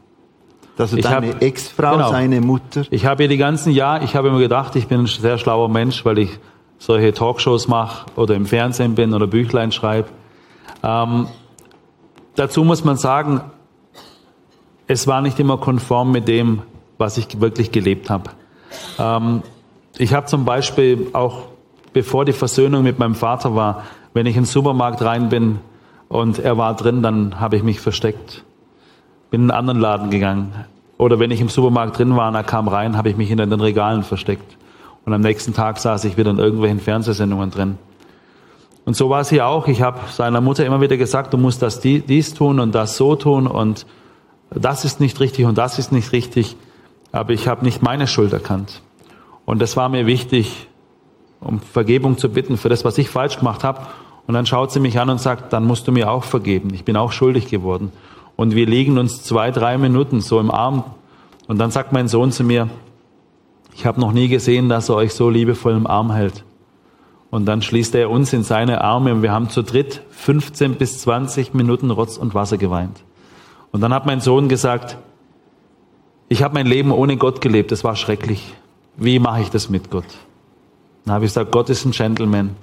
Also 0.79 0.97
Ich 0.97 1.05
deine 1.05 1.39
Ex-Frau, 1.43 1.97
genau. 1.97 2.11
seine 2.11 2.41
Mutter. 2.41 2.85
Ich 2.91 3.05
habe 3.05 3.25
ihr 3.25 3.29
die 3.29 3.37
ganzen 3.37 3.73
Jahre, 3.73 4.05
ich 4.05 4.17
habe 4.17 4.29
immer 4.29 4.39
gedacht, 4.39 4.75
ich 4.77 4.89
bin 4.89 5.01
ein 5.01 5.07
sehr 5.07 5.37
schlauer 5.37 5.69
Mensch, 5.69 6.03
weil 6.07 6.17
ich 6.17 6.31
solche 6.79 7.13
Talkshows 7.13 7.69
mache 7.69 8.07
oder 8.17 8.35
im 8.35 8.47
Fernsehen 8.47 8.95
bin 8.95 9.13
oder 9.13 9.27
Büchlein 9.27 9.71
schreibe. 9.71 10.09
Ähm, 10.83 11.27
dazu 12.37 12.65
muss 12.65 12.85
man 12.85 12.97
sagen, 12.97 13.43
es 14.87 15.07
war 15.07 15.21
nicht 15.21 15.39
immer 15.39 15.59
konform 15.59 16.11
mit 16.11 16.27
dem, 16.27 16.63
was 16.97 17.19
ich 17.19 17.39
wirklich 17.43 17.71
gelebt 17.71 18.09
habe. 18.09 18.31
Ähm, 18.99 19.43
ich 19.99 20.15
habe 20.15 20.27
zum 20.27 20.45
Beispiel 20.45 21.09
auch, 21.13 21.45
bevor 21.93 22.25
die 22.25 22.33
Versöhnung 22.33 22.83
mit 22.83 22.99
meinem 22.99 23.15
Vater 23.15 23.55
war, 23.55 23.85
wenn 24.13 24.27
ich 24.27 24.37
in 24.37 24.43
den 24.43 24.49
Supermarkt 24.49 25.03
rein 25.03 25.29
bin 25.29 25.59
und 26.09 26.39
er 26.39 26.57
war 26.59 26.75
drin, 26.77 27.03
dann 27.03 27.41
habe 27.41 27.57
ich 27.57 27.63
mich 27.63 27.81
versteckt 27.81 28.45
bin 29.31 29.43
in 29.47 29.51
einen 29.51 29.59
anderen 29.59 29.81
Laden 29.81 30.11
gegangen. 30.11 30.53
Oder 30.97 31.19
wenn 31.19 31.33
ich 31.33 31.41
im 31.41 31.49
Supermarkt 31.49 31.99
drin 31.99 32.15
war 32.17 32.29
und 32.29 32.37
er 32.37 32.45
kam 32.45 32.69
rein, 32.69 32.97
habe 32.97 33.09
ich 33.11 33.17
mich 33.17 33.29
hinter 33.29 33.47
den 33.47 33.61
Regalen 33.61 34.05
versteckt. 34.05 34.57
Und 35.05 35.13
am 35.13 35.23
nächsten 35.23 35.53
Tag 35.53 35.79
saß 35.79 36.05
ich 36.05 36.17
wieder 36.17 36.31
in 36.31 36.39
irgendwelchen 36.39 36.79
Fernsehsendungen 36.79 37.51
drin. 37.51 37.79
Und 38.85 38.95
so 38.95 39.11
war 39.11 39.21
es 39.23 39.31
hier 39.31 39.49
auch. 39.49 39.67
Ich 39.67 39.83
habe 39.83 39.99
seiner 40.13 40.41
Mutter 40.41 40.65
immer 40.65 40.81
wieder 40.81 40.97
gesagt, 40.97 41.33
du 41.33 41.37
musst 41.37 41.63
das 41.63 41.81
die- 41.81 42.01
dies 42.01 42.35
tun 42.35 42.61
und 42.61 42.77
das 42.77 42.97
so 42.97 43.17
tun 43.17 43.49
und 43.49 43.87
das 44.55 44.85
ist 44.85 45.01
nicht 45.01 45.19
richtig 45.19 45.47
und 45.47 45.59
das 45.59 45.81
ist 45.81 45.91
nicht 45.91 46.13
richtig. 46.13 46.57
Aber 47.11 47.33
ich 47.33 47.49
habe 47.49 47.65
nicht 47.65 47.83
meine 47.83 48.07
Schuld 48.07 48.33
erkannt. 48.33 48.83
Und 49.47 49.61
das 49.61 49.77
war 49.77 49.89
mir 49.89 50.07
wichtig, 50.07 50.69
um 51.41 51.61
Vergebung 51.61 52.19
zu 52.19 52.31
bitten 52.31 52.57
für 52.57 52.69
das, 52.69 52.85
was 52.85 52.99
ich 52.99 53.09
falsch 53.11 53.39
gemacht 53.39 53.65
habe. 53.65 53.87
Und 54.27 54.35
dann 54.35 54.47
schaut 54.47 54.73
sie 54.73 54.81
mich 54.81 54.99
an 54.99 55.11
und 55.11 55.21
sagt, 55.21 55.53
dann 55.53 55.65
musst 55.65 55.87
du 55.87 55.93
mir 55.93 56.11
auch 56.11 56.25
vergeben. 56.25 56.73
Ich 56.73 56.85
bin 56.85 56.97
auch 56.97 57.13
schuldig 57.13 57.49
geworden. 57.49 57.93
Und 58.37 58.55
wir 58.55 58.67
liegen 58.67 58.99
uns 58.99 59.23
zwei, 59.23 59.51
drei 59.51 59.79
Minuten 59.79 60.21
so 60.21 60.41
im 60.41 60.51
Arm. 60.51 60.85
Und 61.47 61.59
dann 61.59 61.71
sagt 61.71 61.93
mein 61.93 62.09
Sohn 62.09 62.33
zu 62.33 62.43
mir, 62.43 62.69
ich 63.75 63.87
habe 63.87 64.01
noch 64.01 64.13
nie 64.13 64.29
gesehen, 64.29 64.69
dass 64.69 64.89
er 64.89 64.97
euch 64.97 65.13
so 65.13 65.29
liebevoll 65.29 65.75
im 65.75 65.87
Arm 65.87 66.13
hält. 66.13 66.45
Und 67.31 67.47
dann 67.47 67.63
schließt 67.63 67.95
er 67.97 68.11
uns 68.11 68.33
in 68.33 68.45
seine 68.45 68.81
Arme 68.83 69.13
und 69.13 69.23
wir 69.23 69.33
haben 69.33 69.51
zu 69.51 69.63
dritt 69.63 70.03
15 70.11 70.77
bis 70.77 71.01
20 71.01 71.53
Minuten 71.53 71.91
Rotz 71.91 72.17
und 72.17 72.33
Wasser 72.33 72.59
geweint. 72.59 73.03
Und 73.73 73.81
dann 73.81 73.93
hat 73.93 74.07
mein 74.07 74.21
Sohn 74.21 74.49
gesagt, 74.49 74.99
ich 76.29 76.45
habe 76.45 76.55
mein 76.55 76.67
Leben 76.67 76.93
ohne 76.93 77.17
Gott 77.17 77.41
gelebt, 77.41 77.73
das 77.73 77.83
war 77.83 77.97
schrecklich. 77.97 78.55
Wie 78.97 79.19
mache 79.19 79.43
ich 79.43 79.51
das 79.51 79.69
mit 79.69 79.91
Gott? 79.91 80.05
Dann 81.05 81.15
habe 81.15 81.25
ich 81.25 81.31
gesagt, 81.31 81.53
Gott 81.53 81.69
ist 81.69 81.85
ein 81.85 81.91
Gentleman. 81.91 82.57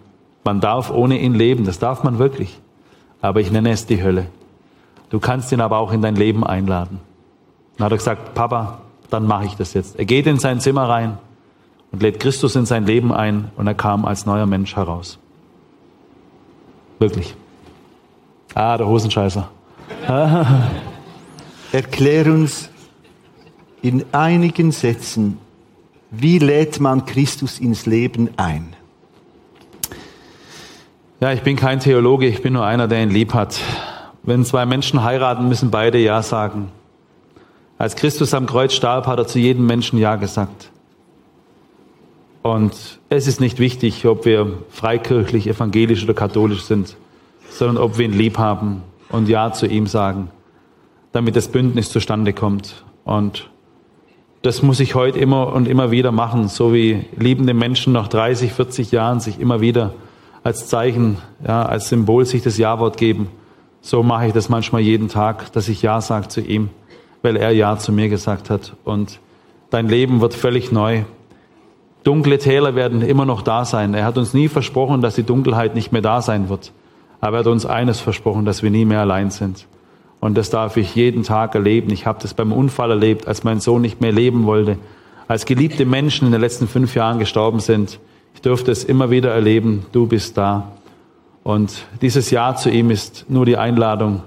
Man 0.44 0.60
darf 0.60 0.90
ohne 0.90 1.20
ihn 1.20 1.34
leben, 1.34 1.66
das 1.66 1.80
darf 1.80 2.04
man 2.04 2.20
wirklich. 2.20 2.60
Aber 3.22 3.40
ich 3.40 3.52
nenne 3.52 3.72
es 3.72 3.86
die 3.86 4.02
Hölle. 4.02 4.28
Du 5.10 5.20
kannst 5.20 5.52
ihn 5.52 5.62
aber 5.62 5.78
auch 5.78 5.92
in 5.92 6.02
dein 6.02 6.16
Leben 6.16 6.44
einladen. 6.46 7.00
Dann 7.78 7.86
hat 7.86 7.92
er 7.92 7.98
gesagt, 7.98 8.34
Papa, 8.34 8.80
dann 9.10 9.28
mache 9.28 9.46
ich 9.46 9.56
das 9.56 9.74
jetzt. 9.74 10.00
Er 10.00 10.06
geht 10.06 10.26
in 10.26 10.40
sein 10.40 10.60
Zimmer 10.60 10.88
rein 10.88 11.18
und 11.92 12.02
lädt 12.02 12.20
Christus 12.20 12.56
in 12.56 12.66
sein 12.66 12.86
Leben 12.86 13.12
ein 13.12 13.52
und 13.58 13.68
er 13.68 13.76
kam 13.76 14.06
als 14.06 14.26
neuer 14.26 14.46
Mensch 14.46 14.76
heraus. 14.76 15.20
Wirklich. 16.98 17.36
Ah, 18.54 18.78
der 18.78 18.88
Hosenscheißer. 18.88 19.50
Erklär 21.72 22.26
uns 22.28 22.70
in 23.82 24.06
einigen 24.12 24.72
Sätzen, 24.72 25.38
wie 26.12 26.40
lädt 26.40 26.80
man 26.80 27.06
Christus 27.06 27.58
ins 27.58 27.86
Leben 27.86 28.30
ein? 28.38 28.76
Ja, 31.22 31.32
ich 31.32 31.42
bin 31.42 31.56
kein 31.56 31.80
Theologe, 31.80 32.28
ich 32.28 32.42
bin 32.42 32.54
nur 32.54 32.66
einer, 32.66 32.88
der 32.88 33.02
ihn 33.02 33.10
lieb 33.10 33.34
hat. 33.34 33.60
Wenn 34.24 34.44
zwei 34.44 34.66
Menschen 34.66 35.04
heiraten, 35.04 35.48
müssen 35.48 35.72
beide 35.72 35.98
Ja 35.98 36.22
sagen. 36.22 36.70
Als 37.78 37.96
Christus 37.96 38.34
am 38.34 38.46
Kreuz 38.46 38.74
starb, 38.74 39.08
hat 39.08 39.20
er 39.20 39.28
zu 39.28 39.40
jedem 39.40 39.66
Menschen 39.66 39.98
Ja 39.98 40.18
gesagt. 40.18 40.70
Und 42.44 43.00
es 43.10 43.28
ist 43.28 43.40
nicht 43.40 43.60
wichtig, 43.60 44.06
ob 44.06 44.26
wir 44.26 44.60
freikirchlich, 44.70 45.48
evangelisch 45.48 46.04
oder 46.04 46.14
katholisch 46.14 46.64
sind, 46.64 46.98
sondern 47.50 47.78
ob 47.78 47.98
wir 47.98 48.06
ihn 48.06 48.14
lieb 48.14 48.38
haben 48.38 48.84
und 49.10 49.30
Ja 49.30 49.54
zu 49.54 49.66
ihm 49.66 49.88
sagen, 49.88 50.30
damit 51.12 51.36
das 51.36 51.48
Bündnis 51.48 51.90
zustande 51.90 52.34
kommt. 52.34 52.84
Und 53.06 53.50
das 54.42 54.64
muss 54.64 54.80
ich 54.80 54.96
heute 54.96 55.20
immer 55.20 55.54
und 55.54 55.68
immer 55.68 55.92
wieder 55.92 56.12
machen, 56.12 56.48
so 56.48 56.74
wie 56.74 57.06
liebende 57.16 57.54
Menschen 57.54 57.94
nach 57.94 58.08
30, 58.08 58.54
40 58.54 58.92
Jahren 58.92 59.20
sich 59.20 59.40
immer 59.40 59.62
wieder 59.62 59.94
als 60.44 60.68
Zeichen, 60.68 61.18
ja, 61.46 61.64
als 61.64 61.90
Symbol 61.90 62.26
sich 62.26 62.42
das 62.42 62.58
Ja-Wort 62.58 62.98
geben. 62.98 63.30
So 63.82 64.02
mache 64.02 64.28
ich 64.28 64.34
das 64.34 64.50
manchmal 64.50 64.82
jeden 64.82 65.10
Tag, 65.10 65.52
dass 65.54 65.70
ich 65.70 65.82
Ja 65.84 66.02
sage 66.02 66.28
zu 66.28 66.42
ihm, 66.42 66.70
weil 67.22 67.36
er 67.36 67.52
Ja 67.52 67.78
zu 67.78 67.92
mir 67.92 68.10
gesagt 68.10 68.50
hat. 68.50 68.74
Und 68.84 69.20
dein 69.70 69.88
Leben 69.88 70.22
wird 70.22 70.34
völlig 70.34 70.72
neu. 70.72 71.04
Dunkle 72.04 72.40
Täler 72.40 72.74
werden 72.74 73.04
immer 73.04 73.26
noch 73.26 73.44
da 73.44 73.64
sein. 73.64 73.94
Er 73.94 74.06
hat 74.06 74.18
uns 74.18 74.34
nie 74.34 74.48
versprochen, 74.48 75.02
dass 75.02 75.16
die 75.16 75.24
Dunkelheit 75.24 75.76
nicht 75.76 75.92
mehr 75.92 76.02
da 76.02 76.22
sein 76.22 76.50
wird. 76.50 76.72
Aber 77.20 77.38
er 77.38 77.40
hat 77.42 77.48
uns 77.48 77.68
eines 77.68 78.00
versprochen, 78.00 78.46
dass 78.46 78.64
wir 78.64 78.72
nie 78.72 78.86
mehr 78.86 79.02
allein 79.02 79.30
sind. 79.30 79.68
Und 80.22 80.38
das 80.38 80.52
darf 80.52 80.78
ich 80.78 80.96
jeden 80.96 81.24
Tag 81.24 81.56
erleben. 81.56 81.92
Ich 81.92 82.06
habe 82.06 82.20
das 82.22 82.36
beim 82.36 82.54
Unfall 82.54 82.92
erlebt, 82.92 83.28
als 83.28 83.44
mein 83.44 83.60
Sohn 83.60 83.82
nicht 83.82 84.00
mehr 84.02 84.12
leben 84.12 84.46
wollte, 84.46 84.78
als 85.28 85.46
geliebte 85.46 85.84
Menschen 85.84 86.28
in 86.28 86.32
den 86.32 86.40
letzten 86.40 86.68
fünf 86.68 86.96
Jahren 86.96 87.18
gestorben 87.18 87.60
sind. 87.60 88.00
Ich 88.36 88.42
durfte 88.42 88.72
es 88.72 88.84
immer 88.84 89.10
wieder 89.10 89.32
erleben. 89.32 89.86
Du 89.92 90.06
bist 90.06 90.38
da. 90.38 90.72
Und 91.44 91.86
dieses 92.02 92.30
Ja 92.30 92.56
zu 92.56 92.70
ihm 92.70 92.92
ist 92.92 93.26
nur 93.30 93.48
die 93.48 93.58
Einladung, 93.58 94.22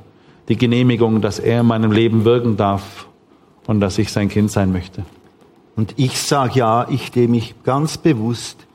die 0.48 0.56
Genehmigung, 0.56 1.20
dass 1.20 1.38
er 1.38 1.60
in 1.60 1.66
meinem 1.66 1.92
Leben 1.92 2.24
wirken 2.24 2.56
darf 2.56 3.06
und 3.66 3.78
dass 3.80 3.96
ich 3.96 4.10
sein 4.10 4.28
Kind 4.28 4.50
sein 4.50 4.72
möchte. 4.72 5.04
Und 5.76 5.94
ich 5.96 6.20
sage 6.20 6.58
ja, 6.58 6.88
ich, 6.90 7.12
dem 7.12 7.34
ich 7.34 7.54
ganz 7.62 7.98
bewusst, 7.98 8.66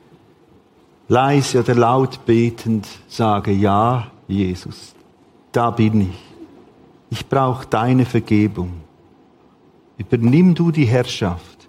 leise 1.08 1.60
oder 1.60 1.74
laut 1.74 2.24
betend 2.24 2.88
sage, 3.08 3.52
ja, 3.52 4.06
Jesus, 4.26 4.94
da 5.52 5.70
bin 5.70 6.00
ich. 6.02 6.29
Ich 7.10 7.28
brauche 7.28 7.66
deine 7.66 8.06
Vergebung. 8.06 8.72
Übernimm 9.98 10.54
du 10.54 10.70
die 10.70 10.86
Herrschaft 10.86 11.68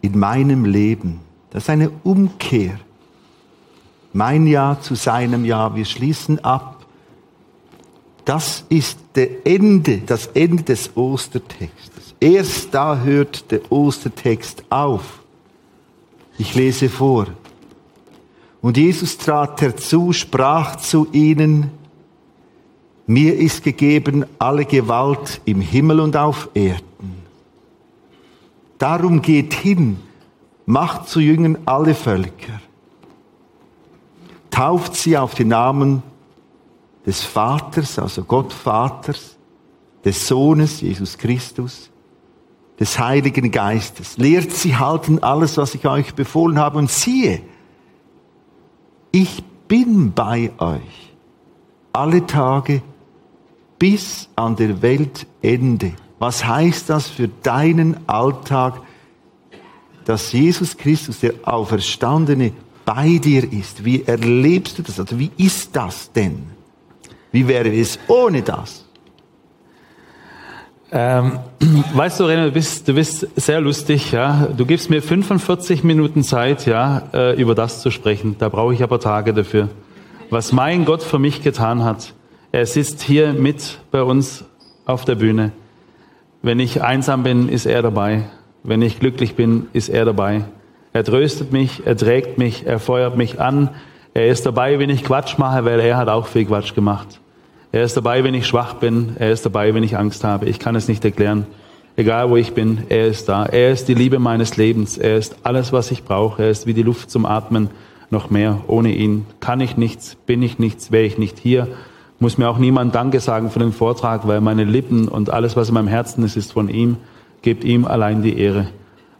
in 0.00 0.18
meinem 0.18 0.64
Leben. 0.64 1.20
Das 1.50 1.64
ist 1.64 1.70
eine 1.70 1.90
Umkehr. 2.04 2.78
Mein 4.12 4.46
Ja 4.46 4.78
zu 4.80 4.94
seinem 4.94 5.44
Ja. 5.44 5.74
Wir 5.74 5.84
schließen 5.84 6.42
ab. 6.44 6.86
Das 8.24 8.64
ist 8.68 8.98
der 9.16 9.46
Ende, 9.46 9.98
das 9.98 10.28
Ende 10.28 10.62
des 10.62 10.96
Ostertextes. 10.96 12.14
Erst 12.20 12.72
da 12.72 13.00
hört 13.00 13.50
der 13.50 13.70
Ostertext 13.70 14.64
auf. 14.70 15.20
Ich 16.38 16.54
lese 16.54 16.88
vor. 16.88 17.26
Und 18.60 18.76
Jesus 18.76 19.18
trat 19.18 19.60
herzu, 19.60 20.12
sprach 20.12 20.76
zu 20.76 21.08
ihnen, 21.12 21.72
mir 23.06 23.36
ist 23.36 23.64
gegeben 23.64 24.24
alle 24.38 24.64
Gewalt 24.64 25.40
im 25.44 25.60
Himmel 25.60 26.00
und 26.00 26.16
auf 26.16 26.48
Erden. 26.54 27.22
Darum 28.78 29.22
geht 29.22 29.54
hin, 29.54 29.98
macht 30.66 31.08
zu 31.08 31.20
Jüngern 31.20 31.58
alle 31.66 31.94
Völker, 31.94 32.60
tauft 34.50 34.96
sie 34.96 35.16
auf 35.16 35.34
den 35.34 35.48
Namen 35.48 36.02
des 37.06 37.22
Vaters, 37.22 37.98
also 37.98 38.24
Gott 38.24 38.52
Vaters, 38.52 39.36
des 40.04 40.26
Sohnes, 40.26 40.80
Jesus 40.80 41.18
Christus, 41.18 41.90
des 42.78 42.98
Heiligen 42.98 43.50
Geistes. 43.50 44.16
Lehrt 44.18 44.50
sie 44.50 44.76
halten 44.76 45.22
alles, 45.22 45.56
was 45.56 45.74
ich 45.74 45.86
euch 45.86 46.14
befohlen 46.14 46.58
habe 46.58 46.78
und 46.78 46.90
siehe, 46.90 47.42
ich 49.12 49.44
bin 49.68 50.12
bei 50.12 50.50
euch 50.58 51.12
alle 51.92 52.26
Tage 52.26 52.82
bis 53.82 54.28
an 54.36 54.54
der 54.54 54.80
Weltende. 54.80 55.94
Was 56.20 56.46
heißt 56.46 56.88
das 56.88 57.08
für 57.08 57.26
deinen 57.26 57.96
Alltag, 58.08 58.80
dass 60.04 60.30
Jesus 60.30 60.76
Christus, 60.76 61.18
der 61.18 61.32
Auferstandene, 61.42 62.52
bei 62.84 63.18
dir 63.18 63.52
ist? 63.52 63.84
Wie 63.84 64.04
erlebst 64.04 64.78
du 64.78 64.82
das? 64.82 65.00
Also 65.00 65.18
wie 65.18 65.32
ist 65.36 65.74
das 65.74 66.12
denn? 66.12 66.44
Wie 67.32 67.48
wäre 67.48 67.74
es 67.74 67.98
ohne 68.06 68.42
das? 68.42 68.86
Ähm, 70.92 71.40
weißt 71.92 72.20
du, 72.20 72.24
René, 72.26 72.44
du 72.44 72.52
bist, 72.52 72.86
du 72.86 72.94
bist 72.94 73.26
sehr 73.34 73.60
lustig, 73.60 74.12
ja. 74.12 74.46
Du 74.56 74.64
gibst 74.64 74.90
mir 74.90 75.02
45 75.02 75.82
Minuten 75.82 76.22
Zeit, 76.22 76.66
ja, 76.66 77.08
äh, 77.12 77.34
über 77.34 77.56
das 77.56 77.82
zu 77.82 77.90
sprechen. 77.90 78.36
Da 78.38 78.48
brauche 78.48 78.74
ich 78.74 78.84
aber 78.84 79.00
Tage 79.00 79.34
dafür. 79.34 79.70
Was 80.30 80.52
mein 80.52 80.84
Gott 80.84 81.02
für 81.02 81.18
mich 81.18 81.42
getan 81.42 81.82
hat. 81.82 82.14
Er 82.54 82.66
sitzt 82.66 83.00
hier 83.00 83.32
mit 83.32 83.78
bei 83.90 84.02
uns 84.02 84.44
auf 84.84 85.06
der 85.06 85.14
Bühne. 85.14 85.52
Wenn 86.42 86.60
ich 86.60 86.82
einsam 86.82 87.22
bin, 87.22 87.48
ist 87.48 87.64
er 87.64 87.80
dabei. 87.80 88.24
Wenn 88.62 88.82
ich 88.82 89.00
glücklich 89.00 89.36
bin, 89.36 89.68
ist 89.72 89.88
er 89.88 90.04
dabei. 90.04 90.44
Er 90.92 91.02
tröstet 91.02 91.50
mich, 91.50 91.86
er 91.86 91.96
trägt 91.96 92.36
mich, 92.36 92.66
er 92.66 92.78
feuert 92.78 93.16
mich 93.16 93.40
an. 93.40 93.70
Er 94.12 94.28
ist 94.28 94.44
dabei, 94.44 94.78
wenn 94.78 94.90
ich 94.90 95.02
Quatsch 95.02 95.38
mache, 95.38 95.64
weil 95.64 95.80
er 95.80 95.96
hat 95.96 96.08
auch 96.08 96.26
viel 96.26 96.44
Quatsch 96.44 96.74
gemacht. 96.74 97.20
Er 97.72 97.84
ist 97.84 97.96
dabei, 97.96 98.22
wenn 98.22 98.34
ich 98.34 98.46
schwach 98.46 98.74
bin. 98.74 99.16
Er 99.18 99.32
ist 99.32 99.46
dabei, 99.46 99.72
wenn 99.74 99.82
ich 99.82 99.96
Angst 99.96 100.22
habe. 100.22 100.44
Ich 100.44 100.58
kann 100.58 100.76
es 100.76 100.88
nicht 100.88 101.02
erklären. 101.06 101.46
Egal 101.96 102.28
wo 102.28 102.36
ich 102.36 102.52
bin, 102.52 102.82
er 102.90 103.06
ist 103.06 103.30
da. 103.30 103.46
Er 103.46 103.72
ist 103.72 103.88
die 103.88 103.94
Liebe 103.94 104.18
meines 104.18 104.58
Lebens. 104.58 104.98
Er 104.98 105.16
ist 105.16 105.36
alles, 105.42 105.72
was 105.72 105.90
ich 105.90 106.04
brauche. 106.04 106.42
Er 106.42 106.50
ist 106.50 106.66
wie 106.66 106.74
die 106.74 106.82
Luft 106.82 107.10
zum 107.10 107.24
Atmen. 107.24 107.70
Noch 108.10 108.28
mehr. 108.28 108.60
Ohne 108.66 108.94
ihn 108.94 109.24
kann 109.40 109.60
ich 109.60 109.78
nichts, 109.78 110.16
bin 110.26 110.42
ich 110.42 110.58
nichts, 110.58 110.92
wäre 110.92 111.04
ich 111.04 111.16
nicht 111.16 111.38
hier. 111.38 111.68
Muss 112.22 112.38
mir 112.38 112.48
auch 112.48 112.58
niemand 112.58 112.94
Danke 112.94 113.18
sagen 113.18 113.50
für 113.50 113.58
den 113.58 113.72
Vortrag, 113.72 114.28
weil 114.28 114.40
meine 114.40 114.62
Lippen 114.62 115.08
und 115.08 115.30
alles, 115.30 115.56
was 115.56 115.70
in 115.70 115.74
meinem 115.74 115.88
Herzen 115.88 116.22
ist, 116.22 116.36
ist 116.36 116.52
von 116.52 116.68
ihm. 116.68 116.98
Gebt 117.42 117.64
ihm 117.64 117.84
allein 117.84 118.22
die 118.22 118.38
Ehre. 118.38 118.68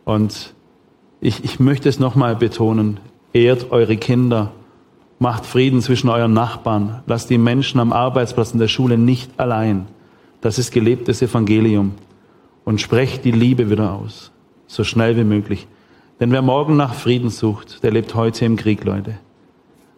Und 0.04 0.54
ich, 1.20 1.42
ich 1.42 1.58
möchte 1.58 1.88
es 1.88 1.98
nochmal 1.98 2.36
betonen. 2.36 3.00
Ehrt 3.32 3.72
eure 3.72 3.96
Kinder 3.96 4.52
Macht 5.18 5.46
Frieden 5.46 5.80
zwischen 5.80 6.10
euren 6.10 6.32
Nachbarn. 6.32 7.02
Lasst 7.08 7.28
die 7.28 7.38
Menschen 7.38 7.80
am 7.80 7.92
Arbeitsplatz 7.92 8.52
in 8.52 8.60
der 8.60 8.68
Schule 8.68 8.96
nicht 8.96 9.32
allein. 9.36 9.86
Das 10.40 10.60
ist 10.60 10.70
gelebtes 10.70 11.22
Evangelium. 11.22 11.94
Und 12.64 12.80
sprecht 12.80 13.24
die 13.24 13.32
Liebe 13.32 13.68
wieder 13.68 13.94
aus. 13.94 14.30
So 14.68 14.84
schnell 14.84 15.16
wie 15.16 15.24
möglich. 15.24 15.66
Denn 16.20 16.30
wer 16.30 16.42
morgen 16.42 16.76
nach 16.76 16.94
Frieden 16.94 17.30
sucht, 17.30 17.82
der 17.82 17.90
lebt 17.90 18.14
heute 18.14 18.44
im 18.44 18.54
Krieg, 18.54 18.84
Leute. 18.84 19.18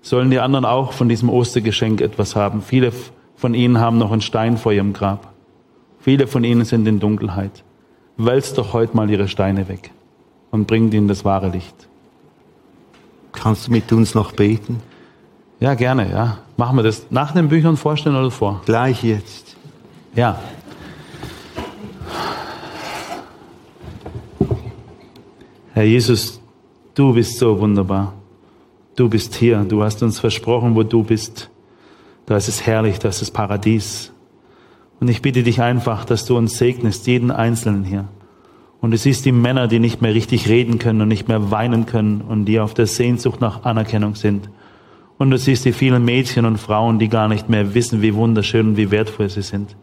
Sollen 0.05 0.31
die 0.31 0.39
anderen 0.39 0.67
auch 0.67 0.93
von 0.93 1.09
diesem 1.09 1.31
Ostergeschenk 1.31 2.03
etwas 2.03 2.37
haben? 2.37 2.61
Viele 2.61 2.93
von 3.37 3.55
ihnen 3.55 3.81
haben 3.81 3.97
noch 3.97 4.13
einen 4.13 4.21
Stein 4.21 4.59
vor 4.59 4.71
ihrem 4.71 4.93
Grab. 4.93 5.33
Viele 5.99 6.27
von 6.27 6.45
ihnen 6.45 6.67
sind 6.67 6.87
in 6.87 7.01
Dunkelheit. 7.01 7.65
Wälzt 8.19 8.59
doch 8.59 8.75
heute 8.75 8.95
mal 8.95 9.09
ihre 9.09 9.29
Steine 9.29 9.67
weg 9.67 9.93
und 10.51 10.67
bringt 10.67 10.93
ihnen 10.93 11.09
das 11.09 11.25
wahre 11.25 11.49
Licht. 11.49 11.89
Kannst 13.33 13.67
du 13.67 13.73
mit 13.73 13.91
uns 13.93 14.15
noch 14.15 14.33
beten? 14.33 14.83
Ja, 15.59 15.73
gerne, 15.73 16.11
ja. 16.11 16.37
Machen 16.59 16.77
wir 16.77 16.83
das 16.83 17.07
nach 17.09 17.33
den 17.33 17.49
Büchern 17.49 17.79
vorstellen 17.79 18.17
oder 18.17 18.31
vor? 18.31 18.61
Gleich 18.67 19.03
jetzt. 19.03 19.57
Ja. 20.15 20.39
Herr 25.73 25.85
Jesus, 25.85 26.43
du 26.95 27.15
bist 27.15 27.39
so 27.39 27.59
wunderbar. 27.59 28.13
Du 28.97 29.09
bist 29.09 29.35
hier. 29.35 29.65
Du 29.69 29.83
hast 29.83 30.03
uns 30.03 30.21
versprochen, 30.21 30.75
wo 30.75 30.83
du 30.83 31.03
bist. 31.03 31.51
Da 32.27 32.37
ist 32.37 32.49
es 32.49 32.65
herrlich, 32.65 32.99
da 32.99 33.09
ist 33.09 33.23
es 33.23 33.31
Paradies. 33.31 34.13
Und 35.01 35.09
ich 35.09 35.21
bitte 35.21 35.43
dich 35.43 35.61
einfach, 35.61 36.05
dass 36.05 36.25
du 36.25 36.37
uns 36.37 36.57
segnest, 36.57 37.07
jeden 37.07 37.31
Einzelnen 37.31 37.85
hier. 37.85 38.09
Und 38.81 38.93
du 38.93 38.99
siehst 38.99 39.25
die 39.25 39.33
Männer, 39.33 39.67
die 39.67 39.79
nicht 39.79 40.01
mehr 40.01 40.15
richtig 40.15 40.49
reden 40.49 40.79
können 40.79 41.01
und 41.01 41.09
nicht 41.09 41.27
mehr 41.27 41.51
weinen 41.51 41.87
können 41.87 42.21
und 42.21 42.45
die 42.45 42.61
auf 42.61 42.75
der 42.75 42.87
Sehnsucht 42.87 43.41
nach 43.41 43.65
Anerkennung 43.65 44.15
sind. 44.15 44.49
Und 45.19 45.31
du 45.31 45.39
siehst 45.39 45.65
die 45.65 45.73
vielen 45.73 46.05
Mädchen 46.05 46.45
und 46.45 46.59
Frauen, 46.59 46.99
die 46.99 47.09
gar 47.09 47.29
nicht 47.29 47.49
mehr 47.49 47.75
wissen, 47.75 48.03
wie 48.03 48.15
wunderschön 48.15 48.69
und 48.69 48.77
wie 48.77 48.91
wertvoll 48.91 49.29
sie 49.29 49.43
sind. 49.43 49.77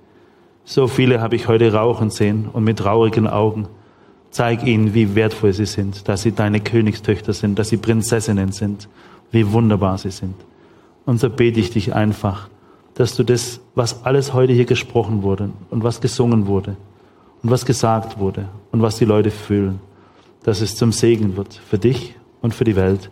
So 0.63 0.87
viele 0.87 1.19
habe 1.19 1.35
ich 1.35 1.47
heute 1.47 1.73
rauchen 1.73 2.11
sehen 2.11 2.47
und 2.51 2.63
mit 2.63 2.79
traurigen 2.79 3.27
Augen. 3.27 3.67
Zeig 4.31 4.65
ihnen, 4.65 4.93
wie 4.93 5.13
wertvoll 5.13 5.53
sie 5.53 5.65
sind, 5.65 6.07
dass 6.07 6.23
sie 6.23 6.31
deine 6.31 6.61
Königstöchter 6.61 7.33
sind, 7.33 7.59
dass 7.59 7.69
sie 7.69 7.77
Prinzessinnen 7.77 8.51
sind, 8.51 8.87
wie 9.31 9.51
wunderbar 9.51 9.97
sie 9.97 10.11
sind. 10.11 10.35
Und 11.05 11.19
so 11.19 11.29
bete 11.29 11.59
ich 11.59 11.71
dich 11.71 11.93
einfach, 11.93 12.49
dass 12.93 13.15
du 13.15 13.23
das, 13.23 13.59
was 13.75 14.05
alles 14.05 14.33
heute 14.33 14.53
hier 14.53 14.65
gesprochen 14.65 15.23
wurde 15.23 15.49
und 15.69 15.83
was 15.83 16.01
gesungen 16.01 16.47
wurde 16.47 16.77
und 17.43 17.51
was 17.51 17.65
gesagt 17.65 18.19
wurde 18.19 18.47
und 18.71 18.81
was 18.81 18.97
die 18.97 19.05
Leute 19.05 19.31
fühlen, 19.31 19.79
dass 20.43 20.61
es 20.61 20.75
zum 20.75 20.91
Segen 20.91 21.35
wird 21.37 21.53
für 21.53 21.77
dich 21.77 22.15
und 22.41 22.53
für 22.53 22.63
die 22.63 22.75
Welt, 22.75 23.09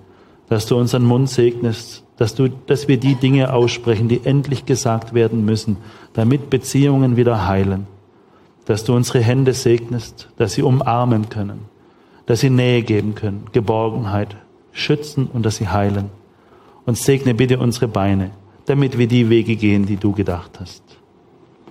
dass 0.47 0.65
du 0.65 0.78
unseren 0.78 1.03
Mund 1.03 1.30
segnest, 1.30 2.03
dass, 2.17 2.36
du, 2.36 2.49
dass 2.49 2.88
wir 2.88 2.97
die 2.97 3.15
Dinge 3.15 3.53
aussprechen, 3.53 4.09
die 4.09 4.22
endlich 4.26 4.65
gesagt 4.65 5.13
werden 5.13 5.45
müssen, 5.45 5.78
damit 6.13 6.49
Beziehungen 6.49 7.15
wieder 7.17 7.47
heilen. 7.47 7.88
Dass 8.70 8.84
du 8.84 8.95
unsere 8.95 9.20
Hände 9.20 9.55
segnest, 9.55 10.30
dass 10.38 10.53
sie 10.53 10.61
umarmen 10.61 11.30
können, 11.30 11.61
dass 12.28 12.41
sie 12.41 12.51
Nähe 12.51 12.84
geben 12.84 13.15
können, 13.15 13.47
Geborgenheit, 13.51 14.36
schützen 14.74 15.28
und 15.34 15.43
dass 15.43 15.55
sie 15.55 15.70
heilen. 15.70 16.11
Und 16.86 16.95
segne 16.95 17.34
bitte 17.34 17.57
unsere 17.57 17.88
Beine, 17.88 18.30
damit 18.67 18.99
wir 18.99 19.07
die 19.07 19.28
Wege 19.28 19.55
gehen, 19.55 19.88
die 19.88 19.97
du 19.97 20.11
gedacht 20.11 20.59
hast. 20.59 20.84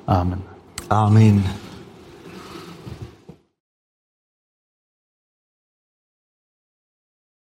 Amen. 0.07 0.43
Amen. 0.89 1.45